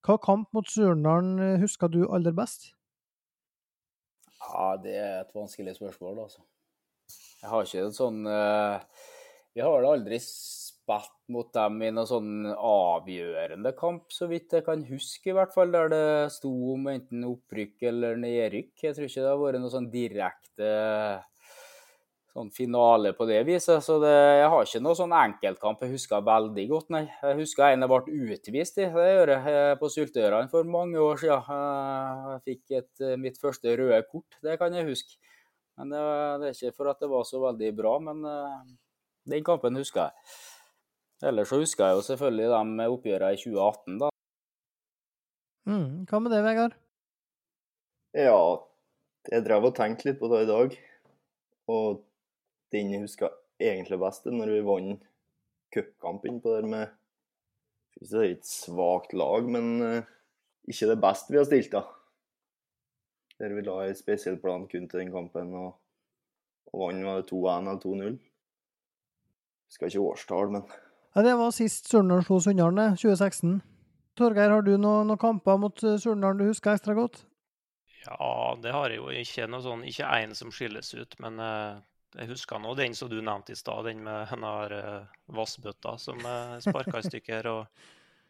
Hva 0.07 0.19
kamp 0.23 0.51
mot 0.55 0.69
Surndalen 0.71 1.35
eh, 1.43 1.59
husker 1.62 1.91
du 1.91 2.05
aller 2.11 2.35
best? 2.35 2.73
Ja, 4.43 4.73
det 4.83 4.95
er 4.99 5.19
et 5.21 5.35
vanskelig 5.35 5.77
spørsmål, 5.79 6.25
altså. 6.25 6.43
Jeg 7.43 7.51
har 7.51 7.67
ikke 7.67 7.85
en 7.87 7.95
sånn 7.95 8.23
uh 8.27 8.79
vi 9.55 9.65
har 9.65 9.87
aldri 9.87 10.19
spilt 10.23 11.19
mot 11.33 11.49
dem 11.55 11.83
i 11.85 11.91
noen 11.95 12.09
sånn 12.09 12.33
avgjørende 12.53 13.73
kamp, 13.79 14.09
så 14.12 14.29
vidt 14.31 14.57
jeg 14.57 14.67
kan 14.67 14.83
huske, 14.88 15.31
i 15.31 15.37
hvert 15.37 15.53
fall, 15.55 15.73
der 15.75 15.93
det 15.93 16.07
sto 16.35 16.51
om 16.75 16.88
enten 16.93 17.27
opprykk 17.29 17.87
eller 17.93 18.19
nedrykk. 18.21 18.73
Jeg 18.83 18.97
tror 18.97 19.09
ikke 19.09 19.23
det 19.23 19.31
har 19.31 19.43
vært 19.43 19.62
noe 19.62 19.73
sånn 19.73 19.93
direkte 19.93 20.73
sånn 22.33 22.49
finale 22.53 23.12
på 23.17 23.27
det 23.29 23.43
viset. 23.49 23.83
Så 23.85 23.99
det, 24.03 24.12
jeg 24.41 24.51
har 24.55 24.67
ikke 24.67 24.83
noen 24.83 24.99
sånn 24.99 25.17
enkeltkamp 25.17 25.83
jeg 25.85 25.95
husker 25.95 26.25
veldig 26.27 26.65
godt, 26.71 26.93
nei. 26.95 27.03
Jeg 27.21 27.38
husker 27.43 27.67
en 27.69 27.85
jeg 27.85 27.93
ble 27.93 28.21
utvist 28.37 28.81
i, 28.81 28.88
det 28.95 29.09
gjør 29.11 29.35
jeg 29.35 29.81
på 29.81 29.91
Syltøyran 29.93 30.53
for 30.53 30.69
mange 30.69 31.01
år 31.03 31.21
siden. 31.21 31.51
Jeg 32.33 32.45
fikk 32.49 32.79
et, 32.81 33.05
mitt 33.21 33.41
første 33.41 33.77
røde 33.79 34.01
kort, 34.09 34.41
det 34.45 34.57
kan 34.61 34.75
jeg 34.77 34.88
huske. 34.88 35.21
Men 35.81 35.93
det, 35.93 36.01
det 36.41 36.49
er 36.49 36.57
ikke 36.57 36.79
for 36.81 36.93
at 36.93 37.05
det 37.05 37.12
var 37.12 37.29
så 37.29 37.41
veldig 37.43 37.71
bra, 37.77 37.95
men 38.09 38.25
den 39.30 39.44
kampen 39.46 39.78
husker 39.78 40.08
jeg. 40.08 40.32
Ellers 41.28 41.52
så 41.52 41.61
husker 41.61 41.87
jeg 41.87 41.98
jo 41.98 42.06
selvfølgelig 42.06 42.48
de 42.50 42.87
oppgjørene 42.90 43.35
i 43.37 43.38
2018, 43.38 43.98
da. 44.00 44.08
Mm, 45.70 45.90
hva 46.11 46.18
med 46.18 46.32
det, 46.35 46.40
Vegard? 46.42 46.74
Ja, 48.18 48.40
jeg 49.30 49.44
drev 49.46 49.68
og 49.68 49.76
tenkte 49.76 50.08
litt 50.08 50.18
på 50.18 50.30
det 50.32 50.42
i 50.42 50.50
dag. 50.50 50.74
Og 51.70 52.02
den 52.74 52.90
jeg 52.90 53.04
husker 53.04 53.30
egentlig 53.62 54.00
best, 54.02 54.26
når 54.26 54.50
vi 54.50 54.64
vant 54.66 55.06
cupkampen 55.72 56.42
på 56.42 56.56
der 56.56 56.66
med 56.68 56.98
Det 58.00 58.18
er 58.18 58.30
et 58.32 58.46
svakt 58.48 59.12
lag, 59.14 59.46
men 59.46 59.66
uh, 59.85 60.06
ikke 60.66 60.88
det 60.90 61.00
beste 61.00 61.30
vi 61.30 61.38
har 61.38 61.46
stilt, 61.46 61.70
da. 61.70 61.85
Der 63.38 63.54
vi 63.54 63.62
la 63.62 63.76
en 63.85 63.94
spesiell 63.94 64.40
plan 64.40 64.64
kun 64.66 64.88
til 64.88 65.02
den 65.04 65.12
kampen, 65.12 65.52
og, 65.54 65.76
og 66.72 66.80
vant 66.82 67.06
var 67.06 67.20
det 67.20 67.30
2-1 67.30 67.68
eller 67.68 67.82
2-0. 67.85 68.16
Skal 69.72 69.88
ikke 69.88 70.04
årstall, 70.04 70.50
men 70.52 70.66
ja, 71.14 71.22
Det 71.22 71.35
var 71.37 71.52
sist 71.52 71.88
Surnadal 71.88 72.24
slo 72.24 72.40
Sunndalen, 72.40 72.96
2016. 72.96 73.61
Torgeir, 74.16 74.52
har 74.52 74.64
du 74.64 74.74
noen, 74.76 75.08
noen 75.08 75.20
kamper 75.20 75.61
mot 75.61 75.85
eh, 75.85 75.96
Surnadal 76.00 76.40
du 76.40 76.48
husker 76.50 76.76
ekstra 76.76 76.96
godt? 76.96 77.22
Ja, 78.02 78.56
det 78.61 78.72
har 78.74 78.92
jeg 78.92 79.00
jo. 79.00 79.08
Ikke 79.14 79.48
noe 79.48 79.64
sånn, 79.64 79.85
ikke 79.88 80.08
én 80.18 80.35
som 80.37 80.52
skilles 80.52 80.92
ut, 80.96 81.16
men 81.22 81.40
eh, 81.40 81.80
jeg 82.18 82.32
husker 82.32 82.61
nå 82.61 82.74
den 82.76 82.96
som 82.96 83.08
du 83.08 83.20
nevnte 83.20 83.54
i 83.54 83.58
stad, 83.58 83.87
den 83.88 84.02
med 84.04 84.28
den 84.28 84.44
der 84.44 84.74
uh, 84.76 85.12
vassbøtta 85.32 85.94
som 86.00 86.18
eh, 86.20 86.58
sparka 86.64 87.00
i 87.00 87.08
stykker. 87.08 87.48
Og 87.52 87.87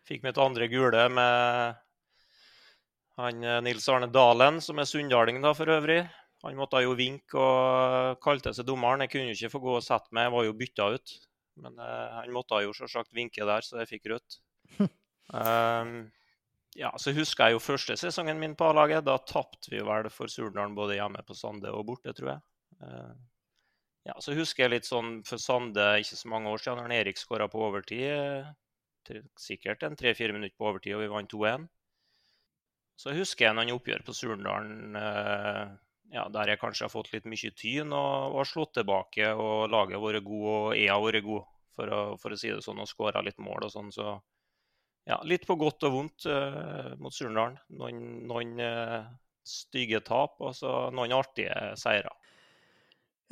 fikk 0.06 0.22
mitt 0.26 0.38
andre 0.38 0.68
gule 0.70 1.08
med 1.10 1.80
han 3.18 3.42
Nils 3.66 3.88
Arne 3.92 4.08
Dalen, 4.10 4.60
som 4.64 4.78
er 4.78 4.88
sunndaling 4.88 5.42
da 5.42 5.50
for 5.54 5.70
øvrig. 5.70 6.04
Han 6.46 6.56
måtte 6.58 6.80
jo 6.82 6.94
vinke 6.98 7.38
og 7.38 8.22
kalte 8.22 8.54
seg 8.54 8.66
dommeren. 8.66 9.04
Jeg 9.04 9.12
kunne 9.12 9.30
jo 9.30 9.36
ikke 9.36 9.52
få 9.52 9.60
gå 9.66 9.76
og 9.78 9.84
sette 9.84 10.14
meg, 10.14 10.26
jeg 10.26 10.34
var 10.36 10.46
jo 10.46 10.56
bytta 10.62 10.88
ut. 10.94 11.14
Men 11.60 11.78
uh, 11.78 12.18
han 12.18 12.32
måtte 12.32 12.62
jo 12.64 12.74
selvsagt 12.76 13.12
vinke 13.16 13.44
der, 13.48 13.64
så 13.64 13.82
jeg 13.82 13.90
fikk 13.90 14.08
rødt. 14.12 14.38
um, 14.78 15.96
ja, 16.82 16.92
så 16.98 17.14
husker 17.16 17.50
jeg 17.50 17.58
jo 17.58 17.64
første 17.64 17.96
sesongen 18.00 18.40
min 18.40 18.56
på 18.58 18.70
A-laget. 18.70 19.04
Da 19.08 19.18
tapte 19.28 19.72
vi 19.72 19.82
vel 19.84 20.08
for 20.12 20.32
Surnadal 20.32 20.74
både 20.76 20.96
hjemme 20.98 21.24
på 21.26 21.36
Sande 21.36 21.74
og 21.74 21.86
borte, 21.90 22.14
tror 22.16 22.34
jeg. 22.34 22.42
Uh, 22.82 23.12
ja, 24.08 24.16
Så 24.18 24.34
husker 24.34 24.66
jeg 24.66 24.76
litt 24.78 24.88
sånn 24.88 25.20
for 25.28 25.38
Sande 25.42 25.84
ikke 26.02 26.18
så 26.18 26.32
mange 26.32 26.50
år 26.50 26.64
siden, 26.64 26.82
når 26.82 26.96
Erik 27.02 27.20
skåra 27.20 27.46
på 27.52 27.62
overtid. 27.68 28.08
Uh, 29.12 29.22
sikkert 29.38 29.84
en 29.86 29.98
tre-fire 29.98 30.34
minutter 30.34 30.56
på 30.58 30.70
overtid, 30.70 30.96
og 30.96 31.04
vi 31.04 31.12
vant 31.12 31.32
2-1. 31.32 31.68
Så 33.02 33.14
husker 33.16 33.48
jeg 33.48 33.56
noen 33.56 33.72
oppgjør 33.74 34.04
på 34.06 34.14
Surnadalen 34.14 34.94
ja, 36.12 36.26
der 36.32 36.52
jeg 36.52 36.60
kanskje 36.60 36.86
har 36.86 36.92
fått 36.92 37.10
litt 37.14 37.26
mye 37.28 37.52
tyn 37.56 37.92
og, 37.96 38.36
og 38.36 38.46
slått 38.48 38.76
tilbake. 38.78 39.32
Og 39.32 39.70
laget 39.72 39.96
har 39.96 40.04
vært 40.04 40.26
god, 40.26 40.46
og 40.52 40.76
jeg 40.76 40.92
har 40.92 41.02
vært 41.02 41.26
god, 41.26 41.48
for 41.72 41.92
å, 41.96 42.00
for 42.20 42.34
å 42.34 42.38
si 42.38 42.52
det 42.52 42.60
sånn, 42.64 42.82
og 42.84 42.90
skåra 42.90 43.24
litt 43.24 43.40
mål 43.40 43.68
og 43.68 43.72
sånn. 43.72 43.92
Så 43.94 44.16
ja, 45.08 45.18
litt 45.26 45.46
på 45.48 45.56
godt 45.58 45.88
og 45.88 45.94
vondt 45.96 46.26
uh, 46.30 46.92
mot 47.00 47.14
Surnadal. 47.14 47.56
Noen, 47.80 48.02
noen 48.28 48.58
uh, 48.60 48.98
stygge 49.42 50.02
tap 50.06 50.36
og 50.42 50.52
så 50.54 50.90
noen 50.94 51.16
artige 51.16 51.72
seire. 51.80 52.12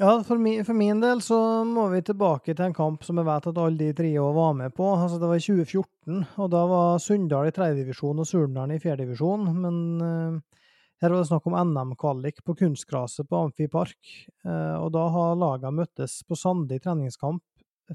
Ja, 0.00 0.14
for 0.24 0.40
min, 0.40 0.62
for 0.64 0.72
min, 0.72 1.02
del 1.02 1.20
så 1.20 1.36
må 1.68 1.84
vi 1.92 2.00
tilbake 2.00 2.54
til 2.54 2.70
en 2.70 2.74
kamp 2.76 3.02
som 3.04 3.18
jeg 3.20 3.28
vet 3.28 3.48
at 3.50 3.58
alle 3.60 3.76
de 3.76 3.90
tre 3.92 4.14
var 4.16 4.54
med 4.56 4.72
på. 4.72 4.86
Altså, 4.96 5.18
det 5.20 5.28
var 5.28 5.36
i 5.36 5.44
2014, 5.44 6.22
og 6.40 6.48
da 6.54 6.62
var 6.70 7.02
Sunndal 7.04 7.50
i 7.50 7.52
tredjedivisjon 7.52 8.22
og 8.24 8.28
Surnadal 8.30 8.72
i 8.72 8.80
fjerdedivisjon. 8.80 9.44
Men 9.60 9.76
uh, 10.00 10.64
Her 11.00 11.14
var 11.14 11.22
det 11.22 11.30
snakk 11.30 11.46
om 11.48 11.56
NM-kvalik 11.56 12.42
på 12.44 12.54
kunstgraset 12.60 13.28
på 13.28 13.38
Amfi 13.46 13.68
Park, 13.72 13.96
eh, 14.44 14.76
og 14.76 14.90
da 14.92 15.06
har 15.14 15.38
lagene 15.40 15.72
møttes 15.78 16.18
på 16.28 16.36
Sande 16.36 16.76
i 16.76 16.82
treningskamp 16.82 17.44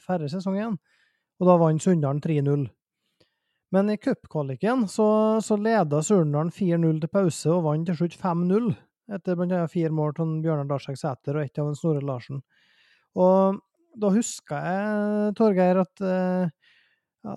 færre 0.02 0.30
sesong 0.32 0.58
igjen, 0.58 0.80
og 1.40 1.50
da 1.50 1.58
vant 1.62 1.84
Sunndalen 1.84 2.22
3-0. 2.24 2.66
Men 3.76 3.92
i 3.92 3.98
cupkvaliken 4.00 4.86
så, 4.92 5.08
så 5.44 5.58
leda 5.60 6.02
Surnadal 6.06 6.52
4-0 6.56 7.02
til 7.04 7.12
pause 7.12 7.54
og 7.54 7.66
vant 7.66 7.88
til 7.90 7.98
slutt 8.00 8.18
5-0, 8.22 8.72
etter 9.16 9.42
annet 9.46 9.72
fire 9.74 9.94
mål 9.94 10.16
av 10.16 10.34
Bjørnar 10.44 10.70
Darsek 10.70 10.98
Sæter 11.00 11.38
og 11.38 11.46
ett 11.46 11.62
av 11.62 11.74
Snorre 11.78 12.04
Larsen. 12.06 12.42
Og 13.20 13.60
da 13.96 14.12
huska 14.12 14.62
jeg, 14.66 15.36
Torgeir, 15.38 15.82
at 15.84 16.04
eh, 16.04 17.36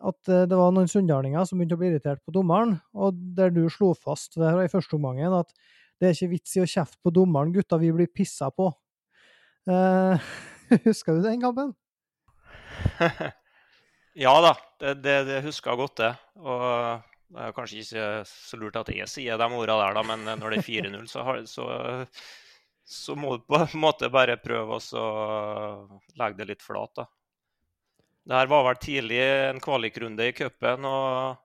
at 0.00 0.30
eh, 0.30 0.44
det 0.48 0.58
var 0.58 0.74
noen 0.74 0.90
sunndalinger 0.90 1.46
som 1.46 1.58
begynte 1.58 1.78
å 1.78 1.80
bli 1.80 1.90
irritert 1.92 2.22
på 2.24 2.34
dommeren, 2.34 2.76
og 2.94 3.16
der 3.36 3.52
du 3.54 3.64
slo 3.72 3.92
fast 3.98 4.38
det 4.38 4.48
her 4.48 4.66
i 4.66 4.72
første 4.72 4.98
omgangen 4.98 5.34
at 5.36 5.52
det 5.96 6.08
er 6.08 6.16
ikke 6.16 6.34
vits 6.34 6.56
i 6.58 6.62
å 6.62 6.68
kjefte 6.68 7.00
på 7.02 7.12
dommeren, 7.14 7.54
gutta, 7.54 7.78
vi 7.80 7.92
blir 7.94 8.10
pissa 8.12 8.50
på. 8.52 8.68
Eh, 9.70 10.30
husker 10.88 11.16
du 11.16 11.24
den 11.24 11.42
kampen? 11.42 11.74
ja 14.26 14.34
da, 14.44 14.56
det, 14.80 14.96
det, 15.02 15.18
det 15.30 15.44
husker 15.48 15.72
jeg 15.72 15.82
godt, 15.82 16.02
det. 16.02 16.12
Og 16.44 16.64
det 17.32 17.46
er 17.46 17.54
kanskje 17.56 17.82
ikke 17.82 18.08
så 18.30 18.58
lurt 18.60 18.76
at 18.78 18.92
jeg 18.94 19.10
sier 19.10 19.40
de 19.40 19.48
ordene 19.48 19.80
der, 19.82 19.96
da, 19.96 20.04
men 20.06 20.26
når 20.38 20.52
det 20.52 20.60
er 20.60 20.68
4-0, 20.68 21.08
så, 21.10 21.24
så, 21.50 21.68
så, 22.86 23.16
må 23.18 23.38
du 23.38 23.46
på 23.48 23.58
en 23.64 23.80
måte 23.82 24.12
bare 24.12 24.38
prøve 24.38 24.78
å 24.78 25.06
legge 26.20 26.42
det 26.42 26.50
litt 26.52 26.66
flat. 26.66 26.92
da. 27.00 27.08
Det 28.26 28.34
her 28.34 28.48
var 28.50 28.64
vel 28.66 28.78
tidlig 28.82 29.20
en 29.22 29.60
kvalikrunde 29.62 30.26
i 30.26 30.34
cupen. 30.34 30.84
og 30.84 31.42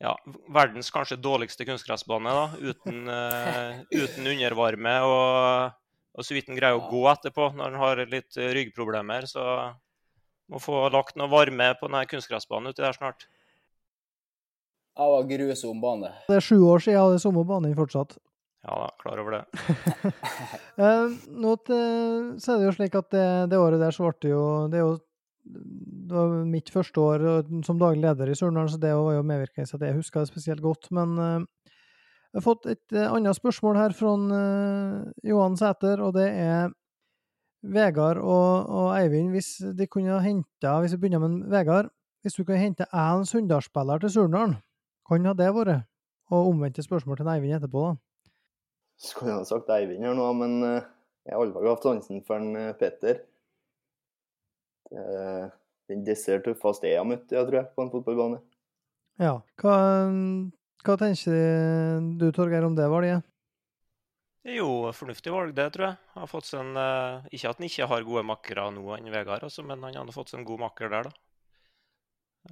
ja, 0.00 0.12
verdens 0.52 0.90
kanskje 0.92 1.16
dårligste 1.20 1.64
kunstgressbane, 1.64 2.32
da, 2.36 2.46
uten, 2.60 3.08
uh, 3.08 3.80
uten 4.02 4.28
undervarme. 4.32 4.94
Og, 5.08 5.72
og, 6.16 6.24
så 6.24 6.36
vidt 6.36 6.50
han 6.52 6.58
greier 6.58 6.76
å 6.76 6.88
gå 6.90 7.02
etterpå 7.12 7.50
når 7.56 7.70
han 7.70 7.80
har 7.80 8.04
litt 8.12 8.36
ryggproblemer. 8.36 9.28
Så 9.28 9.44
må 10.52 10.60
få 10.62 10.86
lagt 10.92 11.16
noe 11.18 11.32
varme 11.32 11.72
på 11.80 11.88
denne 11.88 12.04
kunstgressbanen 12.08 12.72
uti 12.72 12.84
der 12.84 12.96
snart. 12.96 13.26
Det 14.96 15.08
var 15.12 15.26
grusom 15.28 15.80
bane. 15.82 16.14
Det 16.28 16.38
er 16.38 16.44
sju 16.44 16.56
år 16.64 16.80
siden 16.80 16.96
jeg 16.96 17.04
hadde 17.04 17.24
samme 17.24 17.44
bane 17.48 17.74
fortsatt. 17.76 18.16
Ja 18.66 18.76
da, 18.80 18.86
klar 18.98 19.20
over 19.22 19.36
det. 19.36 19.42
uh, 20.80 21.12
nå 21.44 21.58
til, 21.68 21.82
så 22.40 22.54
er 22.54 22.62
det 22.62 22.70
jo 22.70 22.78
slik 22.78 22.96
at 22.98 23.12
det, 23.12 23.26
det 23.52 23.60
året 23.60 23.82
der 23.82 23.94
så 23.94 24.08
ble 24.08 24.16
det 24.24 24.32
jo 24.32 24.46
Det 24.72 24.80
er 24.80 24.86
jo 24.86 24.96
det 25.46 26.14
var 26.14 26.46
mitt 26.48 26.70
første 26.70 27.02
år 27.02 27.24
som 27.66 27.78
daglig 27.80 28.04
leder 28.04 28.30
i 28.30 28.36
Surnadal, 28.38 28.70
så 28.70 28.80
det 28.82 28.92
var 28.94 29.16
jo 29.16 29.26
medvirkende 29.26 29.68
til 29.68 29.78
at 29.78 29.88
jeg 29.88 29.98
husker 29.98 30.22
det 30.22 30.30
spesielt 30.30 30.62
godt. 30.62 30.88
Men 30.94 31.18
uh, 31.18 31.44
jeg 32.32 32.40
har 32.40 32.46
fått 32.46 32.68
et 32.70 32.96
uh, 32.96 33.08
annet 33.08 33.38
spørsmål 33.38 33.78
her 33.80 33.94
fra 33.96 34.14
uh, 34.14 35.26
Johan 35.26 35.58
Sæter, 35.58 36.02
og 36.02 36.14
det 36.18 36.28
er 36.30 36.72
Vegard 37.66 38.20
og, 38.22 38.68
og, 38.70 38.88
Eivind, 38.94 39.32
hvis 39.34 39.56
de 39.74 39.86
kunne 39.90 40.20
henta 40.22 40.76
Hvis 40.80 40.92
vi 40.94 41.00
begynner 41.02 41.24
med 41.24 41.48
Vegard. 41.50 41.90
Hvis 42.22 42.34
du 42.34 42.44
kunne 42.44 42.58
hente 42.58 42.86
én 42.94 43.24
Sunndalsspiller 43.24 43.98
til 44.02 44.10
Surnadal, 44.10 44.56
kan 45.08 45.26
ha 45.26 45.32
det 45.34 45.52
vært? 45.54 45.86
Og 46.34 46.48
omvendte 46.50 46.82
spørsmål 46.82 47.16
til 47.20 47.30
Eivind 47.30 47.54
etterpå, 47.54 47.84
da. 47.86 47.94
Skulle 48.98 49.36
ha 49.36 49.44
sagt 49.46 49.70
Eivind 49.70 50.02
her 50.02 50.14
nå, 50.18 50.26
men 50.34 50.56
jeg 50.64 51.34
har 51.34 51.42
aldri 51.42 51.68
hatt 51.68 51.86
sansen 51.86 52.24
for 52.26 52.42
en 52.42 52.74
Petter. 52.80 53.20
Eh, 54.94 55.46
den 55.90 56.02
desidert 56.06 56.46
tøffeste 56.46 56.90
jeg 56.90 57.00
har 57.00 57.08
møtt, 57.08 57.30
jeg 57.30 57.46
tror 57.46 57.58
jeg, 57.60 57.70
på 57.74 57.84
en 57.84 57.92
fotballbane. 57.92 58.40
Ja. 59.22 59.38
Hva, 59.62 59.76
hva 60.86 60.96
tenker 61.00 62.02
du, 62.20 62.28
Torgeir, 62.34 62.66
om 62.66 62.76
det 62.78 62.88
valget? 62.90 63.26
Det 64.46 64.54
er 64.54 64.60
jo 64.60 64.92
fornuftig 64.94 65.32
valg, 65.34 65.54
det, 65.56 65.66
tror 65.74 65.88
jeg. 65.88 65.98
Har 66.14 66.30
fått 66.30 66.52
en, 66.54 66.74
uh, 66.78 67.24
ikke 67.34 67.50
at 67.50 67.58
han 67.58 67.66
ikke 67.66 67.88
har 67.90 68.04
gode 68.06 68.26
makkere 68.28 68.66
nå, 68.74 68.84
han 68.92 69.08
Vegard, 69.10 69.46
altså, 69.48 69.64
men 69.66 69.82
han 69.82 69.96
har 69.98 70.14
fått 70.14 70.30
seg 70.30 70.42
en 70.42 70.46
god 70.46 70.62
makker 70.62 70.92
der, 70.92 71.08
da. 71.08 71.22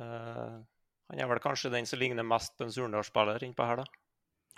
Uh, 0.01 0.57
han 1.13 1.21
er 1.23 1.29
vel 1.31 1.43
kanskje 1.45 1.71
den 1.71 1.87
som 1.87 2.01
ligner 2.01 2.27
mest 2.27 2.57
på 2.59 2.67
en 2.67 2.75
Surnadal-spiller 2.75 3.47
innpå 3.47 3.69
her, 3.69 3.85
da. 3.85 4.04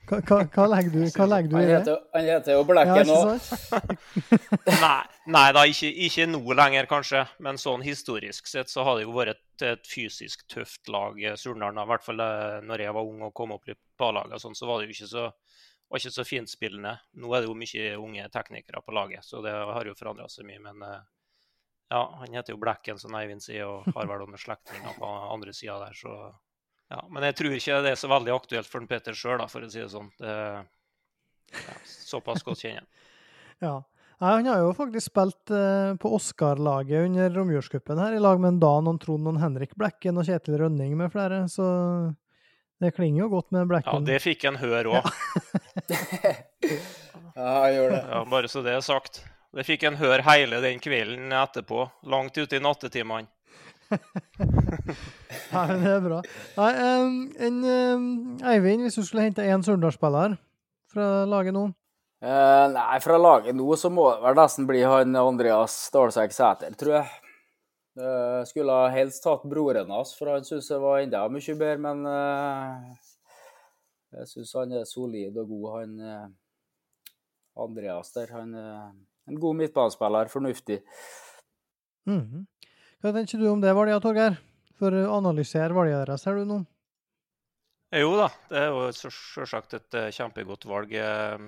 Hva, 0.06 0.20
hva, 0.22 0.36
hva, 0.54 0.64
legger 0.70 0.92
du, 0.94 1.00
hva 1.16 1.26
legger 1.26 1.50
du 1.50 1.56
i 1.58 1.66
det? 1.66 1.94
Han 2.14 2.28
heter 2.28 2.54
jo 2.54 2.62
Blekken 2.68 3.08
nå. 3.10 3.16
nei, 4.84 5.00
nei 5.34 5.46
da, 5.56 5.64
ikke, 5.66 5.90
ikke, 6.06 6.28
nå 6.30 6.40
lenger, 6.54 6.86
kanskje. 6.90 7.24
Men 7.42 7.58
sånn 7.58 7.82
historisk 7.82 8.46
sett 8.46 8.70
så 8.70 8.84
har 8.86 9.00
det 9.00 9.08
jo 9.08 9.16
vært 9.16 9.34
et, 9.34 9.64
et 9.66 9.90
fysisk 9.90 10.46
tøft 10.52 10.86
lag, 10.94 11.18
Surnadal. 11.40 11.82
I 11.82 11.90
hvert 11.90 12.06
fall 12.06 12.22
eh, 12.22 12.60
når 12.62 12.86
jeg 12.86 12.94
var 12.94 13.10
ung 13.10 13.26
og 13.26 13.34
kom 13.34 13.56
opp 13.56 13.66
i 13.66 13.74
på 13.74 14.12
laget, 14.14 14.38
sånn, 14.42 14.54
så 14.54 14.70
var 14.70 14.78
det 14.78 14.86
jo 14.86 14.94
ikke 14.94 15.10
så, 15.10 15.26
var 15.90 16.04
ikke 16.04 16.14
så 16.20 16.28
fintspillende. 16.28 16.94
Nå 17.18 17.34
er 17.34 17.42
det 17.42 17.50
jo 17.50 17.58
mye 17.58 17.98
unge 17.98 18.30
teknikere 18.38 18.86
på 18.86 18.94
laget, 18.94 19.26
så 19.26 19.42
det 19.42 19.58
har 19.58 19.90
jo 19.90 19.98
forandra 19.98 20.30
seg 20.30 20.46
mye. 20.46 20.62
Men 20.68 20.86
eh, 20.86 21.04
ja, 21.90 22.06
han 22.22 22.38
heter 22.38 22.54
jo 22.54 22.62
Blekken, 22.62 23.02
som 23.02 23.18
Eivind 23.18 23.42
sier, 23.42 23.66
og 23.66 23.90
har 23.90 24.06
vel 24.06 24.22
noen 24.22 24.38
slektninger 24.38 25.00
på 25.02 25.14
andre 25.34 25.54
sida 25.54 25.80
der, 25.82 25.98
så 25.98 26.14
ja, 26.92 27.02
men 27.10 27.26
jeg 27.26 27.36
tror 27.40 27.56
ikke 27.56 27.82
det 27.84 27.92
er 27.92 28.00
så 28.00 28.10
veldig 28.10 28.32
aktuelt 28.34 28.70
for 28.70 28.86
Peter 28.90 29.16
sjøl, 29.16 29.42
for 29.50 29.66
å 29.66 29.70
si 29.70 29.82
det 29.82 29.90
sånn. 29.92 30.08
Det, 30.20 30.34
ja, 31.56 31.76
såpass 31.86 32.44
godt 32.46 32.64
kjenner 32.64 32.82
jeg 32.82 32.88
ja. 33.68 33.76
Nei, 34.16 34.30
han 34.32 34.46
har 34.48 34.62
jo 34.64 34.70
faktisk 34.76 35.10
spilt 35.10 35.52
uh, 35.52 35.92
på 36.00 36.10
Oscar-laget 36.16 37.04
under 37.04 37.34
romjulscupen 37.36 37.98
her, 38.00 38.14
i 38.16 38.22
lag 38.22 38.40
med 38.40 38.54
en 38.54 38.60
Dan, 38.62 38.88
og 38.88 39.00
Trond 39.02 39.28
og 39.28 39.40
Henrik 39.42 39.74
Blekken 39.76 40.16
og 40.16 40.24
Kjetil 40.24 40.56
Rønning 40.62 40.94
med 40.96 41.12
flere, 41.12 41.42
så 41.52 41.66
det 42.80 42.94
klinger 42.96 43.26
jo 43.26 43.28
godt 43.34 43.52
med 43.52 43.68
Blekken. 43.68 43.92
Ja, 43.92 44.08
det 44.08 44.22
fikk 44.24 44.46
en 44.48 44.56
hør 44.60 44.88
òg. 44.94 45.08
ja, 47.36 47.44
han 47.44 47.74
gjør 47.76 47.92
det. 47.92 48.00
Ja, 48.08 48.22
bare 48.32 48.52
så 48.52 48.64
det 48.64 48.72
er 48.72 48.84
sagt. 48.84 49.20
Det 49.56 49.64
fikk 49.68 49.84
en 49.88 50.00
hør 50.00 50.24
hele 50.26 50.62
den 50.64 50.80
kvelden 50.84 51.32
etterpå, 51.36 51.84
langt 52.08 52.36
ute 52.40 52.56
i 52.56 52.64
nattetimene. 52.64 53.28
Nei, 55.52 55.64
det 55.80 55.90
er 55.92 56.02
bra. 56.04 56.20
Nei, 56.56 56.70
um, 56.82 57.18
en, 57.48 57.58
um, 57.64 58.06
Eivind, 58.50 58.84
hvis 58.86 58.98
du 58.98 59.04
skulle 59.06 59.26
hente 59.26 59.44
én 59.46 59.64
Surndal-spiller 59.64 60.36
fra 60.92 61.08
laget 61.28 61.54
nå? 61.56 61.68
Uh, 62.24 62.66
nei, 62.72 62.98
fra 63.04 63.18
laget 63.20 63.56
nå 63.56 63.66
så 63.78 63.90
må 63.92 64.08
det 64.14 64.24
vel 64.24 64.38
nesten 64.38 64.66
bli 64.68 64.80
han 64.88 65.18
Andreas 65.20 65.76
Dalsek 65.94 66.34
Sæter, 66.34 66.74
tror 66.78 66.98
jeg. 66.98 67.10
Uh, 67.96 68.40
skulle 68.48 68.76
helst 68.92 69.22
tatt 69.24 69.44
broren 69.48 69.92
hans, 69.92 70.14
for 70.18 70.34
han 70.34 70.44
syns 70.44 70.68
jeg 70.72 70.82
var 70.82 71.00
enda 71.00 71.22
mye 71.32 71.58
bedre, 71.60 71.78
men 71.84 72.02
uh, 72.08 73.12
jeg 74.16 74.32
syns 74.32 74.56
han 74.58 74.74
er 74.80 74.88
solid 74.88 75.38
og 75.42 75.52
god, 75.52 75.68
han 75.78 76.34
Andreas 77.56 78.12
der. 78.12 78.32
Han 78.36 78.52
er 78.56 78.90
en 79.30 79.40
god 79.40 79.56
midtbanespiller, 79.62 80.28
fornuftig. 80.28 80.82
Mm 82.06 82.20
-hmm. 82.20 82.44
Hva 83.04 83.12
tenker 83.12 83.38
du 83.38 83.50
om 83.50 83.60
det 83.60 83.74
valget, 83.76 84.00
Torgeir? 84.02 84.38
For 84.76 84.92
å 84.92 85.18
analysere 85.18 85.76
valget 85.76 86.02
deres 86.04 86.24
ser 86.24 86.40
du 86.40 86.48
noe? 86.48 86.64
Jo 87.94 88.16
da, 88.18 88.26
det 88.50 88.58
er 88.60 88.72
jo 88.74 88.88
selvsagt 88.92 89.76
et 89.78 89.96
uh, 89.96 90.08
kjempegodt 90.12 90.66
valg. 90.68 90.92
Eh, 90.98 91.44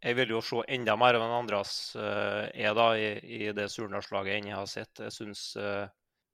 jeg 0.00 0.16
vil 0.16 0.34
jo 0.34 0.42
se 0.44 0.60
enda 0.68 0.96
mer 1.00 1.16
enn 1.16 1.32
Andreas 1.38 1.72
uh, 1.96 2.44
er 2.52 2.76
da 2.76 2.90
i, 3.00 3.08
i 3.20 3.40
det 3.56 3.66
Surnadslaget 3.72 4.36
enn 4.36 4.50
jeg 4.50 4.58
har 4.58 4.68
sett. 4.70 5.02
Jeg 5.06 5.14
synes 5.14 5.44
uh, 5.56 5.86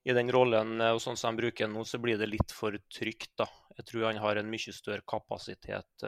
i 0.07 0.17
den 0.17 0.33
rollen 0.35 0.83
og 0.89 1.01
sånn 1.03 1.19
som 1.19 1.33
han 1.33 1.39
bruker 1.39 1.71
nå, 1.71 1.85
så 1.87 2.01
blir 2.03 2.19
det 2.19 2.31
litt 2.33 2.55
for 2.55 2.75
trygt. 2.93 3.33
da. 3.39 3.47
Jeg 3.79 3.89
tror 3.91 4.09
han 4.09 4.21
har 4.23 4.41
en 4.41 4.51
mye 4.51 4.75
større 4.75 5.03
kapasitet, 5.07 6.05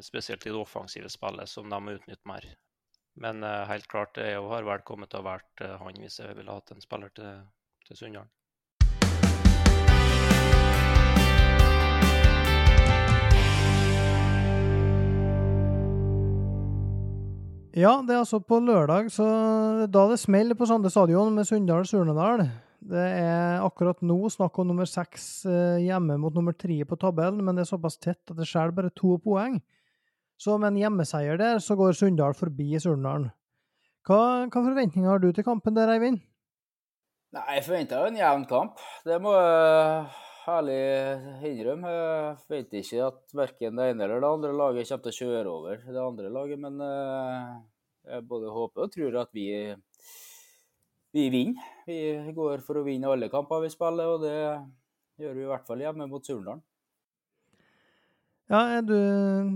spesielt 0.00 0.46
i 0.46 0.52
det 0.52 0.60
offensive 0.60 1.10
spillet, 1.10 1.50
som 1.50 1.66
de 1.68 1.80
må 1.82 1.96
utnytte 1.98 2.30
mer. 2.30 2.46
Men 3.20 3.44
uh, 3.44 3.64
helt 3.68 3.88
klart, 3.92 4.16
jeg 4.16 4.40
har 4.40 4.68
vel 4.68 4.84
kommet 4.86 5.12
til 5.12 5.20
å 5.20 5.24
ha 5.24 5.34
vært 5.34 5.64
uh, 5.64 5.76
han 5.82 5.98
hvis 6.00 6.20
jeg 6.22 6.36
ville 6.38 6.54
hatt 6.54 6.72
en 6.72 6.84
spiller 6.84 7.12
til, 7.16 7.42
til 7.88 7.98
Sunndalen. 7.98 8.30
Ja, 17.72 18.02
det 18.04 18.12
er 18.12 18.18
altså 18.20 18.36
på 18.44 18.58
lørdag, 18.60 19.06
så 19.08 19.24
da 19.88 20.02
det 20.10 20.18
smeller 20.20 20.56
på 20.56 20.66
Sande 20.68 20.90
stadion 20.92 21.32
med 21.32 21.48
Sunndal-Surnadal. 21.48 22.44
Det 22.84 23.00
er 23.00 23.62
akkurat 23.64 24.02
nå 24.04 24.18
snakk 24.28 24.58
om 24.60 24.68
nummer 24.68 24.88
seks 24.88 25.46
eh, 25.48 25.78
hjemme 25.86 26.18
mot 26.20 26.34
nummer 26.36 26.52
tre 26.52 26.82
på 26.84 26.98
tabellen, 27.00 27.40
men 27.40 27.56
det 27.56 27.64
er 27.64 27.70
såpass 27.70 27.96
tett 27.96 28.20
at 28.28 28.36
det 28.36 28.48
skjer 28.50 28.74
bare 28.76 28.92
to 28.92 29.14
poeng. 29.24 29.56
Så 30.42 30.56
med 30.58 30.72
en 30.72 30.80
hjemmeseier 30.80 31.38
der, 31.38 31.60
så 31.62 31.76
går 31.78 31.94
Sunndal 31.94 32.34
forbi 32.34 32.74
Surnadal. 32.82 33.28
Hva, 34.02 34.48
hva 34.50 34.62
forventninger 34.64 35.06
har 35.06 35.20
du 35.22 35.28
til 35.30 35.46
kampen 35.46 35.76
der, 35.76 35.92
Eivind? 35.92 36.18
Nei, 37.32 37.44
Jeg 37.54 37.64
forventer 37.68 38.08
en 38.08 38.18
jevn 38.18 38.42
kamp. 38.50 38.80
Det 39.06 39.20
må 39.22 39.36
jeg 39.36 40.00
ærlig 40.50 40.80
innrømme. 41.46 41.92
Jeg 41.92 42.40
forventer 42.42 42.80
ikke 42.80 43.04
at 43.06 43.36
verken 43.38 43.78
det 43.78 43.86
ene 43.92 44.08
eller 44.08 44.24
det 44.24 44.32
andre 44.32 44.50
laget 44.58 44.90
kommer 44.90 45.04
til 45.04 45.12
å 45.14 45.20
kjøre 45.20 45.52
over 45.52 45.86
det 45.86 46.02
andre 46.02 46.34
laget, 46.34 46.62
men 46.64 46.82
eh, 46.88 47.54
jeg 48.10 48.26
både 48.34 48.56
håper 48.56 48.88
og 48.88 48.92
tror 48.96 49.20
at 49.22 49.32
vi, 49.38 49.46
vi 51.14 51.28
vinner. 51.30 51.70
Vi 51.86 52.02
går 52.34 52.66
for 52.66 52.82
å 52.82 52.86
vinne 52.88 53.14
alle 53.14 53.30
kamper 53.30 53.62
vi 53.62 53.70
spiller, 53.70 54.10
og 54.16 54.26
det 54.26 55.22
gjør 55.22 55.38
vi 55.38 55.46
i 55.46 55.50
hvert 55.54 55.70
fall 55.70 55.86
hjemme 55.86 56.10
mot 56.10 56.26
Surndalen. 56.26 56.66
Ja, 58.52 58.66
er 58.68 58.82
du, 58.84 58.96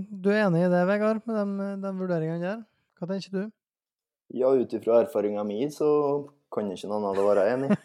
du 0.09 0.31
er 0.33 0.47
enig 0.47 0.63
i 0.65 0.69
det, 0.73 0.79
Vegard, 0.89 1.19
med 1.29 1.35
de, 1.37 1.65
de 1.83 1.89
vurderingene 1.99 2.41
der? 2.41 2.61
Hva 2.97 3.05
tenker 3.11 3.33
du? 3.35 3.43
Ja, 4.33 4.49
ut 4.49 4.71
ifra 4.73 5.03
erfaringa 5.03 5.43
mi 5.45 5.67
så 5.69 5.89
kan 6.49 6.71
ikke 6.73 6.89
noen 6.89 7.05
av 7.05 7.19
det 7.19 7.25
være 7.27 7.43
enig. 7.51 7.77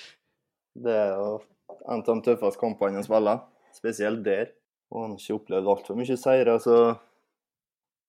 det 0.84 0.92
er 0.92 1.14
jo 1.16 1.30
en 1.88 2.02
av 2.02 2.10
de 2.10 2.16
tøffeste 2.26 2.60
kampene 2.60 3.00
han 3.00 3.06
spiller, 3.06 3.40
spesielt 3.72 4.20
der. 4.26 4.52
Og 4.92 5.06
han 5.06 5.14
har 5.14 5.22
ikke 5.24 5.38
opplevd 5.38 5.70
altfor 5.72 5.98
mye 6.02 6.18
seire, 6.20 6.58
så, 6.60 6.76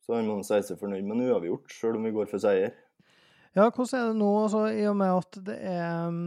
så 0.04 0.18
han 0.18 0.28
må 0.28 0.42
si 0.44 0.60
seg 0.60 0.84
fornøyd 0.84 1.08
med 1.08 1.16
en 1.16 1.30
uavgjort, 1.30 1.72
sjøl 1.72 1.96
om 2.02 2.10
vi 2.10 2.14
går 2.18 2.28
for 2.34 2.44
seier. 2.44 2.76
Ja, 3.56 3.70
hvordan 3.70 3.96
er 3.96 4.12
det 4.12 4.20
nå, 4.20 4.34
altså, 4.42 4.66
i 4.76 4.84
og 4.92 5.00
med 5.00 5.16
at 5.22 5.40
det 5.48 5.56
er 5.72 6.12
mm, 6.12 6.22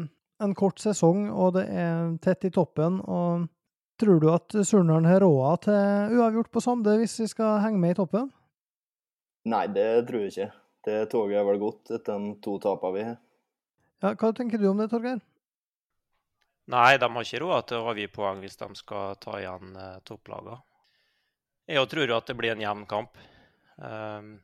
en 0.49 0.57
kort 0.57 0.81
sesong 0.81 1.29
og 1.29 1.53
det 1.61 1.69
er 1.69 2.17
tett 2.25 2.49
i 2.49 2.55
toppen? 2.57 3.03
og 3.05 3.45
Tror 3.99 4.21
du 4.23 4.29
at 4.31 4.55
Surnadal 4.63 5.09
har 5.11 5.25
råd 5.25 5.65
til 5.67 6.19
uavgjort 6.19 6.51
på 6.55 6.63
Sande 6.63 6.95
hvis 7.01 7.17
vi 7.19 7.27
skal 7.31 7.59
henge 7.65 7.81
med 7.83 7.97
i 7.97 7.99
toppen? 7.99 8.29
Nei, 9.49 9.65
det 9.75 9.89
tror 10.07 10.23
jeg 10.23 10.35
ikke. 10.35 10.51
Det 10.87 10.99
toget 11.11 11.41
er 11.41 11.49
vel 11.49 11.59
gått 11.63 11.91
etter 11.97 12.21
de 12.21 12.37
to 12.45 12.55
tapene 12.63 12.95
vi 12.95 13.07
har. 13.09 13.19
Ja, 14.05 14.13
hva 14.15 14.31
tenker 14.37 14.63
du 14.63 14.69
om 14.71 14.79
det, 14.79 14.87
Torgeir? 14.93 15.19
Nei, 16.71 16.99
de 17.01 17.09
har 17.11 17.27
ikke 17.27 17.43
råd 17.43 17.67
til 17.67 17.81
å 17.81 17.91
avgi 17.91 18.07
poeng 18.13 18.43
hvis 18.45 18.59
de 18.61 18.69
skal 18.79 19.17
ta 19.23 19.39
igjen 19.41 19.75
eh, 19.75 19.97
topplagene. 20.07 20.61
Jeg 21.69 21.89
tror 21.91 22.09
jo 22.09 22.17
at 22.17 22.29
det 22.29 22.37
blir 22.39 22.55
en 22.55 22.63
jevn 22.63 22.85
kamp. 22.89 23.19
Um, 23.77 24.37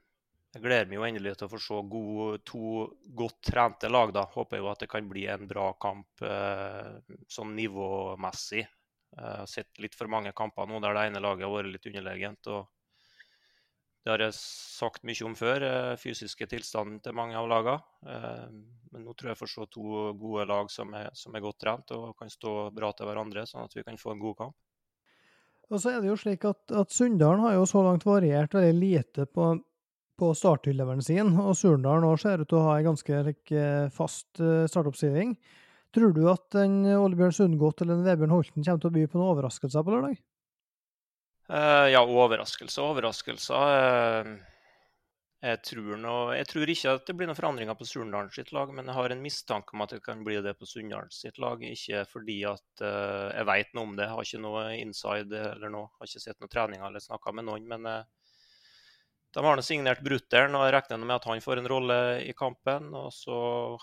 jeg 0.55 0.63
gleder 0.63 0.89
meg 0.91 0.99
jo 0.99 1.05
endelig 1.07 1.35
til 1.39 1.47
å 1.47 1.53
få 1.53 1.61
se 1.63 1.79
gode, 1.91 2.41
to 2.47 2.85
godt 3.17 3.39
trente 3.49 3.89
lag. 3.91 4.13
da. 4.15 4.27
Håper 4.35 4.61
jo 4.61 4.69
at 4.71 4.83
det 4.85 4.91
kan 4.93 5.09
bli 5.09 5.25
en 5.31 5.47
bra 5.51 5.71
kamp 5.81 6.23
eh, 6.23 6.99
sånn 7.31 7.55
nivåmessig. 7.57 8.65
Jeg 9.15 9.41
har 9.41 9.51
sett 9.51 9.83
litt 9.83 9.95
for 9.95 10.11
mange 10.11 10.33
kamper 10.37 10.67
nå 10.69 10.81
der 10.83 10.97
det 10.97 11.09
ene 11.09 11.23
laget 11.23 11.47
har 11.47 11.53
vært 11.55 11.73
litt 11.73 11.89
underlegent. 11.91 12.49
og 12.51 12.67
Det 14.03 14.13
har 14.13 14.25
jeg 14.27 14.37
sagt 14.39 15.05
mye 15.07 15.27
om 15.27 15.37
før, 15.39 15.67
eh, 15.69 15.97
fysiske 16.01 16.49
tilstanden 16.51 17.01
til 17.03 17.15
mange 17.17 17.39
av 17.39 17.49
lagene. 17.49 17.81
Eh, 18.07 18.49
men 18.93 19.05
nå 19.05 19.15
tror 19.15 19.33
jeg 19.33 19.41
får 19.41 19.53
se 19.53 19.67
to 19.75 20.13
gode 20.19 20.47
lag 20.51 20.71
som 20.71 20.93
er, 20.95 21.11
som 21.15 21.35
er 21.35 21.45
godt 21.45 21.61
trent 21.63 21.95
og 21.97 22.17
kan 22.19 22.31
stå 22.31 22.71
bra 22.75 22.93
til 22.93 23.07
hverandre, 23.07 23.47
sånn 23.47 23.65
at 23.65 23.75
vi 23.75 23.87
kan 23.87 23.97
få 23.99 24.13
en 24.15 24.23
god 24.23 24.37
kamp. 24.43 24.57
Og 25.71 25.81
så 25.81 25.95
er 25.95 26.03
det 26.03 26.11
jo 26.11 26.19
slik 26.21 26.45
at, 26.45 26.67
at 26.77 26.93
Sunndalen 26.93 27.41
har 27.41 27.55
jo 27.55 27.65
så 27.67 27.81
langt 27.83 28.05
variert 28.05 28.53
veldig 28.53 28.81
lite 28.81 29.25
på 29.27 29.55
på 30.21 30.31
starthylleveren 30.39 31.03
sin, 31.03 31.33
og 31.43 31.57
Surndalen 31.59 32.07
nå 32.07 32.15
ser 32.21 32.43
ut 32.43 32.51
til 32.51 32.61
å 32.61 32.67
ha 32.69 32.79
en 32.79 32.91
ganske 32.93 33.21
like, 33.29 33.67
fast 33.95 34.29
uh, 34.43 34.63
startoppstilling. 34.71 35.35
Tror 35.95 36.15
du 36.15 36.25
at 36.27 36.57
en 36.59 36.81
Ole 36.97 37.15
Bjørn 37.19 37.35
Sundgodt 37.35 37.85
eller 37.85 38.01
en 38.01 38.07
Vebjørn 38.07 38.33
Holten 38.35 38.65
kommer 38.65 38.81
til 38.83 38.91
å 38.91 38.95
by 38.97 39.05
på 39.07 39.21
noen 39.21 39.31
overraskelser 39.37 39.85
på 39.87 39.95
lørdag? 39.95 40.17
Uh, 41.45 41.87
ja, 41.93 42.01
overraskelser 42.03 42.89
overraskelser. 42.89 43.55
Uh, 43.55 44.33
jeg, 45.45 45.61
tror 45.69 46.01
noe, 46.03 46.35
jeg 46.35 46.49
tror 46.51 46.73
ikke 46.73 46.97
at 46.97 47.07
det 47.07 47.15
blir 47.19 47.31
noen 47.31 47.39
forandringer 47.39 47.79
på 47.79 47.87
Surndalen 47.87 48.33
sitt 48.35 48.51
lag, 48.57 48.73
men 48.75 48.91
jeg 48.91 48.97
har 48.97 49.15
en 49.15 49.23
mistanke 49.23 49.77
om 49.77 49.85
at 49.85 49.95
det 49.95 50.01
kan 50.03 50.25
bli 50.27 50.41
det 50.43 50.57
på 50.59 50.67
Sunndalen 50.67 51.15
sitt 51.15 51.39
lag. 51.43 51.63
Ikke 51.63 52.03
fordi 52.11 52.41
at 52.49 52.85
jeg 52.85 53.49
vet 53.53 53.75
noe 53.77 53.91
om 53.91 53.95
det, 53.95 54.09
jeg 54.09 54.17
har 54.17 54.29
ikke 54.31 54.45
noe 54.49 54.67
inside 54.81 55.47
eller 55.53 55.75
noe. 55.77 55.93
Har 56.01 56.11
ikke 56.11 56.25
sett 56.27 56.41
noen 56.43 56.55
treninger 56.57 56.89
eller 56.89 57.07
snakka 57.07 57.37
med 57.37 57.53
noen. 57.53 57.71
men 57.71 57.91
de 59.35 59.43
har 59.43 59.61
signert 59.67 60.03
Brutter'n 60.07 60.55
og 60.55 60.63
jeg 60.63 60.77
regner 60.77 61.03
med 61.03 61.17
at 61.17 61.25
han 61.27 61.43
får 61.43 61.61
en 61.61 61.71
rolle 61.71 61.99
i 62.23 62.35
kampen. 62.39 62.93
Og 62.95 63.11
så 63.15 63.39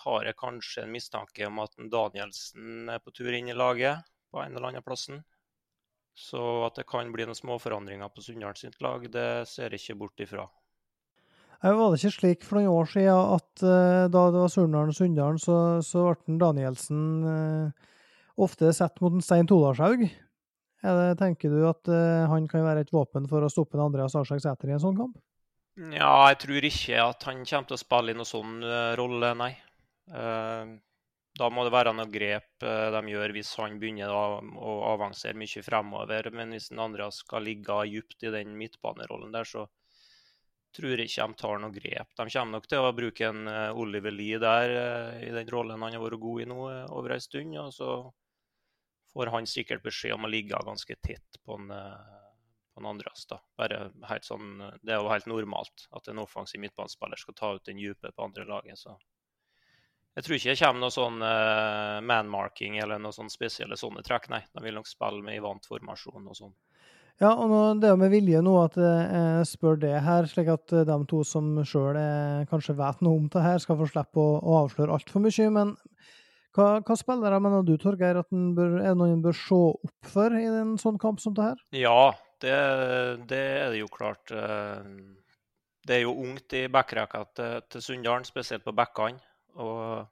har 0.05 0.29
jeg 0.29 0.39
kanskje 0.39 0.85
en 0.85 0.93
mistanke 0.93 1.43
om 1.49 1.59
at 1.63 1.75
Danielsen 1.91 2.87
er 2.93 3.03
på 3.03 3.11
tur 3.15 3.33
inn 3.35 3.51
i 3.51 3.57
laget 3.57 4.07
på 4.31 4.39
en 4.39 4.55
eller 4.55 4.69
annen 4.69 4.85
plassen. 4.85 5.19
Så 6.15 6.39
at 6.67 6.79
det 6.79 6.87
kan 6.87 7.11
bli 7.11 7.27
noen 7.27 7.37
småforandringer 7.37 8.11
på 8.11 8.23
Sunndal 8.23 8.55
sitt 8.59 8.79
lag, 8.83 9.03
det 9.11 9.47
ser 9.49 9.71
jeg 9.71 9.83
ikke 9.83 9.99
bort 10.03 10.23
ifra. 10.23 10.47
Var 11.61 11.91
det 11.93 11.99
ikke 11.99 12.15
slik 12.15 12.45
for 12.47 12.57
noen 12.57 12.73
år 12.73 12.87
siden 12.89 13.33
at 13.35 13.63
uh, 13.63 14.07
da 14.09 14.23
det 14.33 14.41
var 14.41 14.51
Surndalen 14.51 14.93
og 14.93 14.97
Sunndalen, 14.97 15.39
så, 15.41 15.55
så 15.85 16.07
ble 16.09 16.39
Danielsen 16.41 17.01
uh, 17.27 17.89
ofte 18.41 18.71
sett 18.73 18.97
mot 19.03 19.13
en 19.13 19.23
Stein 19.23 19.49
Todarshaug? 19.49 20.07
Tenker 21.19 21.53
du 21.53 21.67
at 21.69 21.91
uh, 21.91 22.25
han 22.31 22.47
kan 22.49 22.65
være 22.65 22.87
et 22.87 22.95
våpen 22.95 23.27
for 23.29 23.45
å 23.45 23.51
stoppe 23.51 23.77
Andreas 23.77 24.17
Arsek 24.17 24.41
Sæter 24.41 24.71
i 24.71 24.75
en 24.79 24.81
sånn 24.81 24.97
kamp? 24.97 25.19
Ja, 25.79 26.27
jeg 26.27 26.41
tror 26.43 26.65
ikke 26.67 26.97
at 26.99 27.23
han 27.29 27.45
kommer 27.47 27.67
til 27.69 27.77
å 27.77 27.79
spille 27.79 28.11
i 28.11 28.15
noen 28.17 28.27
sånn 28.27 28.57
uh, 28.65 28.91
rolle, 28.99 29.31
nei. 29.39 29.53
Uh, 30.11 30.73
da 31.39 31.47
må 31.47 31.63
det 31.63 31.71
være 31.71 31.93
noe 31.95 32.11
grep 32.11 32.65
uh, 32.67 32.89
de 32.91 33.13
gjør 33.13 33.31
hvis 33.37 33.53
han 33.55 33.77
begynner 33.79 34.11
å, 34.11 34.73
avansere 34.91 35.39
mye 35.39 35.63
fremover. 35.63 36.27
Men 36.35 36.51
hvis 36.51 36.73
den 36.73 36.83
andre 36.83 37.07
skal 37.15 37.47
ligge 37.47 37.77
dypt 37.87 38.27
i 38.27 38.33
den 38.35 38.57
midtbanerollen 38.59 39.31
der, 39.31 39.47
så 39.47 39.63
tror 40.75 40.99
jeg 40.99 41.07
ikke 41.07 41.29
de 41.31 41.39
tar 41.39 41.63
noe 41.63 41.75
grep. 41.75 42.11
De 42.19 42.27
kommer 42.27 42.57
nok 42.57 42.67
til 42.67 42.83
å 42.83 42.95
bruke 42.95 43.31
en 43.31 43.47
Oliver 43.75 44.11
Lie 44.15 44.39
der 44.39 44.75
i 45.19 45.31
den 45.35 45.49
rollen 45.51 45.83
han 45.83 45.95
har 45.97 46.03
vært 46.03 46.21
god 46.23 46.43
i 46.43 46.47
nå 46.47 46.59
over 46.95 47.15
en 47.15 47.23
stund. 47.23 47.57
Og 47.59 47.73
så 47.75 47.89
får 49.11 49.31
han 49.33 49.47
sikkert 49.51 49.83
beskjed 49.83 50.15
om 50.15 50.27
å 50.27 50.31
ligge 50.31 50.59
ganske 50.67 50.95
tett 51.03 51.41
på 51.43 51.59
en 51.59 51.73
på 52.81 52.87
den 52.87 52.91
andres. 52.95 53.25
da. 53.29 53.39
Bare 53.57 53.91
helt 54.09 54.25
sånn, 54.25 54.57
Det 54.81 54.93
er 54.93 55.01
jo 55.01 55.11
helt 55.11 55.29
normalt 55.29 55.87
at 55.91 56.07
en 56.07 56.19
offensiv 56.19 56.61
midtbanespiller 56.61 57.17
skal 57.17 57.33
ta 57.37 57.53
ut 57.55 57.65
den 57.65 57.77
dype 57.77 58.11
på 58.11 58.23
andre 58.23 58.45
laget. 58.45 58.77
så... 58.77 58.97
Jeg 60.11 60.25
tror 60.25 60.35
ikke 60.35 60.51
det 60.51 60.59
kommer 60.59 60.81
noe 60.81 60.91
sånn 60.91 61.21
uh, 61.23 62.01
man-marking 62.03 62.81
eller 62.83 62.99
noe 62.99 63.15
sånn 63.15 63.29
spesielle 63.31 63.77
sånne 63.79 64.03
trekk, 64.03 64.27
nei. 64.29 64.41
De 64.51 64.63
vil 64.65 64.75
nok 64.75 64.89
spille 64.89 65.23
med 65.23 65.37
i 65.37 65.43
vant 65.43 65.63
formasjon 65.63 66.27
og 66.27 66.35
sånn. 66.35 66.51
Ja, 67.21 67.29
og 67.31 67.47
nå, 67.47 67.59
det 67.79 67.87
er 67.87 67.93
jo 67.93 68.01
med 68.01 68.11
vilje 68.11 68.41
nå 68.43 68.55
at 68.63 68.75
jeg 68.81 69.45
spør 69.45 69.77
det 69.79 69.93
her, 70.03 70.25
slik 70.27 70.49
at 70.51 70.73
de 70.89 70.97
to 71.07 71.21
som 71.27 71.53
sjøl 71.63 71.99
kanskje 72.49 72.75
vet 72.79 73.03
noe 73.05 73.19
om 73.21 73.29
det 73.31 73.43
her, 73.45 73.61
skal 73.61 73.77
få 73.77 73.87
slippe 73.87 74.19
å, 74.19 74.39
å 74.41 74.57
avsløre 74.63 74.97
altfor 74.97 75.23
mye. 75.23 75.49
Men 75.53 75.75
hva, 76.57 76.81
hva 76.83 76.97
spillere 76.99 77.39
mener 77.39 77.63
du, 77.63 77.77
Torgeir, 77.79 78.19
at 78.19 78.27
bør, 78.31 78.79
er 78.81 78.97
noen 78.97 79.15
en 79.15 79.23
bør 79.23 79.37
se 79.37 79.59
opp 79.69 80.11
for 80.11 80.35
i 80.35 80.43
en 80.49 80.73
sånn 80.81 80.99
kamp 80.99 81.21
som 81.23 81.37
det 81.37 81.45
her? 81.45 81.61
Ja, 81.77 82.11
det, 82.41 82.55
det, 83.29 83.41
er 83.63 83.69
det 83.73 83.81
jo 83.81 83.89
klart. 83.91 84.31
Eh, 84.31 84.87
det 85.87 85.97
er 85.97 86.03
jo 86.05 86.17
ungt 86.23 86.53
i 86.57 86.67
backrekka 86.71 87.25
til, 87.37 87.61
til 87.69 87.85
Sunndalen, 87.85 88.25
spesielt 88.27 88.65
på 88.65 88.73
backene. 88.75 89.21
Og 89.61 90.07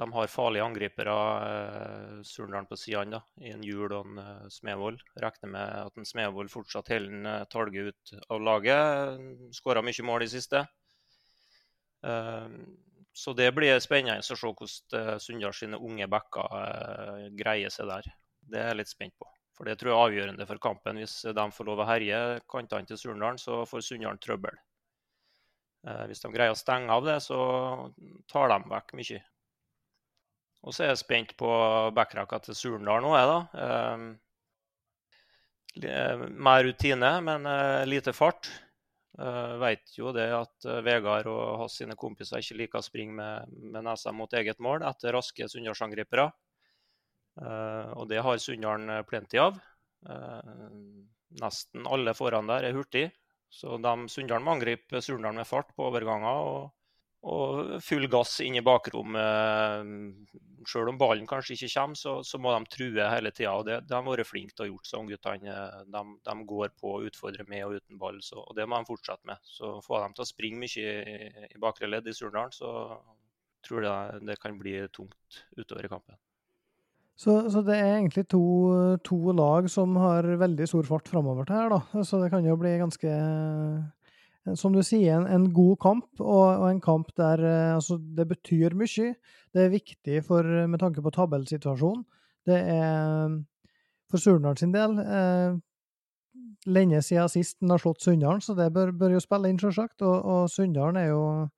de 0.00 0.06
har 0.14 0.30
farlige 0.32 0.64
angripere, 0.64 1.14
eh, 1.46 2.20
Surndalen 2.24 2.68
på 2.70 2.78
sidene, 2.78 3.20
i 3.40 3.52
en 3.52 3.64
Jul 3.64 3.92
og 3.92 4.06
en 4.06 4.20
uh, 4.22 4.48
Smevold. 4.48 5.00
Regner 5.20 5.50
med 5.50 5.74
at 5.86 5.98
en 5.98 6.08
Smevold 6.08 6.52
fortsatt 6.52 6.88
holder 6.88 7.16
en 7.16 7.26
uh, 7.26 7.48
Talge 7.52 7.90
ut 7.90 8.14
av 8.30 8.40
laget. 8.40 9.26
Skåra 9.56 9.82
mye 9.84 10.06
mål 10.06 10.24
i 10.24 10.30
siste. 10.32 10.64
Uh, 12.06 12.48
så 13.12 13.34
det 13.36 13.50
blir 13.52 13.82
spennende 13.82 14.22
å 14.22 14.24
se 14.24 14.38
hvordan 14.38 15.20
Sunndal 15.20 15.56
sine 15.58 15.80
unge 15.82 16.06
backer 16.08 17.26
greier 17.36 17.74
seg 17.74 17.90
der. 17.90 18.06
Det 18.40 18.62
er 18.62 18.70
jeg 18.70 18.80
litt 18.80 18.94
spent 18.94 19.18
på. 19.18 19.26
For 19.60 19.68
det 19.68 19.74
tror 19.76 19.90
jeg 19.90 19.96
er 19.98 20.06
avgjørende 20.08 20.44
for 20.48 20.56
kampen. 20.64 20.96
Hvis 20.96 21.14
de 21.36 21.42
får 21.52 21.66
lov 21.68 21.82
å 21.82 21.84
herje 21.84 22.18
kantene 22.48 22.88
til 22.88 22.96
Surndalen, 22.96 23.36
så 23.36 23.58
får 23.68 23.82
Sunndalen 23.84 24.16
trøbbel. 24.24 24.56
Eh, 25.84 26.06
hvis 26.08 26.24
de 26.24 26.30
greier 26.32 26.54
å 26.54 26.56
stenge 26.56 26.88
av 26.96 27.04
det, 27.04 27.18
så 27.20 27.36
tar 28.32 28.48
de 28.54 28.56
vekk 28.72 28.96
mye. 28.96 29.20
Og 30.64 30.72
så 30.72 30.86
er 30.86 30.90
jeg 30.94 31.02
spent 31.02 31.36
på 31.36 31.50
backrekka 31.92 32.40
til 32.46 32.56
Surndal 32.56 33.04
nå, 33.04 33.12
jeg, 33.20 33.28
da. 33.34 33.68
Eh, 35.84 36.24
mer 36.48 36.64
rutine, 36.64 37.14
men 37.28 37.44
eh, 37.52 37.84
lite 37.84 38.16
fart. 38.16 38.48
Veit 39.60 39.92
jo 39.92 40.14
det 40.16 40.30
at 40.32 40.64
Vegard 40.86 41.26
og 41.28 41.58
hans 41.60 41.74
sine 41.76 41.92
kompiser 42.00 42.40
ikke 42.40 42.56
liker 42.56 42.80
å 42.80 42.86
springe 42.86 43.12
med, 43.12 43.50
med 43.74 43.84
nesa 43.84 44.08
mot 44.16 44.32
eget 44.32 44.56
mål 44.64 44.86
etter 44.88 45.12
raske 45.12 45.44
Sunndalsangripere. 45.52 46.30
Eh, 47.38 47.92
og 47.96 48.08
det 48.10 48.22
har 48.24 48.40
Sunndalen 48.42 48.90
eh, 48.90 49.06
plenty 49.06 49.40
av. 49.40 49.60
Eh, 50.08 50.50
nesten 51.40 51.86
alle 51.86 52.14
foran 52.16 52.50
der 52.50 52.68
er 52.68 52.76
hurtige. 52.76 53.14
Så 53.50 53.78
Sunndalen 53.78 54.46
må 54.46 54.56
angripe 54.56 55.02
Surndalen 55.02 55.40
med 55.42 55.48
fart 55.48 55.72
på 55.76 55.88
overganger. 55.88 56.44
og, 56.50 56.76
og 57.20 57.74
full 57.84 58.06
gass 58.08 58.38
inn 58.40 58.56
i 58.56 58.62
bakrommet. 58.64 59.90
Selv 60.70 60.92
om 60.92 61.00
ballen 61.00 61.26
kanskje 61.28 61.56
ikke 61.56 61.72
kommer, 61.74 61.98
så, 61.98 62.14
så 62.24 62.38
må 62.40 62.52
de 62.54 62.70
true 62.72 63.08
hele 63.12 63.32
tida. 63.34 63.56
Det, 63.66 63.76
det 63.88 63.96
har 63.96 64.06
de 64.06 64.14
vært 64.14 64.28
flinke 64.28 64.56
til 64.56 64.66
å 64.66 64.70
gjøre, 64.70 64.88
sånn 64.88 65.10
guttene. 65.10 65.58
De, 65.90 66.04
de, 66.30 66.36
går 66.54 66.72
på 66.80 66.94
og 66.96 67.10
utfordrer 67.10 67.48
med 67.50 67.66
og 67.66 67.76
uten 67.80 68.00
ball. 68.00 68.22
Så, 68.24 68.40
og 68.40 68.56
det 68.56 68.68
må 68.68 68.80
de 68.80 68.88
fortsette 68.92 69.28
med. 69.28 69.42
Så 69.44 69.76
få 69.84 70.00
dem 70.04 70.16
til 70.16 70.24
å 70.24 70.30
springe 70.30 70.62
mye 70.62 70.96
i, 71.02 71.46
i 71.50 71.60
bakre 71.60 71.90
ledd 71.90 72.08
i 72.08 72.16
Surndalen, 72.16 72.56
så 72.56 72.72
tror 73.66 73.84
jeg 73.84 74.18
det, 74.20 74.26
det 74.30 74.40
kan 74.40 74.56
bli 74.60 74.78
tungt 74.94 75.44
utover 75.58 75.84
i 75.84 75.92
kampen. 75.92 76.20
Så, 77.20 77.34
så, 77.52 77.60
det 77.60 77.76
er 77.76 77.98
egentlig 77.98 78.24
to, 78.32 78.42
to, 79.04 79.18
lag 79.36 79.66
som 79.68 79.92
har 80.00 80.24
veldig 80.40 80.68
stor 80.70 80.86
fart 80.88 81.10
framover 81.10 81.44
til 81.44 81.58
her, 81.58 81.72
da. 81.74 82.04
Så 82.06 82.20
det 82.22 82.30
kan 82.32 82.46
jo 82.48 82.56
bli 82.56 82.78
ganske 82.80 83.10
Som 84.56 84.72
du 84.72 84.80
sier, 84.80 85.18
en, 85.18 85.26
en 85.28 85.50
god 85.52 85.76
kamp, 85.82 86.08
og, 86.16 86.46
og, 86.48 86.64
en 86.70 86.80
kamp 86.80 87.12
der 87.20 87.42
altså, 87.76 87.98
det 88.00 88.24
betyr 88.30 88.72
mye. 88.72 89.12
Det 89.52 89.66
er 89.66 89.74
viktig 89.74 90.22
for, 90.24 90.48
med 90.66 90.80
tanke 90.80 91.04
på 91.04 91.12
tabellsituasjonen. 91.12 92.06
Det 92.48 92.56
er 92.56 93.36
for 94.10 94.18
Surnadal 94.18 94.58
sin 94.58 94.72
del 94.74 94.96
eh, 95.04 95.58
lenge 96.66 97.00
siden 97.04 97.30
sist 97.30 97.58
han 97.60 97.72
har 97.74 97.82
slått 97.82 98.04
Sunndalen, 98.04 98.42
så 98.44 98.56
det 98.58 98.72
bør, 98.74 98.92
bør 98.92 99.16
jo 99.16 99.22
spille 99.22 99.50
inn, 99.50 99.60
selvsagt. 99.60 100.02
Og, 100.02 100.16
og 100.24 100.50
Sunndalen 100.52 101.00
er 101.00 101.10
jo 101.12 101.22
eh, 101.30 101.48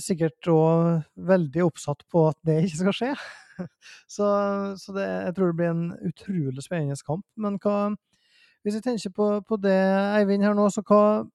sikkert 0.00 0.48
òg 0.48 1.02
veldig 1.28 1.64
oppsatt 1.66 2.00
på 2.10 2.22
at 2.30 2.38
det 2.46 2.62
ikke 2.64 2.78
skal 2.80 2.96
skje. 2.96 3.10
så 4.16 4.28
så 4.80 4.94
det, 4.96 5.04
jeg 5.04 5.34
tror 5.36 5.50
det 5.50 5.56
blir 5.58 5.72
en 5.72 5.90
utrolig 6.08 6.64
spennende 6.64 6.96
kamp. 7.06 7.26
Men 7.36 7.58
hva 7.62 7.94
Hvis 8.64 8.78
vi 8.78 8.80
tenker 8.80 9.12
på, 9.12 9.26
på 9.44 9.56
det, 9.60 9.76
Eivind, 10.16 10.44
her 10.44 10.54
nå, 10.56 10.70
så 10.72 10.80
hva 10.88 11.26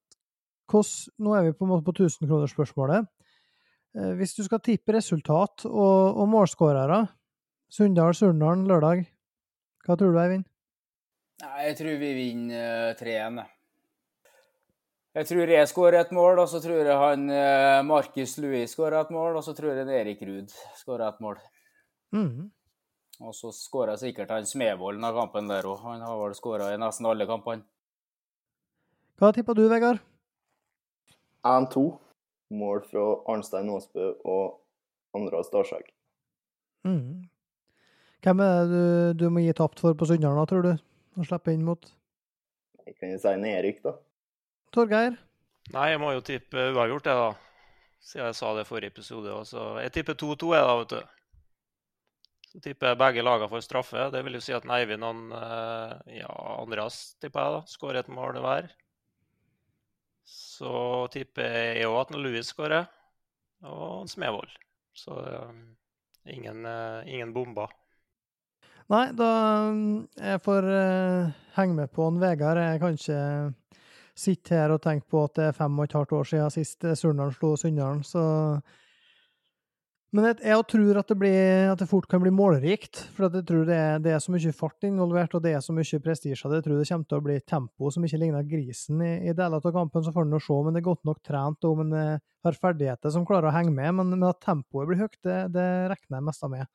hos, 0.74 1.10
Nå 1.18 1.36
er 1.38 1.46
vi 1.46 1.54
på 1.54 1.66
en 1.66 1.74
måte 1.74 1.86
på 1.86 1.94
1000-kronersspørsmålet. 1.94 3.08
Eh, 3.98 4.14
hvis 4.20 4.36
du 4.38 4.44
skal 4.46 4.62
tippe 4.66 4.94
resultat 4.94 5.66
og, 5.66 6.18
og 6.20 6.30
målskårere, 6.30 7.04
Sunndal-Surndalen 7.74 8.66
lørdag, 8.70 9.06
hva 9.86 9.98
tror 9.98 10.14
du, 10.14 10.20
Eivind? 10.22 10.46
Nei, 11.44 11.70
jeg 11.70 11.78
tror 11.80 12.00
vi 12.02 12.12
vinner 12.18 12.98
3-1. 13.00 13.42
Jeg. 15.20 15.30
Tror 15.30 15.52
jeg 15.54 15.70
skårer 15.70 16.00
et 16.02 16.14
mål, 16.16 16.42
og 16.44 16.50
så 16.52 16.62
tror 16.64 16.88
jeg 16.88 17.00
han 17.04 17.26
eh, 17.34 17.80
Markus 17.88 18.38
Louis 18.42 18.72
skårer 18.72 19.00
et 19.02 19.12
mål, 19.14 19.40
og 19.40 19.46
så 19.46 19.56
tror 19.58 19.76
jeg 19.76 19.88
Erik 20.00 20.24
Ruud 20.26 20.54
skårer 20.80 21.08
et 21.10 21.22
mål. 21.24 21.40
Mm. 22.16 22.50
Og 23.20 23.36
så 23.36 23.52
skårer 23.52 24.00
sikkert 24.00 24.32
han 24.32 24.48
Smevold 24.48 25.04
av 25.04 25.18
kampen 25.18 25.52
der 25.52 25.68
òg. 25.68 25.82
Han 25.84 26.04
har 26.06 26.20
vel 26.22 26.36
skåra 26.38 26.72
i 26.74 26.80
nesten 26.80 27.08
alle 27.10 27.28
kampene. 27.30 27.66
Hva 29.20 29.34
tipper 29.36 29.58
du, 29.58 29.66
Vegard? 29.68 30.00
1-2. 31.44 31.84
Mål 32.56 32.82
fra 32.88 33.06
Arnstein 33.30 33.70
Aasbø 33.70 34.14
og 34.26 34.62
Andreas 35.16 35.52
Darsegg. 35.52 35.92
Mm. 36.88 37.28
Hvem 38.24 38.42
er 38.44 38.56
det 38.56 38.70
du, 38.72 39.26
du 39.26 39.26
må 39.36 39.44
gi 39.44 39.56
tapt 39.56 39.84
for 39.84 39.96
på 39.96 40.08
Sunndalen, 40.08 40.48
tror 40.48 40.64
du? 40.66 40.72
Å 41.20 41.26
slippe 41.28 41.52
inn 41.52 41.66
mot 41.68 41.84
Jeg 42.86 42.96
kan 42.96 43.12
jo 43.12 43.20
si 43.20 43.32
en 43.32 43.46
Erik, 43.48 43.84
da. 43.84 43.98
Torgeir? 44.74 45.16
Nei, 45.74 45.92
jeg 45.92 46.02
må 46.02 46.12
jo 46.16 46.26
tippe 46.26 46.70
uavgjort, 46.74 47.08
jeg, 47.10 47.22
da. 47.24 47.32
Siden 48.00 48.30
jeg 48.30 48.38
sa 48.40 48.52
det 48.56 48.66
i 48.66 48.70
forrige 48.70 48.94
episode. 48.94 49.32
også. 49.34 49.64
jeg 49.84 49.94
tipper 49.94 50.18
2-2, 50.18 50.52
jeg, 50.56 50.68
da, 50.68 50.76
vet 50.80 50.94
du. 50.94 51.16
Så 52.50 52.62
tipper 52.66 52.90
jeg 52.90 52.98
begge 52.98 53.24
lagene 53.26 53.50
får 53.52 53.66
straffe. 53.66 54.06
Det 54.14 54.24
vil 54.26 54.40
jo 54.40 54.42
si 54.42 54.56
at 54.58 54.66
Eivind 54.66 55.06
og 55.06 55.34
eh, 55.38 56.22
ja, 56.22 56.30
Andreas 56.56 57.02
tipper 57.22 57.46
jeg 57.46 57.58
da, 57.58 57.60
skårer 57.70 58.00
et 58.02 58.14
mål 58.14 58.40
hver. 58.42 58.72
Så 60.30 60.72
tipper 61.14 61.54
jeg 61.54 61.90
òg 61.90 62.00
at 62.04 62.16
Louis 62.18 62.50
skårer, 62.50 62.90
og 63.66 64.10
Smevold. 64.10 64.50
Så 64.98 65.14
eh, 65.22 65.54
ingen, 66.34 66.66
eh, 66.66 67.14
ingen 67.14 67.34
bomber. 67.34 67.70
Nei, 68.90 69.12
da 69.14 69.30
jeg 70.18 70.42
får 70.42 70.66
eh, 70.74 71.34
henge 71.60 71.78
med 71.78 71.94
på 71.94 72.10
en 72.10 72.18
Vegard. 72.22 72.58
Jeg 72.58 72.82
kan 72.82 72.98
ikke 72.98 73.22
sitte 74.20 74.58
her 74.58 74.74
og 74.76 74.84
tenke 74.84 75.08
på 75.10 75.24
at 75.28 75.40
det 75.40 75.48
er 75.50 75.58
fem 75.58 75.80
og 75.80 75.88
et 75.88 75.96
halvt 75.98 76.14
år 76.20 76.30
siden 76.34 76.54
sist 76.54 76.86
eh, 76.86 76.98
Surnadal 76.98 77.34
slo 77.36 77.56
Sunndalen, 77.60 78.04
så 78.04 78.24
Men 80.12 80.26
jeg, 80.26 80.40
jeg 80.42 80.66
tror 80.72 80.98
at 80.98 81.12
det, 81.12 81.16
blir, 81.22 81.68
at 81.70 81.78
det 81.78 81.86
fort 81.86 82.08
kan 82.10 82.22
bli 82.24 82.32
målrikt, 82.34 83.04
for 83.14 83.28
jeg 83.28 83.46
tror 83.46 83.68
det 83.68 83.76
er, 83.78 84.00
det 84.02 84.16
er 84.16 84.24
så 84.24 84.32
mye 84.34 84.54
fart 84.58 84.88
involvert, 84.88 85.36
og 85.38 85.44
det 85.44 85.52
er 85.54 85.62
så 85.62 85.70
mye 85.70 86.00
prestisje. 86.02 86.50
Jeg 86.50 86.64
tror 86.66 86.80
det 86.80 86.88
kommer 86.90 87.06
til 87.06 87.20
å 87.20 87.26
bli 87.28 87.36
tempo 87.46 87.92
som 87.94 88.08
ikke 88.08 88.18
ligner 88.24 88.48
grisen 88.50 89.04
i, 89.06 89.12
i 89.30 89.36
deler 89.38 89.62
av 89.62 89.76
kampen, 89.76 90.02
så 90.02 90.10
får 90.16 90.26
en 90.26 90.42
se. 90.42 90.58
Men 90.66 90.74
det 90.74 90.82
er 90.82 90.88
godt 90.88 91.06
nok 91.06 91.22
trent, 91.22 91.62
og 91.62 91.78
om 91.78 91.84
en 91.86 92.18
har 92.18 92.58
ferdigheter 92.58 93.14
som 93.14 93.28
klarer 93.30 93.52
å 93.52 93.54
henge 93.54 93.76
med. 93.76 94.00
Men, 94.00 94.16
men 94.16 94.32
at 94.32 94.42
tempoet 94.42 94.90
blir 94.90 95.04
høyt, 95.04 95.20
det, 95.22 95.38
det 95.54 95.68
regner 95.94 96.18
jeg 96.18 96.28
mest 96.32 96.50
med. 96.56 96.66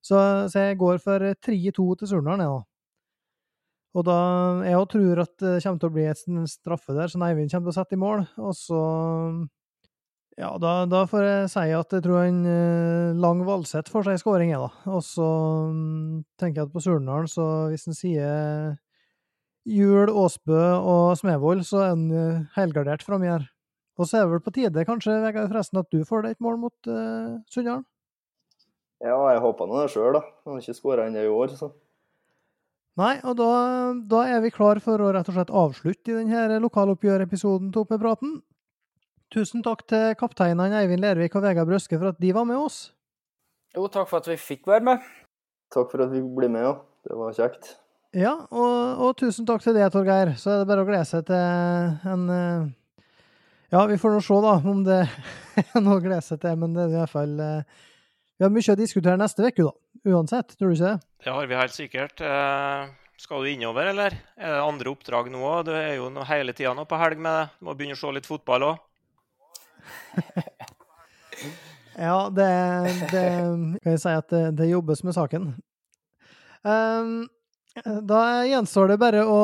Så, 0.00 0.16
så 0.48 0.64
jeg 0.70 0.80
går 0.80 1.04
for 1.04 1.28
3-2 1.44 1.86
til 2.00 2.12
Surnadal, 2.14 2.40
jeg, 2.40 2.56
da. 2.56 2.75
Og 3.96 4.04
da 4.04 4.16
Jeg 4.66 4.76
òg 4.76 4.88
tror 4.92 5.22
at 5.24 5.34
det 5.40 5.58
kommer 5.64 5.80
til 5.80 5.88
å 5.88 5.94
bli 5.94 6.06
en 6.10 6.48
straffe 6.50 6.96
der, 6.96 7.08
som 7.08 7.22
Eivind 7.24 7.52
kommer 7.52 7.70
til 7.70 7.74
å 7.74 7.78
sette 7.78 7.96
i 7.96 8.00
mål. 8.00 8.26
Og 8.36 8.56
så 8.58 8.80
Ja, 10.36 10.50
da, 10.60 10.84
da 10.84 11.06
får 11.08 11.22
jeg 11.24 11.48
si 11.48 11.68
at 11.72 11.94
jeg 11.96 12.04
tror 12.04 12.26
en 12.26 12.42
eh, 12.44 13.16
Lang 13.16 13.40
Valseth 13.48 13.88
får 13.88 14.10
seg 14.10 14.20
skåring, 14.20 14.52
jeg, 14.52 14.60
da. 14.60 14.92
Og 14.92 15.00
så 15.00 15.28
mm, 15.72 16.26
tenker 16.36 16.60
jeg 16.60 16.68
at 16.68 16.74
på 16.74 16.82
Surnadal, 16.84 17.30
så 17.32 17.46
hvis 17.72 17.88
en 17.88 17.96
sier 17.96 18.76
Juel, 19.66 20.12
Åsbø 20.12 20.60
og 20.76 21.16
Smevold, 21.18 21.64
så 21.64 21.86
er 21.86 21.94
en 21.94 22.04
eh, 22.12 22.44
helgardert 22.58 23.02
framme 23.06 23.32
her. 23.32 23.48
Og 23.96 24.04
så 24.04 24.20
er 24.20 24.26
det 24.26 24.34
vel 24.34 24.44
på 24.44 24.52
tide, 24.52 24.84
kanskje, 24.84 25.16
Vegard, 25.24 25.48
forresten, 25.48 25.80
at 25.80 25.88
du 25.88 26.04
får 26.04 26.26
deg 26.26 26.36
et 26.36 26.44
mål 26.44 26.58
mot 26.66 26.90
uh, 26.92 27.40
Sunndalen? 27.48 27.86
Ja, 29.00 29.16
jeg 29.32 29.40
håpa 29.40 29.64
nå 29.68 29.80
det 29.80 29.88
sjøl, 29.94 30.18
da. 30.18 30.22
Han 30.44 30.56
har 30.56 30.62
ikke 30.62 30.76
skåra 30.76 31.06
ennå 31.08 31.24
i 31.24 31.32
år, 31.32 31.56
så. 31.56 31.70
Nei, 32.96 33.18
og 33.28 33.34
da, 33.36 33.46
da 34.08 34.22
er 34.32 34.40
vi 34.40 34.50
klar 34.54 34.78
for 34.80 35.02
å 35.04 35.10
rett 35.12 35.28
og 35.28 35.36
slett 35.36 35.52
avslutte 35.52 36.14
i 36.14 36.16
denne 36.16 36.60
lokaloppgjørepisoden 36.64 37.68
til 37.72 37.84
Oppepraten. 37.84 38.38
Tusen 39.34 39.64
takk 39.66 39.82
til 39.90 40.14
kapteinene 40.16 40.80
Eivind 40.80 41.02
Lervik 41.04 41.34
og 41.36 41.44
Vegard 41.44 41.68
Brøske 41.68 41.98
for 41.98 42.14
at 42.14 42.20
de 42.22 42.30
var 42.32 42.46
med 42.48 42.56
oss. 42.56 42.78
Jo, 43.76 43.84
takk 43.92 44.08
for 44.08 44.22
at 44.22 44.30
vi 44.30 44.38
fikk 44.40 44.64
være 44.70 44.86
med. 44.86 45.10
Takk 45.74 45.90
for 45.92 46.06
at 46.06 46.14
vi 46.14 46.22
ble 46.24 46.48
med 46.52 46.64
òg. 46.70 46.80
Det 47.04 47.18
var 47.18 47.36
kjekt. 47.36 47.74
Ja, 48.16 48.32
og, 48.48 49.02
og 49.04 49.16
tusen 49.20 49.44
takk 49.48 49.60
til 49.60 49.76
deg, 49.76 49.90
Torgeir. 49.92 50.32
Så 50.40 50.54
er 50.54 50.62
det 50.62 50.68
bare 50.70 50.86
å 50.86 50.88
glede 50.88 51.04
seg 51.08 51.26
til 51.28 52.12
en 52.14 52.28
eh, 52.32 52.68
Ja, 53.74 53.82
vi 53.90 53.98
får 54.00 54.14
nå 54.14 54.22
se, 54.24 54.38
da, 54.40 54.54
om 54.72 54.84
det 54.86 55.02
er 55.66 55.84
noe 55.84 55.98
å 55.98 56.04
glede 56.04 56.24
seg 56.24 56.40
til, 56.40 56.56
men 56.62 56.72
det 56.72 56.86
er 56.86 56.94
i 56.94 57.00
hvert 57.02 57.12
fall 57.12 57.34
eh, 57.44 57.82
Vi 58.38 58.46
har 58.46 58.54
mye 58.54 58.72
å 58.72 58.80
diskutere 58.80 59.20
neste 59.20 59.50
uke, 59.50 59.66
da. 59.66 59.74
Uansett, 60.06 60.54
tror 60.54 60.70
du 60.70 60.76
ikke 60.76 60.92
det? 60.92 60.98
Det 61.26 61.34
har 61.34 61.48
vi 61.50 61.58
helt 61.58 61.74
sikkert. 61.74 62.20
Eh, 62.22 62.88
skal 63.18 63.42
du 63.42 63.50
innover, 63.50 63.88
eller? 63.90 64.14
Er 64.38 64.54
det 64.54 64.62
andre 64.62 64.92
oppdrag 64.92 65.30
nå 65.32 65.40
òg? 65.42 65.64
Du 65.66 65.72
er 65.74 65.96
jo 65.96 66.10
hele 66.28 66.54
tida 66.54 66.74
nå 66.76 66.84
på 66.86 67.00
helg 67.00 67.18
med 67.18 67.40
det. 67.40 67.46
Du 67.58 67.66
må 67.66 67.74
begynne 67.74 67.96
å 67.96 68.00
se 68.00 68.12
litt 68.14 68.28
fotball 68.28 68.70
òg. 68.70 68.76
Ja, 71.96 72.28
det, 72.28 72.44
det 73.08 73.22
kan 73.80 73.94
jeg 73.94 74.00
si 74.02 74.10
at 74.12 74.28
det, 74.28 74.42
det 74.58 74.66
jobbes 74.68 75.00
med 75.06 75.14
saken. 75.16 75.46
Um, 76.60 77.14
da 78.04 78.20
gjenstår 78.48 78.92
det 78.92 78.98
bare 79.00 79.22
å 79.24 79.38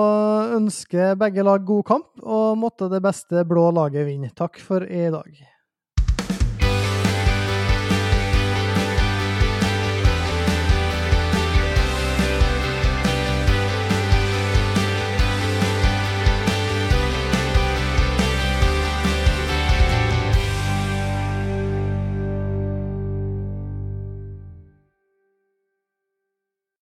ønske 0.58 1.14
begge 1.20 1.44
lag 1.46 1.64
god 1.64 1.86
kamp, 1.88 2.10
og 2.20 2.58
måtte 2.60 2.90
det 2.92 3.00
beste 3.04 3.46
blå 3.48 3.70
laget 3.72 4.04
vinne. 4.08 4.28
Takk 4.36 4.60
for 4.60 4.84
i 4.84 5.06
dag. 5.14 5.32